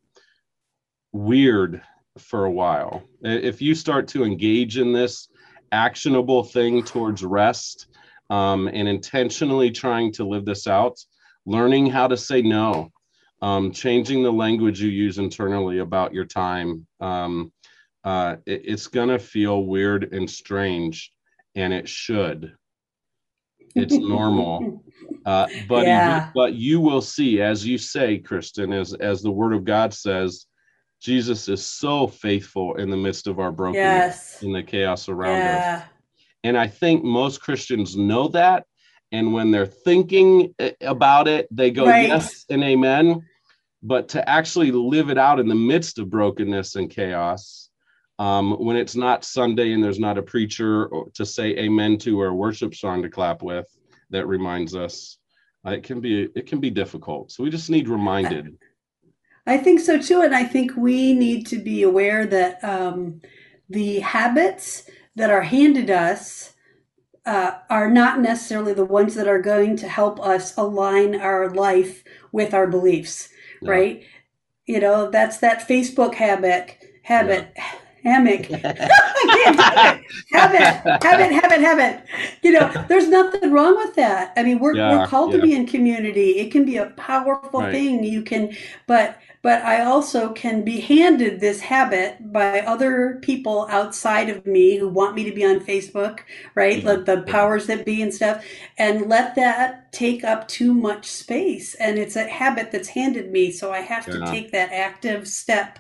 weird 1.13 1.81
for 2.17 2.45
a 2.45 2.51
while. 2.51 3.03
If 3.21 3.61
you 3.61 3.75
start 3.75 4.07
to 4.09 4.23
engage 4.23 4.77
in 4.77 4.91
this 4.91 5.29
actionable 5.71 6.43
thing 6.43 6.83
towards 6.83 7.23
rest 7.23 7.87
um, 8.29 8.67
and 8.67 8.87
intentionally 8.87 9.71
trying 9.71 10.11
to 10.13 10.25
live 10.25 10.45
this 10.45 10.67
out, 10.67 10.97
learning 11.45 11.87
how 11.87 12.07
to 12.07 12.17
say 12.17 12.41
no, 12.41 12.89
um, 13.41 13.71
changing 13.71 14.23
the 14.23 14.31
language 14.31 14.81
you 14.81 14.89
use 14.89 15.17
internally 15.19 15.79
about 15.79 16.13
your 16.13 16.25
time, 16.25 16.85
um, 16.99 17.51
uh, 18.03 18.37
it- 18.45 18.63
it's 18.65 18.87
going 18.87 19.09
to 19.09 19.19
feel 19.19 19.63
weird 19.65 20.11
and 20.13 20.29
strange, 20.29 21.13
and 21.55 21.71
it 21.73 21.87
should. 21.87 22.53
It's 23.75 23.95
normal. 23.97 24.83
Uh, 25.26 25.47
but 25.68 25.86
Yeah. 25.86 26.30
but 26.34 26.53
you 26.53 26.80
will 26.80 27.01
see, 27.01 27.41
as 27.41 27.65
you 27.65 27.78
say, 27.78 28.18
Kristen, 28.18 28.72
as 28.72 28.93
as 28.93 29.22
the 29.22 29.32
Word 29.32 29.53
of 29.53 29.65
God 29.65 29.93
says, 29.93 30.45
Jesus 31.01 31.47
is 31.49 31.65
so 31.65 32.07
faithful 32.07 32.76
in 32.76 32.89
the 32.89 32.97
midst 32.97 33.28
of 33.28 33.39
our 33.39 33.51
brokenness, 33.51 33.84
Yes. 34.05 34.43
in 34.43 34.51
the 34.53 34.63
chaos 34.63 35.09
around 35.09 35.47
us. 35.47 35.84
And 36.43 36.57
I 36.57 36.68
think 36.68 37.03
most 37.03 37.41
Christians 37.41 37.95
know 37.97 38.30
that, 38.30 38.65
and 39.11 39.34
when 39.34 39.51
they're 39.51 39.65
thinking 39.65 40.53
uh, 40.59 40.70
about 40.82 41.28
it, 41.28 41.47
they 41.51 41.72
go 41.72 41.86
Right. 41.88 42.07
yes 42.07 42.45
and 42.49 42.63
amen. 42.63 43.22
But 43.84 44.09
to 44.09 44.28
actually 44.28 44.72
live 44.72 45.09
it 45.09 45.18
out 45.18 45.39
in 45.39 45.47
the 45.47 45.55
midst 45.55 45.99
of 45.99 46.09
brokenness 46.09 46.76
and 46.76 46.89
chaos, 46.89 47.70
um, 48.18 48.53
when 48.53 48.76
it's 48.76 48.95
not 48.95 49.24
Sunday 49.24 49.74
and 49.74 49.84
there's 49.84 49.99
not 49.99 50.18
a 50.18 50.24
preacher 50.24 50.89
to 51.13 51.26
say 51.26 51.55
amen 51.57 51.97
to 51.99 52.20
or 52.20 52.28
a 52.28 52.34
worship 52.36 52.74
song 52.74 53.03
to 53.03 53.09
clap 53.09 53.43
with, 53.43 53.68
that 54.09 54.27
reminds 54.27 54.75
us, 54.75 55.17
uh, 55.65 55.71
it 55.71 55.83
can 55.83 55.99
be 55.99 56.29
it 56.35 56.47
can 56.47 56.59
be 56.59 56.69
difficult. 56.69 57.31
So 57.31 57.43
we 57.43 57.49
just 57.49 57.69
need 57.69 57.87
reminded. 57.87 58.57
I 59.45 59.57
think 59.57 59.79
so 59.79 59.97
too, 59.97 60.21
and 60.21 60.35
I 60.35 60.43
think 60.43 60.75
we 60.75 61.13
need 61.13 61.47
to 61.47 61.57
be 61.57 61.83
aware 61.83 62.25
that 62.25 62.63
um, 62.63 63.21
the 63.69 63.99
habits 63.99 64.89
that 65.15 65.29
are 65.29 65.41
handed 65.41 65.89
us 65.89 66.53
uh, 67.25 67.59
are 67.69 67.89
not 67.89 68.21
necessarily 68.21 68.73
the 68.73 68.85
ones 68.85 69.15
that 69.15 69.27
are 69.27 69.41
going 69.41 69.75
to 69.77 69.87
help 69.87 70.19
us 70.19 70.55
align 70.57 71.19
our 71.19 71.49
life 71.49 72.03
with 72.31 72.53
our 72.53 72.67
beliefs, 72.67 73.29
Yeah. 73.61 73.71
right? 73.71 74.03
You 74.65 74.79
know, 74.79 75.09
that's 75.09 75.37
that 75.37 75.67
Facebook 75.67 76.15
habit, 76.15 76.77
habit, 77.03 77.53
hammock. 78.03 78.47
I 78.51 79.27
can't 79.33 79.57
do 79.57 79.73
it. 79.73 80.01
have 80.31 80.53
it, 81.19 81.31
habit, 81.31 81.61
habit. 81.61 82.03
You 82.41 82.51
know, 82.53 82.71
there's 82.87 83.07
nothing 83.09 83.51
wrong 83.51 83.75
with 83.77 83.95
that. 83.95 84.33
I 84.37 84.43
mean, 84.43 84.59
we're 84.59 84.73
Yeah, 84.73 84.87
we're 84.87 85.01
called 85.01 85.31
yeah. 85.31 85.37
to 85.37 85.39
be 85.39 85.53
in 85.53 85.65
community. 85.65 86.39
It 86.39 86.51
can 86.51 86.65
be 86.65 86.77
a 86.77 86.87
powerful 86.87 87.61
Right. 87.61 87.71
thing. 87.71 88.03
You 88.03 88.21
can, 88.23 88.55
but 88.87 89.17
but 89.43 89.61
I 89.63 89.81
also 89.83 90.33
can 90.33 90.63
be 90.63 90.81
handed 90.81 91.39
this 91.39 91.61
habit 91.61 92.31
by 92.33 92.61
other 92.61 93.19
people 93.21 93.67
outside 93.69 94.29
of 94.29 94.45
me 94.45 94.77
who 94.77 94.89
want 94.89 95.15
me 95.15 95.23
to 95.23 95.31
be 95.31 95.45
on 95.45 95.59
Facebook, 95.61 96.19
right? 96.55 96.83
Yeah. 96.83 96.83
Like 96.83 97.05
the 97.05 97.21
powers 97.21 97.67
that 97.67 97.85
be 97.85 98.01
and 98.01 98.13
stuff, 98.13 98.43
and 98.77 99.07
let 99.07 99.35
that 99.35 99.91
take 99.93 100.23
up 100.23 100.47
too 100.47 100.73
much 100.73 101.05
space. 101.05 101.75
And 101.75 101.97
it's 101.97 102.15
a 102.15 102.27
habit 102.27 102.71
that's 102.71 102.89
handed 102.89 103.31
me, 103.31 103.51
so 103.51 103.71
I 103.71 103.81
have 103.81 104.09
to 104.09 104.19
take 104.19 104.51
that 104.51 104.71
active 104.73 105.27
step 105.27 105.79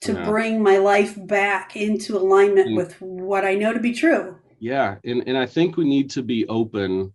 to 0.00 0.12
Yeah. 0.12 0.24
bring 0.24 0.62
my 0.62 0.78
life 0.78 1.14
back 1.26 1.76
into 1.76 2.16
alignment 2.16 2.68
Mm. 2.70 2.76
with 2.76 3.00
what 3.00 3.44
I 3.44 3.54
know 3.54 3.72
to 3.72 3.80
be 3.80 3.92
true. 3.92 4.36
Yeah, 4.60 4.96
and, 5.04 5.24
and 5.26 5.36
I 5.36 5.46
think 5.46 5.76
we 5.76 5.84
need 5.84 6.10
to 6.10 6.22
be 6.22 6.46
open 6.48 7.12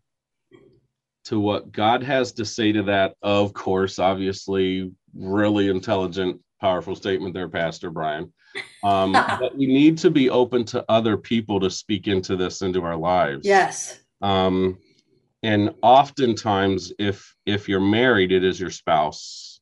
to 1.25 1.39
what 1.39 1.71
God 1.71 2.03
has 2.03 2.33
to 2.33 2.45
say 2.45 2.71
to 2.73 2.83
that. 2.83 3.15
Of 3.21 3.53
course, 3.53 3.99
obviously, 3.99 4.91
really 5.15 5.69
intelligent, 5.69 6.41
powerful 6.59 6.95
statement 6.95 7.33
there, 7.33 7.49
Pastor 7.49 7.89
Brian. 7.89 8.33
Um, 8.83 9.13
but 9.39 9.57
we 9.57 9.65
need 9.67 9.97
to 9.99 10.09
be 10.09 10.29
open 10.29 10.65
to 10.65 10.83
other 10.89 11.17
people 11.17 11.59
to 11.61 11.69
speak 11.69 12.07
into 12.07 12.35
this 12.35 12.61
into 12.61 12.81
our 12.83 12.97
lives. 12.97 13.47
Yes. 13.47 13.99
Um, 14.21 14.77
and 15.41 15.73
oftentimes, 15.81 16.93
if 16.99 17.33
if 17.45 17.67
you're 17.67 17.81
married, 17.81 18.31
it 18.31 18.43
is 18.43 18.59
your 18.59 18.69
spouse. 18.69 19.52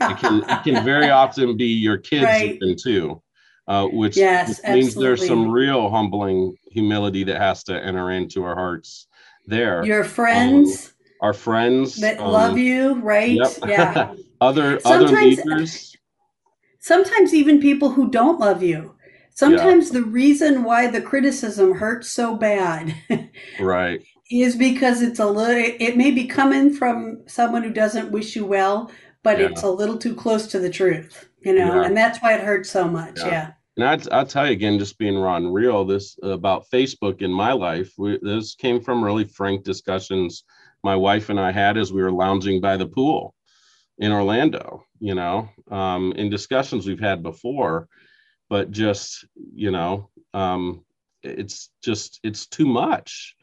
It 0.00 0.18
can 0.18 0.44
it 0.48 0.62
can 0.64 0.84
very 0.84 1.10
often 1.22 1.56
be 1.56 1.66
your 1.66 1.98
kids 1.98 2.24
Right. 2.24 2.54
even 2.62 2.76
too, 2.76 3.22
uh, 3.66 3.86
which, 3.86 4.16
Yes, 4.16 4.60
means 4.64 4.94
there's 4.94 5.26
some 5.26 5.50
real 5.50 5.90
humbling 5.90 6.56
humility 6.70 7.24
that 7.24 7.40
has 7.40 7.64
to 7.64 7.74
enter 7.84 8.10
into 8.10 8.44
our 8.44 8.54
hearts. 8.54 9.06
There, 9.46 9.84
Your 9.84 10.04
friends 10.04 10.94
our 11.20 11.32
friends 11.32 11.96
that 11.96 12.20
um, 12.20 12.30
love 12.30 12.58
you, 12.58 12.94
right? 13.00 13.32
Yep. 13.32 13.52
Yeah. 13.66 14.14
other 14.40 14.78
other 14.84 15.08
Sometimes- 15.08 15.36
leaders. 15.44 15.96
Sometimes 16.80 17.34
even 17.34 17.60
people 17.60 17.90
who 17.90 18.10
don't 18.10 18.38
love 18.38 18.62
you. 18.62 18.94
Sometimes 19.34 19.90
the 19.90 20.02
reason 20.02 20.64
why 20.64 20.86
the 20.88 21.00
criticism 21.00 21.74
hurts 21.74 22.08
so 22.08 22.34
bad 22.34 22.94
Right. 23.60 24.02
is 24.30 24.56
because 24.56 25.00
it's 25.02 25.20
a 25.20 25.26
little 25.26 25.56
it 25.78 25.96
may 25.96 26.10
be 26.10 26.24
coming 26.26 26.72
from 26.72 27.22
someone 27.26 27.62
who 27.62 27.70
doesn't 27.70 28.10
wish 28.10 28.34
you 28.34 28.44
well, 28.46 28.90
but 29.22 29.38
Yeah. 29.38 29.46
it's 29.46 29.62
a 29.62 29.70
little 29.70 29.98
too 29.98 30.14
close 30.14 30.46
to 30.48 30.58
the 30.58 30.70
truth, 30.70 31.28
you 31.40 31.54
know, 31.54 31.76
Yeah. 31.80 31.84
and 31.86 31.96
that's 31.96 32.18
why 32.20 32.34
it 32.34 32.40
hurts 32.40 32.70
so 32.70 32.88
much. 32.88 33.18
Yeah. 33.18 33.26
Yeah. 33.28 33.50
And 33.76 33.86
I'd, 33.86 34.08
I'll 34.10 34.26
tell 34.26 34.46
you 34.46 34.52
again, 34.52 34.78
just 34.78 34.98
being 34.98 35.16
raw 35.16 35.36
and 35.36 35.54
real, 35.54 35.84
this 35.84 36.18
about 36.22 36.66
Facebook 36.72 37.22
in 37.22 37.32
my 37.32 37.52
life, 37.52 37.92
we, 37.96 38.18
this 38.22 38.54
came 38.54 38.80
from 38.80 39.04
really 39.04 39.24
frank 39.24 39.64
discussions 39.64 40.44
my 40.84 40.94
wife 40.96 41.28
and 41.28 41.38
I 41.40 41.50
had 41.52 41.76
as 41.76 41.92
we 41.92 42.02
were 42.02 42.12
lounging 42.12 42.60
by 42.60 42.76
the 42.76 42.86
pool 42.86 43.34
in 43.98 44.12
Orlando, 44.12 44.84
you 45.00 45.14
know, 45.14 45.48
um, 45.70 46.12
in 46.12 46.30
discussions 46.30 46.86
we've 46.86 47.00
had 47.00 47.22
before, 47.22 47.88
but 48.48 48.70
just, 48.70 49.24
you 49.54 49.70
know, 49.72 50.08
um, 50.34 50.84
it's 51.24 51.70
just, 51.82 52.20
it's 52.22 52.46
too 52.46 52.66
much. 52.66 53.34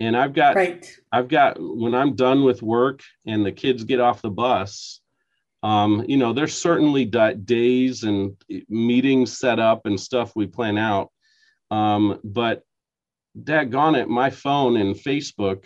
And 0.00 0.16
I've 0.16 0.32
got, 0.34 0.54
Right. 0.54 0.88
I've 1.10 1.26
got 1.28 1.56
when 1.58 1.94
I'm 1.96 2.14
done 2.14 2.44
with 2.44 2.62
work 2.62 3.02
and 3.26 3.44
the 3.44 3.50
kids 3.52 3.82
get 3.82 3.98
off 4.00 4.22
the 4.22 4.30
bus, 4.30 5.00
um, 5.62 6.04
you 6.06 6.16
know, 6.16 6.32
there's 6.32 6.54
certainly 6.54 7.04
days 7.04 8.04
and 8.04 8.36
meetings 8.68 9.36
set 9.36 9.58
up 9.58 9.86
and 9.86 9.98
stuff 9.98 10.32
we 10.36 10.46
plan 10.46 10.78
out. 10.78 11.10
Um, 11.70 12.20
but 12.24 12.62
daggone 13.38 14.00
it, 14.00 14.08
my 14.08 14.30
phone 14.30 14.76
and 14.76 14.94
Facebook 14.94 15.64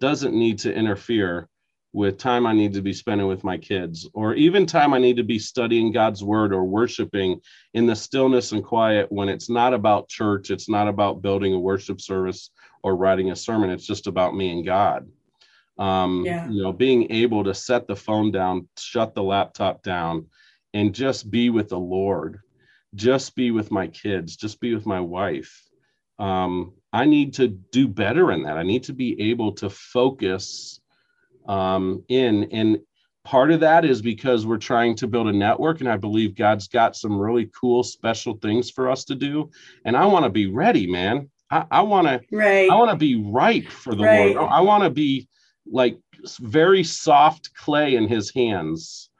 doesn't 0.00 0.34
need 0.34 0.58
to 0.60 0.74
interfere 0.74 1.48
with 1.92 2.18
time 2.18 2.46
I 2.46 2.52
need 2.52 2.74
to 2.74 2.82
be 2.82 2.92
spending 2.92 3.26
with 3.26 3.42
my 3.42 3.56
kids, 3.56 4.06
or 4.12 4.34
even 4.34 4.66
time 4.66 4.92
I 4.92 4.98
need 4.98 5.16
to 5.16 5.22
be 5.22 5.38
studying 5.38 5.92
God's 5.92 6.22
word 6.22 6.52
or 6.52 6.64
worshiping 6.64 7.40
in 7.72 7.86
the 7.86 7.96
stillness 7.96 8.52
and 8.52 8.62
quiet 8.62 9.10
when 9.10 9.30
it's 9.30 9.48
not 9.48 9.72
about 9.72 10.08
church, 10.08 10.50
it's 10.50 10.68
not 10.68 10.88
about 10.88 11.22
building 11.22 11.54
a 11.54 11.58
worship 11.58 12.02
service 12.02 12.50
or 12.82 12.96
writing 12.96 13.30
a 13.30 13.36
sermon, 13.36 13.70
it's 13.70 13.86
just 13.86 14.06
about 14.06 14.34
me 14.34 14.52
and 14.52 14.66
God. 14.66 15.08
Um, 15.78 16.24
Yeah. 16.24 16.48
You 16.48 16.62
know, 16.62 16.72
being 16.72 17.10
able 17.12 17.44
to 17.44 17.54
set 17.54 17.86
the 17.86 17.96
phone 17.96 18.30
down, 18.32 18.68
shut 18.78 19.14
the 19.14 19.22
laptop 19.22 19.82
down, 19.82 20.26
and 20.74 20.94
just 20.94 21.30
be 21.30 21.50
with 21.50 21.68
the 21.68 21.78
Lord, 21.78 22.40
just 22.94 23.34
be 23.34 23.50
with 23.50 23.70
my 23.70 23.86
kids, 23.86 24.36
just 24.36 24.60
be 24.60 24.74
with 24.74 24.86
my 24.86 25.00
wife. 25.00 25.62
Um, 26.18 26.72
I 26.92 27.04
need 27.04 27.34
to 27.34 27.48
do 27.48 27.88
better 27.88 28.32
in 28.32 28.42
that. 28.44 28.56
I 28.56 28.62
need 28.62 28.84
to 28.84 28.94
be 28.94 29.20
able 29.30 29.52
to 29.52 29.68
focus 29.68 30.80
um, 31.46 32.02
in. 32.08 32.44
And 32.52 32.78
part 33.24 33.50
of 33.50 33.60
that 33.60 33.84
is 33.84 34.00
because 34.00 34.46
we're 34.46 34.56
trying 34.56 34.96
to 34.96 35.06
build 35.06 35.28
a 35.28 35.32
network, 35.32 35.80
and 35.80 35.88
I 35.88 35.96
believe 35.96 36.34
God's 36.36 36.68
got 36.68 36.96
some 36.96 37.18
really 37.18 37.50
cool, 37.58 37.82
special 37.82 38.34
things 38.38 38.70
for 38.70 38.90
us 38.90 39.04
to 39.04 39.14
do. 39.14 39.50
And 39.84 39.96
I 39.96 40.06
want 40.06 40.24
to 40.24 40.30
be 40.30 40.46
ready, 40.46 40.86
man. 40.86 41.28
I, 41.50 41.64
I 41.70 41.82
want 41.82 42.06
to 42.08 42.20
right. 42.32 42.70
I 42.70 42.74
want 42.76 42.90
to 42.90 42.96
be 42.96 43.16
ripe 43.16 43.68
for 43.68 43.94
the 43.94 44.04
Right. 44.04 44.34
Lord. 44.34 44.48
I 44.50 44.60
want 44.60 44.84
to 44.84 44.90
be 44.90 45.28
like 45.70 45.98
very 46.40 46.84
soft 46.84 47.54
clay 47.54 47.96
in 47.96 48.08
His 48.08 48.32
hands. 48.34 49.10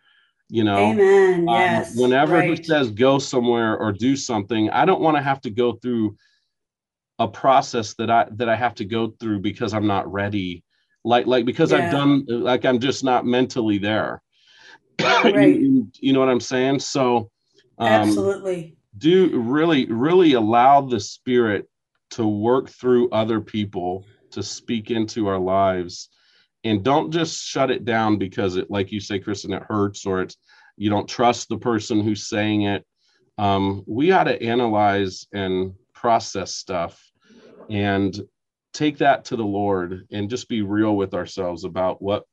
You 0.48 0.64
know, 0.64 0.78
Amen. 0.92 1.48
Um, 1.48 1.54
Yes. 1.54 1.98
whenever 1.98 2.40
He 2.42 2.62
says 2.62 2.90
go 2.90 3.18
somewhere 3.18 3.76
or 3.76 3.92
do 3.92 4.14
something, 4.16 4.70
I 4.70 4.84
don't 4.84 5.00
want 5.00 5.16
to 5.16 5.22
have 5.22 5.40
to 5.42 5.50
go 5.50 5.72
through 5.72 6.16
a 7.18 7.26
process 7.26 7.94
that 7.94 8.10
I 8.10 8.26
that 8.32 8.48
I 8.48 8.54
have 8.56 8.74
to 8.76 8.84
go 8.84 9.08
through 9.18 9.40
because 9.40 9.72
I'm 9.74 9.86
not 9.86 10.10
ready. 10.12 10.62
Like 11.04 11.26
like 11.26 11.46
because 11.46 11.72
Yeah. 11.72 11.78
I've 11.78 11.90
done 11.90 12.24
like 12.28 12.64
I'm 12.64 12.78
just 12.78 13.02
not 13.04 13.26
mentally 13.26 13.78
there. 13.78 14.22
You- 15.00 15.04
Right. 15.34 15.60
you, 15.60 15.88
you 16.00 16.12
know 16.12 16.20
what 16.20 16.28
I'm 16.28 16.40
saying? 16.40 16.80
So 16.80 17.30
um, 17.78 17.88
Absolutely. 18.08 18.76
do 18.96 19.38
really 19.40 19.86
really 19.86 20.34
allow 20.34 20.80
the 20.80 21.00
spirit 21.00 21.68
to 22.10 22.26
work 22.26 22.68
through 22.70 23.10
other 23.10 23.40
people 23.40 24.04
to 24.30 24.42
speak 24.42 24.90
into 24.90 25.26
our 25.26 25.38
lives 25.38 26.08
and 26.66 26.82
don't 26.82 27.10
just 27.10 27.44
shut 27.44 27.70
it 27.70 27.84
down 27.84 28.16
because 28.16 28.56
it 28.56 28.70
like 28.70 28.92
you 28.92 29.00
say 29.00 29.18
kristen 29.18 29.52
it 29.52 29.62
hurts 29.62 30.06
or 30.06 30.22
it's 30.22 30.36
you 30.76 30.90
don't 30.90 31.08
trust 31.08 31.48
the 31.48 31.58
person 31.58 32.00
who's 32.00 32.28
saying 32.28 32.62
it. 32.62 32.84
Um, 33.38 33.82
we 33.86 34.12
ought 34.12 34.24
to 34.24 34.42
analyze 34.42 35.26
and 35.32 35.74
process 35.94 36.54
stuff 36.54 37.02
and 37.70 38.18
take 38.72 38.98
that 38.98 39.24
to 39.24 39.36
the 39.36 39.44
lord 39.44 40.06
and 40.12 40.28
just 40.28 40.48
be 40.48 40.62
real 40.62 40.96
with 40.96 41.14
ourselves 41.14 41.64
about 41.64 42.00
what 42.02 42.24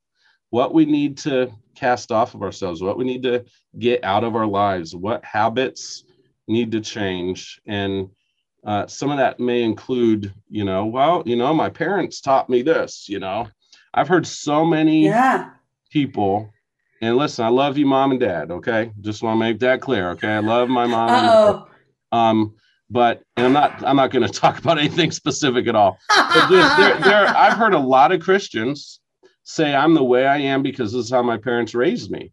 what 0.50 0.74
we 0.74 0.84
need 0.84 1.16
to 1.16 1.50
cast 1.74 2.12
off 2.12 2.34
of 2.34 2.42
ourselves 2.42 2.82
what 2.82 2.98
we 2.98 3.04
need 3.04 3.22
to 3.22 3.44
get 3.78 4.04
out 4.04 4.24
of 4.24 4.36
our 4.36 4.46
lives 4.46 4.94
what 4.94 5.24
habits 5.24 6.04
need 6.46 6.72
to 6.72 6.80
change. 6.80 7.60
And 7.66 8.10
uh, 8.66 8.86
some 8.86 9.10
of 9.10 9.18
that 9.18 9.40
may 9.40 9.62
include 9.62 10.32
you 10.48 10.64
know 10.64 10.86
well 10.86 11.22
you 11.26 11.36
know 11.36 11.52
my 11.52 11.68
parents 11.68 12.20
taught 12.20 12.48
me 12.48 12.62
this 12.62 13.08
you 13.08 13.18
know 13.18 13.46
i've 13.94 14.08
heard 14.08 14.26
so 14.26 14.64
many 14.64 15.06
Yeah. 15.06 15.50
people 15.90 16.52
and 17.00 17.16
listen 17.16 17.44
i 17.44 17.48
love 17.48 17.78
you 17.78 17.86
mom 17.86 18.10
and 18.10 18.20
dad 18.20 18.50
okay? 18.50 18.92
Just 19.00 19.22
want 19.22 19.36
to 19.36 19.40
make 19.40 19.58
that 19.60 19.80
clear 19.80 20.10
okay? 20.10 20.28
I 20.28 20.38
love 20.40 20.68
my 20.68 20.86
mom 20.86 21.12
oh. 21.12 21.68
um 22.16 22.54
but 22.90 23.22
and 23.36 23.46
i'm 23.46 23.52
not 23.52 23.82
i'm 23.84 23.96
not 23.96 24.10
going 24.10 24.26
to 24.30 24.32
talk 24.40 24.58
about 24.58 24.78
anything 24.78 25.10
specific 25.10 25.66
at 25.66 25.74
all. 25.74 25.98
But 26.16 26.48
just, 26.50 26.76
there, 26.78 26.98
there, 27.04 27.26
i've 27.28 27.54
heard 27.56 27.74
a 27.74 27.78
lot 27.78 28.12
of 28.12 28.20
christians 28.20 29.00
say 29.44 29.74
i'm 29.74 29.94
the 29.94 30.04
way 30.04 30.26
i 30.26 30.38
am 30.38 30.62
because 30.62 30.92
this 30.92 31.06
is 31.06 31.10
how 31.10 31.22
my 31.22 31.36
parents 31.38 31.74
raised 31.74 32.10
me. 32.10 32.32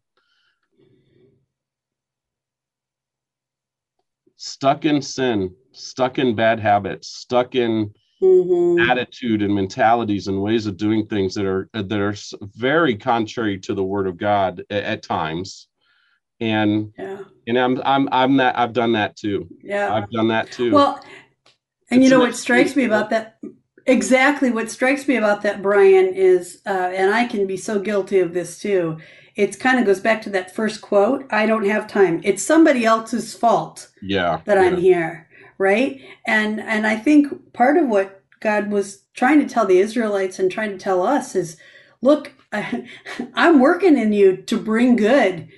Stuck 4.38 4.86
in 4.86 5.02
sin 5.02 5.54
stuck 5.74 6.20
in 6.20 6.36
bad 6.36 6.60
habits 6.60 7.08
stuck 7.08 7.56
in 7.56 7.94
Mhm. 8.22 8.90
attitude 8.90 9.42
and 9.42 9.54
mentalities 9.54 10.28
and 10.28 10.42
ways 10.42 10.68
of 10.68 10.78
doing 10.78 11.08
things 11.08 11.34
that 11.36 11.46
are 11.46 11.70
that 11.74 12.00
are 12.00 12.16
very 12.56 12.96
contrary 12.96 13.58
to 13.60 13.74
the 13.74 13.84
word 13.84 14.08
of 14.08 14.18
god 14.18 14.64
at, 14.70 14.84
at 14.84 15.04
times 15.04 15.68
and 16.40 16.94
Yeah. 16.98 17.20
and 17.48 17.58
i'm 17.58 17.82
i'm 17.84 18.08
i'm 18.12 18.38
that 18.38 18.58
i've 18.60 18.74
done 18.74 18.92
that 18.94 19.16
too 19.16 19.48
Yeah. 19.64 19.94
i've 19.94 20.10
done 20.12 20.28
that 20.28 20.52
too 20.52 20.72
Well, 20.72 21.04
and 21.90 22.04
you 22.04 22.10
know 22.10 22.20
what 22.20 22.36
strikes 22.36 22.76
me 22.76 22.86
about 22.86 23.10
that? 23.10 23.38
Exactly 23.88 24.52
what 24.52 24.70
strikes 24.72 25.08
me 25.08 25.16
about 25.18 25.42
that, 25.42 25.62
Brian, 25.64 26.14
is, 26.14 26.62
uh, 26.68 26.70
and 26.96 27.12
I 27.14 27.26
can 27.26 27.48
be 27.48 27.58
so 27.58 27.80
guilty 27.80 28.20
of 28.20 28.32
this 28.34 28.60
too. 28.60 28.98
It 29.36 29.60
kind 29.60 29.78
of 29.80 29.86
goes 29.86 30.00
back 30.00 30.22
to 30.22 30.30
that 30.30 30.56
first 30.56 30.82
quote 30.82 31.26
I 31.32 31.46
don't 31.48 31.66
have 31.66 31.88
time. 31.88 32.22
It's 32.24 32.44
somebody 32.44 32.86
else's 32.86 33.34
fault 33.34 33.90
yeah 34.02 34.40
that 34.46 34.58
I'm 34.60 34.78
here, 34.78 35.28
right? 35.62 36.02
And 36.28 36.62
and 36.62 36.88
I 36.88 36.98
think 36.98 37.54
part 37.54 37.78
of 37.78 37.88
what 37.90 38.24
God 38.42 38.72
was 38.72 39.04
trying 39.16 39.42
to 39.42 39.48
tell 39.48 39.68
the 39.68 39.80
Israelites 39.80 40.40
and 40.40 40.52
trying 40.52 40.72
to 40.72 40.80
tell 40.80 41.04
us 41.04 41.36
is, 41.36 41.58
look, 42.02 42.34
I'm 43.36 43.62
working 43.62 43.98
in 43.98 44.14
you 44.14 44.38
to 44.38 44.58
bring 44.60 44.98
good. 44.98 45.50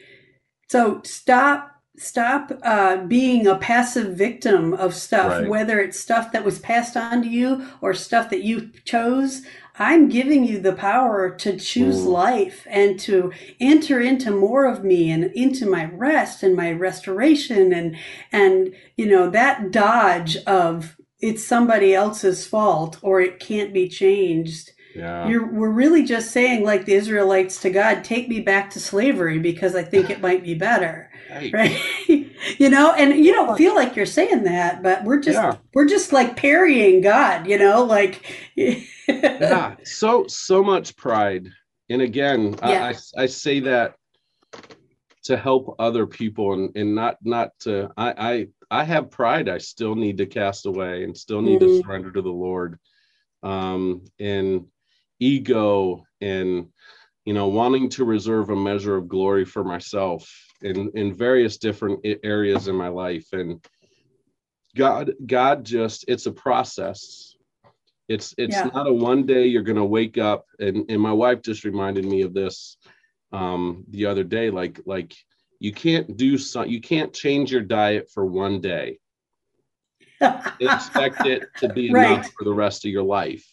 So 0.70 1.02
stop 1.06 1.72
stop 1.98 2.52
uh, 2.64 3.06
being 3.06 3.48
a 3.48 3.58
passive 3.58 4.18
victim 4.18 4.74
of 4.74 4.96
stuff, 4.96 5.40
Right. 5.42 5.50
whether 5.50 5.80
it's 5.80 6.00
stuff 6.00 6.32
that 6.34 6.46
was 6.46 6.60
passed 6.60 6.98
on 6.98 7.24
to 7.24 7.30
you 7.30 7.68
or 7.82 7.94
stuff 7.94 8.30
that 8.32 8.44
you 8.44 8.72
chose. 8.86 9.44
I'm 9.80 10.08
giving 10.10 10.46
you 10.46 10.60
the 10.60 10.74
power 10.74 11.30
to 11.32 11.58
choose 11.58 12.02
Mm. 12.02 12.08
life 12.08 12.68
and 12.70 13.00
to 13.02 13.32
enter 13.60 14.00
into 14.00 14.32
more 14.32 14.66
of 14.66 14.84
me 14.84 15.10
and 15.12 15.26
into 15.34 15.66
my 15.66 15.86
rest 15.86 16.44
and 16.44 16.56
my 16.56 16.72
restoration 16.72 17.74
and 17.74 17.96
and 18.32 18.74
you 18.98 19.06
know 19.08 19.30
that 19.32 19.72
dodge 19.72 20.38
of 20.46 20.96
it's 21.22 21.44
somebody 21.46 21.94
else's 21.96 22.46
fault 22.46 22.98
or 23.02 23.22
it 23.22 23.40
can't 23.40 23.74
be 23.74 23.88
changed. 23.88 24.72
Yeah. 24.96 25.28
You're, 25.28 25.52
we're 25.52 25.70
really 25.72 26.04
just 26.04 26.32
saying 26.32 26.64
like 26.64 26.86
the 26.86 26.94
israelites 26.94 27.60
to 27.62 27.72
god 27.72 28.04
take 28.04 28.30
me 28.30 28.42
back 28.42 28.70
to 28.72 28.80
slavery 28.80 29.40
because 29.40 29.76
i 29.76 29.82
think 29.84 30.12
it 30.12 30.22
might 30.22 30.44
be 30.44 30.54
better 30.54 31.10
Hey, 31.34 31.52
right 31.52 31.82
you 32.60 32.70
know 32.70 32.94
and 32.94 33.26
you 33.26 33.34
don't 33.34 33.58
feel 33.58 33.74
like 33.74 33.96
you're 33.96 34.06
saying 34.06 34.44
that 34.44 34.84
but 34.84 35.04
we're 35.04 35.20
just 35.20 35.36
Yeah. 35.36 35.58
we're 35.74 35.88
just 35.88 36.14
like 36.14 36.36
parrying 36.36 37.02
god 37.02 37.48
you 37.48 37.58
know 37.58 37.84
like 37.84 38.24
yeah 38.56 39.76
so 39.84 40.28
so 40.28 40.64
much 40.64 40.96
pride 40.96 41.50
and 41.90 42.02
again 42.02 42.56
Yeah. 42.62 42.86
I, 42.86 42.90
I 42.90 43.24
i 43.24 43.26
say 43.26 43.62
that 43.62 43.96
to 45.24 45.38
help 45.38 45.76
other 45.80 46.06
people 46.06 46.54
and 46.54 46.76
and 46.76 46.94
not 46.94 47.18
not 47.24 47.52
to 47.62 47.90
i 47.98 48.14
i 48.18 48.48
i 48.70 48.84
have 48.84 49.10
pride 49.10 49.50
i 49.50 49.58
still 49.58 49.96
need 49.96 50.18
to 50.18 50.26
cast 50.26 50.66
away 50.66 51.04
and 51.04 51.18
still 51.18 51.42
need 51.42 51.62
to 51.62 51.66
Mhm. 51.68 51.84
surrender 51.84 52.12
to 52.12 52.22
the 52.22 52.30
lord 52.30 52.78
um 53.42 54.04
and 54.20 54.66
ego 55.20 56.04
and 56.22 56.68
you 57.26 57.34
know 57.34 57.48
wanting 57.48 57.90
to 57.90 58.04
reserve 58.06 58.50
a 58.50 58.56
measure 58.56 58.96
of 58.98 59.08
glory 59.08 59.46
for 59.46 59.64
myself 59.64 60.30
in 60.64 60.92
in 60.96 61.14
various 61.14 61.58
different 61.58 62.06
areas 62.24 62.68
in 62.68 62.76
my 62.76 62.88
life. 62.88 63.28
And 63.34 63.64
god 64.76 65.14
god 65.26 65.66
just 65.66 66.06
it's 66.08 66.26
a 66.26 66.32
process. 66.32 67.36
It's 68.10 68.34
it's 68.38 68.64
Yeah. 68.64 68.72
not 68.74 68.88
a 68.88 68.94
one 68.94 69.26
day 69.26 69.46
you're 69.46 69.62
going 69.62 69.78
to 69.78 69.86
wake 69.86 70.18
up. 70.18 70.46
And 70.60 70.90
and 70.90 71.02
my 71.02 71.14
wife 71.14 71.42
just 71.42 71.64
reminded 71.64 72.06
me 72.06 72.22
of 72.22 72.34
this 72.34 72.78
um 73.32 73.84
the 73.90 74.06
other 74.06 74.24
day 74.24 74.52
like 74.52 74.80
like 74.86 75.16
you 75.60 75.72
can't 75.74 76.18
do 76.18 76.38
so 76.38 76.64
you 76.64 76.82
can't 76.82 77.14
change 77.14 77.52
your 77.52 77.62
diet 77.62 78.10
for 78.14 78.26
one 78.26 78.62
day. 78.62 79.00
Expect 80.60 81.26
it 81.26 81.44
to 81.58 81.70
be 81.70 81.90
Right. 81.90 82.06
enough 82.06 82.32
for 82.38 82.44
the 82.44 82.54
rest 82.54 82.86
of 82.86 82.92
your 82.92 83.04
life. 83.04 83.46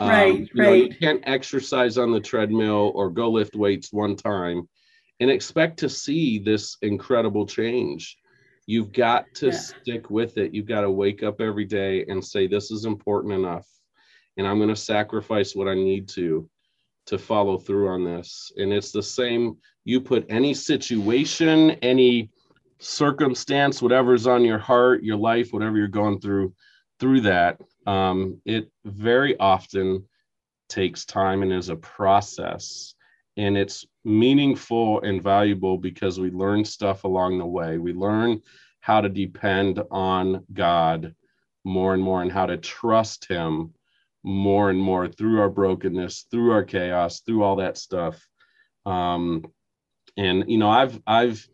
Um, 0.00 0.08
Right, 0.10 0.50
you 0.54 0.62
know, 0.62 0.72
you 0.74 0.94
can't 0.94 1.22
exercise 1.26 1.98
on 1.98 2.12
the 2.12 2.20
treadmill 2.20 2.92
or 2.94 3.10
go 3.10 3.30
lift 3.30 3.56
weights 3.56 3.92
one 3.92 4.14
time 4.14 4.68
and 5.20 5.30
expect 5.30 5.78
to 5.80 5.88
see 5.88 6.38
this 6.38 6.76
incredible 6.82 7.46
change. 7.46 8.16
You've 8.66 8.92
got 8.92 9.26
to 9.36 9.46
Yeah. 9.46 9.52
stick 9.52 10.10
with 10.10 10.36
it. 10.38 10.54
You've 10.54 10.66
got 10.66 10.82
to 10.82 10.90
wake 10.90 11.22
up 11.22 11.40
every 11.40 11.64
day 11.64 12.04
and 12.06 12.24
say, 12.24 12.46
This 12.46 12.70
is 12.70 12.84
important 12.84 13.32
enough. 13.34 13.66
And 14.36 14.46
I'm 14.46 14.58
going 14.58 14.68
to 14.68 14.76
sacrifice 14.76 15.54
what 15.54 15.68
I 15.68 15.74
need 15.74 16.08
to 16.10 16.48
to 17.06 17.18
follow 17.18 17.56
through 17.56 17.88
on 17.88 18.04
this. 18.04 18.52
And 18.58 18.70
it's 18.72 18.92
the 18.92 19.02
same. 19.02 19.56
You 19.84 19.98
put 20.00 20.26
any 20.28 20.52
situation, 20.52 21.70
any 21.82 22.30
circumstance, 22.80 23.80
whatever's 23.80 24.26
on 24.26 24.44
your 24.44 24.58
heart, 24.58 25.02
your 25.02 25.16
life, 25.16 25.52
whatever 25.52 25.78
you're 25.78 25.88
going 25.88 26.20
through, 26.20 26.54
through 27.00 27.22
that. 27.22 27.60
Um, 27.86 28.40
it 28.44 28.70
very 28.84 29.38
often 29.38 30.06
takes 30.68 31.06
time 31.06 31.42
and 31.42 31.52
is 31.52 31.70
a 31.70 31.76
process. 31.76 32.94
And 33.38 33.56
it's 33.56 33.86
meaningful 34.08 35.00
and 35.02 35.22
valuable 35.22 35.78
because 35.78 36.18
we 36.18 36.30
learn 36.30 36.64
stuff 36.64 37.04
along 37.04 37.38
the 37.38 37.46
way. 37.46 37.78
We 37.78 37.92
learn 37.92 38.40
how 38.80 39.00
to 39.00 39.08
depend 39.08 39.82
on 39.90 40.44
God 40.52 41.14
more 41.64 41.94
and 41.94 42.02
more 42.02 42.22
and 42.22 42.32
how 42.32 42.46
to 42.46 42.56
trust 42.56 43.26
Him 43.26 43.74
more 44.24 44.70
and 44.70 44.80
more 44.80 45.08
through 45.08 45.40
our 45.40 45.50
brokenness, 45.50 46.26
through 46.30 46.52
our 46.52 46.64
chaos, 46.64 47.20
through 47.20 47.42
all 47.42 47.56
that 47.56 47.76
stuff. 47.78 48.26
Um, 48.86 49.44
and 50.16 50.44
you 50.50 50.58
know, 50.58 50.70
I've 50.70 51.00
I've 51.06 51.46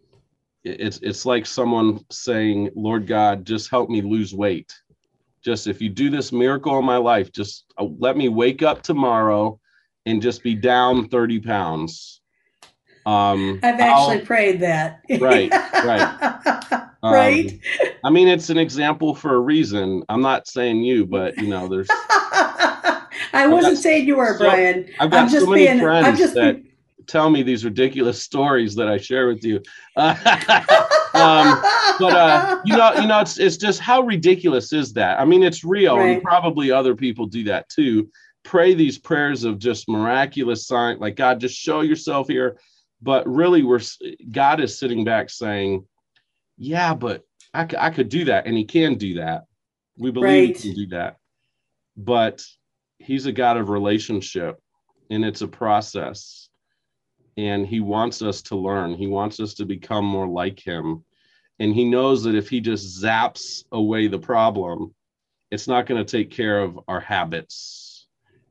it's 0.64 0.98
it's 1.02 1.26
like 1.26 1.46
someone 1.46 2.04
saying, 2.10 2.70
"Lord 2.74 3.06
God, 3.06 3.44
just 3.44 3.70
help 3.70 3.90
me 3.90 4.00
lose 4.00 4.34
weight." 4.34 4.72
Just 5.44 5.66
if 5.66 5.82
you 5.82 5.90
do 5.90 6.08
this 6.08 6.32
miracle 6.32 6.78
in 6.78 6.84
my 6.86 6.96
life, 6.96 7.30
just 7.30 7.66
uh, 7.78 7.84
let 7.98 8.16
me 8.16 8.28
wake 8.28 8.62
up 8.62 8.82
tomorrow 8.82 9.60
and 10.06 10.22
just 10.22 10.42
be 10.42 10.54
down 10.54 11.08
30 11.08 11.40
pounds. 11.40 12.22
Um, 13.06 13.60
I've 13.62 13.78
actually 13.80 14.20
prayed 14.20 14.60
that. 14.60 15.02
Right, 15.20 15.50
right. 15.50 16.70
um, 17.02 17.12
right. 17.12 17.58
I 18.02 18.10
mean, 18.10 18.28
it's 18.28 18.50
an 18.50 18.58
example 18.58 19.14
for 19.14 19.34
a 19.34 19.40
reason. 19.40 20.02
I'm 20.08 20.22
not 20.22 20.48
saying 20.48 20.82
you, 20.82 21.04
but 21.06 21.36
you 21.36 21.48
know, 21.48 21.68
there's 21.68 21.88
I 21.90 23.46
wasn't 23.48 23.78
saying 23.78 24.06
you 24.06 24.16
were, 24.16 24.32
so- 24.38 24.44
Brian. 24.44 24.88
I've 25.00 25.10
got 25.10 25.24
I'm 25.24 25.28
just 25.28 25.44
so 25.44 25.50
many 25.50 25.64
being. 25.66 25.78
I'm 25.80 25.84
friends 25.84 26.18
just. 26.18 26.34
that 26.34 26.62
tell 27.06 27.28
me 27.28 27.42
these 27.42 27.64
ridiculous 27.64 28.22
stories 28.22 28.74
that 28.76 28.88
I 28.88 28.96
share 28.98 29.28
with 29.28 29.44
you. 29.44 29.60
Um, 31.14 31.62
but 32.00 32.12
uh, 32.12 32.60
you 32.64 32.76
know, 32.76 32.92
you 32.94 33.06
know, 33.06 33.20
it's 33.20 33.38
it's 33.38 33.56
just 33.56 33.78
how 33.78 34.00
ridiculous 34.00 34.72
is 34.72 34.92
that? 34.94 35.20
I 35.20 35.24
mean, 35.24 35.44
it's 35.44 35.62
real, 35.62 35.96
Right. 35.96 36.14
and 36.14 36.22
probably 36.24 36.72
other 36.72 36.96
people 36.96 37.26
do 37.26 37.44
that 37.44 37.68
too. 37.68 38.10
Pray 38.42 38.74
these 38.74 38.98
prayers 38.98 39.44
of 39.44 39.60
just 39.60 39.88
miraculous 39.88 40.66
sign, 40.66 40.98
like 40.98 41.14
God, 41.14 41.38
just 41.38 41.56
show 41.56 41.82
yourself 41.82 42.26
here. 42.26 42.58
But 43.04 43.28
really, 43.28 43.62
we're 43.62 43.80
God 44.32 44.60
is 44.60 44.78
sitting 44.78 45.04
back 45.04 45.28
saying, 45.30 45.86
"Yeah, 46.56 46.94
but 46.94 47.22
I 47.52 47.90
could 47.90 48.08
do 48.08 48.24
that, 48.24 48.46
and 48.46 48.56
He 48.56 48.64
can 48.64 48.96
do 48.96 49.14
that. 49.14 49.44
We 49.98 50.10
believe 50.10 50.48
Right. 50.48 50.56
He 50.56 50.70
can 50.70 50.74
do 50.74 50.86
that." 50.88 51.18
But 51.96 52.42
He's 52.98 53.26
a 53.26 53.32
God 53.32 53.58
of 53.58 53.68
relationship, 53.68 54.60
and 55.10 55.24
it's 55.24 55.42
a 55.42 55.48
process. 55.48 56.48
And 57.36 57.66
He 57.66 57.80
wants 57.80 58.22
us 58.22 58.42
to 58.42 58.56
learn. 58.56 58.94
He 58.94 59.06
wants 59.06 59.38
us 59.38 59.54
to 59.54 59.66
become 59.66 60.04
more 60.04 60.26
like 60.26 60.58
Him 60.58 61.04
and 61.58 61.74
he 61.74 61.84
knows 61.84 62.24
that 62.24 62.34
if 62.34 62.48
he 62.48 62.60
just 62.60 63.02
zaps 63.02 63.64
away 63.72 64.06
the 64.06 64.18
problem 64.18 64.94
it's 65.50 65.68
not 65.68 65.86
going 65.86 66.04
to 66.04 66.10
take 66.10 66.30
care 66.30 66.60
of 66.60 66.78
our 66.88 67.00
habits 67.00 68.06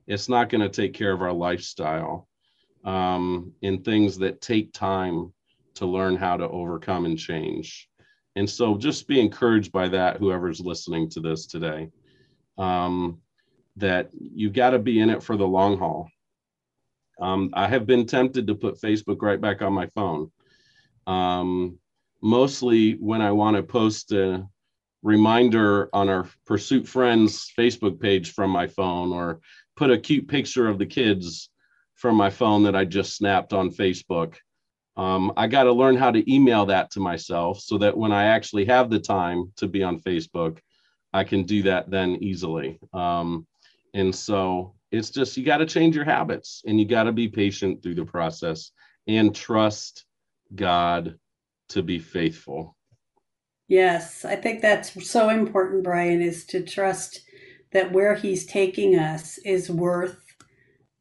it's 0.06 0.28
not 0.28 0.48
going 0.48 0.60
to 0.60 0.68
take 0.68 0.94
care 0.94 1.12
of 1.12 1.22
our 1.22 1.32
lifestyle 1.32 2.28
um, 2.84 3.52
and 3.62 3.84
things 3.84 4.18
that 4.18 4.40
take 4.40 4.72
time 4.72 5.32
to 5.74 5.86
learn 5.86 6.16
how 6.16 6.36
to 6.36 6.48
overcome 6.48 7.04
and 7.04 7.18
change. 7.18 7.88
And 8.36 8.48
so 8.48 8.76
just 8.76 9.08
be 9.08 9.20
encouraged 9.20 9.72
by 9.72 9.88
that 9.88 10.18
whoever's 10.18 10.60
listening 10.60 11.08
to 11.10 11.20
this 11.20 11.46
today 11.46 11.90
um, 12.58 13.18
that 13.76 14.10
you 14.12 14.50
got 14.50 14.70
to 14.70 14.78
be 14.78 15.00
in 15.00 15.10
it 15.10 15.22
for 15.22 15.36
the 15.36 15.46
long 15.46 15.78
haul. 15.78 16.08
Um, 17.20 17.50
i 17.54 17.68
have 17.68 17.86
been 17.86 18.06
tempted 18.06 18.48
to 18.48 18.56
put 18.56 18.80
facebook 18.80 19.22
right 19.22 19.40
back 19.40 19.62
on 19.62 19.72
my 19.72 19.86
phone. 19.94 20.32
Um, 21.06 21.78
mostly 22.20 22.92
when 22.92 23.20
I 23.20 23.30
want 23.32 23.56
to 23.56 23.62
post 23.62 24.10
a 24.12 24.48
reminder 25.02 25.90
on 25.92 26.08
our 26.08 26.26
Pursuit 26.46 26.88
Friends 26.88 27.52
Facebook 27.56 28.00
page 28.00 28.32
from 28.32 28.50
my 28.50 28.66
phone 28.66 29.12
or 29.12 29.40
put 29.76 29.90
a 29.90 29.98
cute 29.98 30.26
picture 30.26 30.66
of 30.66 30.78
the 30.78 30.86
kids 30.86 31.50
from 31.94 32.16
my 32.16 32.30
phone 32.30 32.64
that 32.64 32.76
I 32.76 32.84
just 32.84 33.16
snapped 33.16 33.52
on 33.52 33.70
Facebook. 33.70 34.36
Um, 34.96 35.32
I 35.36 35.46
got 35.46 35.64
to 35.64 35.72
learn 35.72 35.96
how 35.96 36.10
to 36.10 36.32
email 36.32 36.66
that 36.66 36.90
to 36.92 37.00
myself 37.00 37.60
so 37.60 37.78
that 37.78 37.96
when 37.96 38.12
I 38.12 38.24
actually 38.24 38.64
have 38.66 38.90
the 38.90 39.00
time 39.00 39.52
to 39.56 39.66
be 39.66 39.82
on 39.82 40.00
Facebook, 40.00 40.58
I 41.12 41.24
can 41.24 41.44
do 41.44 41.62
that 41.64 41.90
then 41.90 42.16
easily. 42.16 42.78
Um, 42.92 43.46
and 43.92 44.14
so 44.14 44.74
it's 44.90 45.10
just, 45.10 45.36
you 45.36 45.44
got 45.44 45.58
to 45.58 45.66
change 45.66 45.96
your 45.96 46.04
habits 46.04 46.62
and 46.66 46.78
you 46.78 46.86
got 46.86 47.04
to 47.04 47.12
be 47.12 47.28
patient 47.28 47.82
through 47.82 47.96
the 47.96 48.04
process 48.04 48.70
and 49.06 49.34
trust 49.34 50.04
God 50.54 51.18
to 51.70 51.82
be 51.82 51.98
faithful. 51.98 52.76
Yes, 53.66 54.24
I 54.24 54.36
think 54.36 54.60
that's 54.60 55.08
so 55.08 55.30
important, 55.30 55.84
Brian, 55.84 56.20
is 56.20 56.44
to 56.46 56.62
trust 56.62 57.20
that 57.72 57.92
where 57.92 58.14
he's 58.14 58.46
taking 58.46 58.96
us 58.96 59.38
is 59.38 59.70
worth 59.70 60.23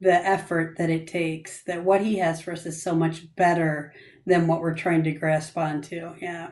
the 0.03 0.13
effort 0.13 0.77
that 0.77 0.89
it 0.89 1.07
takes, 1.07 1.63
that 1.63 1.83
what 1.83 2.01
he 2.01 2.17
has 2.17 2.41
for 2.41 2.51
us 2.51 2.65
is 2.65 2.83
so 2.83 2.93
much 2.93 3.33
better 3.35 3.93
than 4.25 4.47
what 4.47 4.59
we're 4.59 4.75
trying 4.75 5.03
to 5.03 5.11
grasp 5.11 5.57
onto. 5.57 6.13
Yeah. 6.21 6.49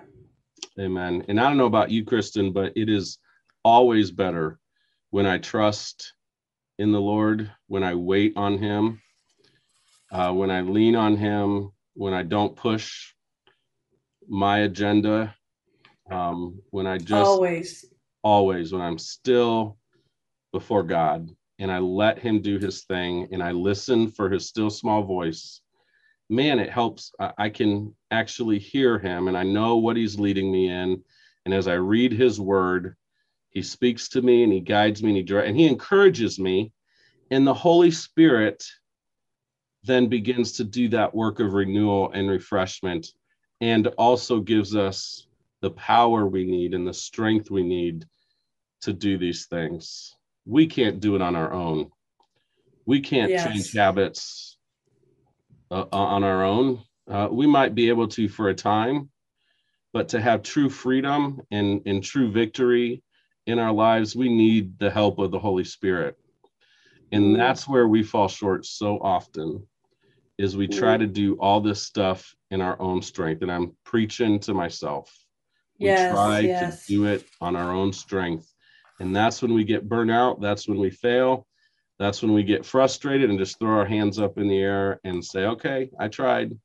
Amen. 0.80 1.26
And 1.28 1.39
I 1.39 1.43
don't 1.43 1.58
know 1.58 1.66
about 1.66 1.91
you, 1.91 2.06
Kristen, 2.06 2.54
but 2.54 2.72
it 2.76 2.89
is 2.89 3.20
always 3.64 4.10
better 4.10 4.58
when 5.10 5.26
I 5.26 5.38
trust 5.38 6.14
in 6.80 6.91
the 6.91 7.02
Lord, 7.02 7.52
when 7.68 7.84
I 7.84 7.93
wait 7.95 8.34
on 8.38 8.58
Him, 8.58 9.02
uh, 10.12 10.32
when 10.32 10.49
I 10.49 10.62
lean 10.62 10.95
on 10.95 11.18
Him, 11.18 11.72
when 11.93 12.14
I 12.14 12.24
don't 12.24 12.56
push 12.56 13.14
my 14.28 14.60
agenda, 14.60 15.36
um, 16.10 16.62
when 16.72 16.88
I 16.88 16.97
just 16.97 17.30
Always. 17.30 17.86
always 18.24 18.72
when 18.72 18.82
I'm 18.82 18.97
still 18.97 19.78
before 20.54 20.84
God 20.84 21.30
and 21.62 21.72
I 21.72 21.78
let 21.78 22.18
Him 22.18 22.41
do 22.41 22.57
His 22.57 22.84
thing 22.86 23.28
and 23.32 23.41
I 23.41 23.51
listen 23.51 24.09
for 24.09 24.30
His 24.30 24.47
still 24.47 24.72
small 24.72 25.03
voice, 25.03 25.62
man, 26.28 26.57
it 26.57 26.72
helps. 26.72 27.14
I, 27.38 27.49
can 27.49 27.95
actually 28.09 28.57
hear 28.57 28.97
Him 28.97 29.28
and 29.28 29.38
I 29.38 29.43
know 29.43 29.78
what 29.78 29.95
He's 29.95 30.20
leading 30.20 30.51
me 30.51 30.70
in. 30.70 31.03
And 31.45 31.53
as 31.53 31.68
I 31.68 31.76
read 31.76 32.14
His 32.14 32.41
word, 32.41 32.95
He 33.51 33.62
speaks 33.62 34.09
to 34.09 34.24
me 34.24 34.43
and 34.43 34.51
He 34.51 34.59
guides 34.59 35.03
me 35.03 35.12
and 35.12 35.18
He 35.18 35.24
directs 35.24 35.49
and 35.49 35.57
He 35.57 35.68
encourages 35.68 36.39
me. 36.39 36.74
And 37.30 37.45
the 37.45 37.53
Holy 37.53 37.91
Spirit 37.91 38.66
then 39.84 40.07
begins 40.07 40.53
to 40.53 40.64
do 40.64 40.89
that 40.89 41.14
work 41.14 41.39
of 41.39 41.53
renewal 41.53 42.12
and 42.12 42.28
refreshment 42.28 43.07
and 43.62 43.86
also 43.99 44.39
gives 44.39 44.76
us 44.76 45.28
the 45.62 45.72
power 45.72 46.26
we 46.26 46.43
need 46.43 46.74
and 46.74 46.88
the 46.88 46.93
strength 46.93 47.51
we 47.51 47.64
need 47.64 48.05
to 48.82 48.93
do 48.93 49.20
these 49.20 49.45
things. 49.45 50.16
We 50.46 50.68
can't 50.68 51.00
do 51.00 51.16
it 51.16 51.22
on 51.22 51.36
our 51.36 51.54
own. 51.54 51.92
We 52.86 53.00
can't 53.00 53.32
Yes. 53.32 53.44
change 53.46 53.74
habits 53.74 54.58
uh, 55.70 55.86
on 55.92 56.24
our 56.24 56.44
own. 56.44 56.80
Uh, 57.10 57.28
we 57.32 57.48
might 57.48 57.76
be 57.76 57.89
able 57.89 58.08
to 58.10 58.28
for 58.28 58.50
a 58.50 58.54
time, 58.54 59.10
but 59.94 60.10
to 60.10 60.22
have 60.22 60.44
true 60.44 60.70
freedom 60.70 61.42
and, 61.52 61.82
and 61.86 62.04
true 62.04 62.32
victory 62.32 63.04
in 63.48 63.60
our 63.60 63.72
lives, 63.72 64.16
we 64.16 64.30
need 64.30 64.78
the 64.80 64.89
help 64.89 65.20
of 65.20 65.32
the 65.32 65.39
Holy 65.39 65.64
Spirit. 65.64 66.18
And 67.12 67.36
Mm. 67.36 67.38
that's 67.38 67.68
where 67.68 67.88
we 67.88 68.04
fall 68.04 68.28
short 68.28 68.66
so 68.66 68.98
often 69.00 69.68
is 70.38 70.56
we 70.58 70.68
try 70.68 70.96
Mm. 70.96 71.00
to 71.00 71.08
do 71.08 71.36
all 71.36 71.60
this 71.62 71.84
stuff 71.84 72.34
in 72.52 72.62
our 72.62 72.80
own 72.82 73.02
strength. 73.02 73.42
And 73.42 73.52
I'm 73.52 73.76
preaching 73.84 74.39
to 74.42 74.54
myself. 74.54 75.14
We 75.80 75.88
Yes, 75.88 76.10
try 76.10 76.42
yes. 76.42 76.86
to 76.88 76.94
do 76.94 77.06
it 77.06 77.26
on 77.42 77.56
our 77.56 77.72
own 77.72 77.92
strength. 77.94 78.51
And 79.02 79.16
that's 79.16 79.41
when 79.41 79.56
we 79.56 79.64
get 79.64 79.89
burnt 79.89 80.12
out. 80.12 80.39
That's 80.41 80.68
when 80.68 80.78
we 80.78 80.91
fail. 80.91 81.47
That's 81.97 82.22
when 82.22 82.34
we 82.34 82.43
get 82.43 82.64
frustrated 82.64 83.32
and 83.32 83.39
just 83.39 83.58
throw 83.58 83.80
our 83.80 83.86
hands 83.86 84.20
up 84.20 84.38
in 84.38 84.47
the 84.47 84.60
air 84.60 84.99
and 85.04 85.26
say, 85.26 85.45
okay, 85.45 85.89
I 85.99 86.08
tried. 86.08 86.56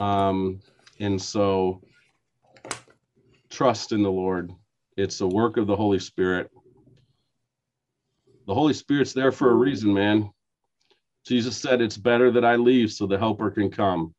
Um, 0.00 0.58
and 0.98 1.20
so 1.22 1.80
trust 3.50 3.92
in 3.92 4.02
the 4.02 4.10
Lord. 4.10 4.50
It's 4.96 5.18
the 5.18 5.28
work 5.28 5.56
of 5.56 5.68
the 5.68 5.76
Holy 5.76 6.00
Spirit. 6.00 6.50
The 8.48 8.54
Holy 8.54 8.74
Spirit's 8.74 9.12
there 9.12 9.32
for 9.32 9.52
a 9.52 9.54
reason, 9.54 9.94
man. 9.94 10.30
Jesus 11.24 11.56
said 11.56 11.80
it's 11.80 11.96
better 11.96 12.32
that 12.32 12.44
I 12.44 12.56
leave 12.56 12.90
so 12.90 13.06
the 13.06 13.18
helper 13.18 13.52
can 13.52 13.70
come. 13.70 14.12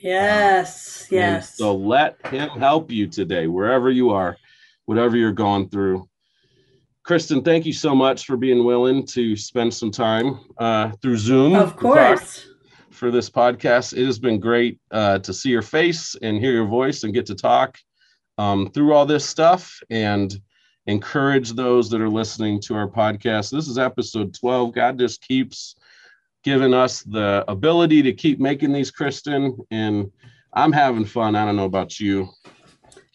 Yes. 0.00 1.02
And 1.04 1.12
Yes. 1.12 1.56
so 1.56 1.76
let 1.76 2.16
him 2.26 2.48
help 2.48 2.90
you 2.90 3.06
today, 3.06 3.46
wherever 3.46 3.92
you 3.92 4.10
are, 4.10 4.36
whatever 4.86 5.16
you're 5.16 5.30
going 5.30 5.68
through. 5.68 6.08
Kristen, 7.04 7.42
thank 7.42 7.66
you 7.66 7.72
so 7.74 7.94
much 7.94 8.24
for 8.24 8.38
being 8.38 8.64
willing 8.64 9.04
to 9.08 9.36
spend 9.36 9.74
some 9.74 9.90
time 9.90 10.40
uh, 10.56 10.90
through 11.02 11.18
Zoom. 11.18 11.54
of 11.54 11.76
course. 11.76 12.48
For 12.90 13.10
this 13.10 13.28
podcast, 13.28 13.92
it 13.92 14.06
has 14.06 14.18
been 14.18 14.40
great 14.40 14.80
uh, 14.90 15.18
to 15.18 15.34
see 15.34 15.50
your 15.50 15.62
face 15.62 16.16
and 16.22 16.38
hear 16.38 16.52
your 16.52 16.66
voice 16.66 17.02
and 17.02 17.12
get 17.12 17.26
to 17.26 17.34
talk 17.34 17.76
um, 18.38 18.70
through 18.70 18.94
all 18.94 19.04
this 19.04 19.26
stuff 19.26 19.78
and 19.90 20.34
encourage 20.86 21.52
those 21.52 21.90
that 21.90 22.00
are 22.00 22.08
listening 22.08 22.60
to 22.62 22.74
our 22.74 22.88
podcast. 22.88 23.50
This 23.50 23.68
is 23.68 23.78
episode 23.78 24.32
12. 24.32 24.72
God 24.72 24.98
just 24.98 25.20
keeps 25.20 25.74
giving 26.42 26.72
us 26.72 27.02
the 27.02 27.44
ability 27.48 28.00
to 28.02 28.12
keep 28.14 28.38
making 28.38 28.72
these, 28.72 28.90
Kristen, 28.90 29.58
and 29.70 30.10
I'm 30.54 30.72
having 30.72 31.04
fun. 31.04 31.36
I 31.36 31.44
don't 31.44 31.56
know 31.56 31.64
about 31.64 32.00
you. 32.00 32.28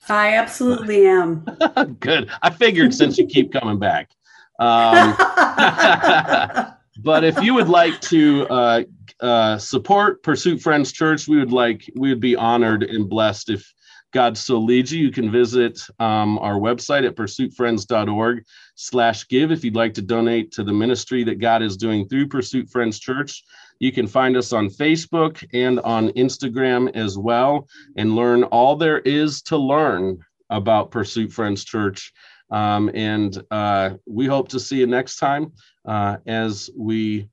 I 0.10 0.36
absolutely 0.36 1.08
am. 1.08 1.46
Good. 2.00 2.30
I 2.42 2.50
figured 2.50 2.94
since 2.94 3.18
you 3.18 3.26
keep 3.28 3.52
coming 3.52 3.80
back. 3.80 4.12
Um, 4.60 5.16
but 7.04 7.24
if 7.24 7.42
you 7.42 7.54
would 7.54 7.70
like 7.70 8.02
to 8.02 8.48
uh, 8.48 8.84
uh, 9.22 9.58
support 9.58 10.24
Pursuit 10.24 10.62
Friends 10.62 10.92
Church, 10.92 11.28
we 11.28 11.38
would 11.38 11.52
like 11.52 11.90
we 11.96 12.10
would 12.10 12.20
be 12.20 12.36
honored 12.36 12.84
and 12.84 13.10
blessed 13.10 13.50
if 13.50 13.74
God 14.12 14.38
so 14.38 14.58
leads 14.58 14.92
you. 14.92 15.06
You 15.06 15.12
can 15.12 15.32
visit 15.32 15.80
um, 16.00 16.40
our 16.40 16.56
website 16.56 17.06
at 17.06 17.16
pursuitfriends.org 17.16 18.44
slash 18.76 19.28
give 19.28 19.52
if 19.52 19.64
you'd 19.64 19.76
like 19.76 19.94
to 19.96 20.02
donate 20.02 20.52
to 20.54 20.64
the 20.64 20.74
ministry 20.74 21.24
that 21.26 21.40
God 21.40 21.62
is 21.62 21.78
doing 21.78 22.08
through 22.08 22.28
Pursuit 22.28 22.70
Friends 22.70 23.00
Church. 23.00 23.44
You 23.80 23.92
can 23.92 24.08
find 24.08 24.36
us 24.36 24.52
on 24.52 24.70
Facebook 24.70 25.46
and 25.54 25.80
on 25.82 26.10
Instagram 26.10 26.96
as 26.96 27.18
well 27.18 27.68
and 27.98 28.16
learn 28.16 28.44
all 28.44 28.76
there 28.76 29.00
is 29.00 29.42
to 29.44 29.58
learn 29.58 30.20
about 30.50 30.92
Pursuit 30.92 31.32
Friends 31.32 31.64
Church. 31.64 32.12
Um, 32.52 32.90
and 32.96 33.42
uh, 33.52 33.92
we 34.08 34.26
hope 34.26 34.50
to 34.50 34.60
see 34.60 34.80
you 34.80 34.88
next 34.88 35.18
time 35.18 35.54
uh, 35.86 36.18
as 36.26 36.70
we 36.76 37.30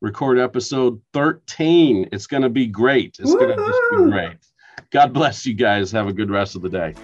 record 0.00 0.38
episode 0.38 1.00
13. 1.12 2.08
It's 2.12 2.26
going 2.26 2.42
to 2.42 2.48
be 2.48 2.66
great. 2.66 3.16
It's 3.20 3.34
going 3.34 3.56
to 3.56 3.56
just 3.56 3.80
be 3.90 3.96
great. 4.10 4.36
God 4.90 5.12
bless 5.12 5.46
you 5.46 5.54
guys. 5.54 5.92
Have 5.92 6.06
a 6.06 6.12
good 6.12 6.30
rest 6.30 6.56
of 6.56 6.62
the 6.62 6.68
day. 6.68 6.94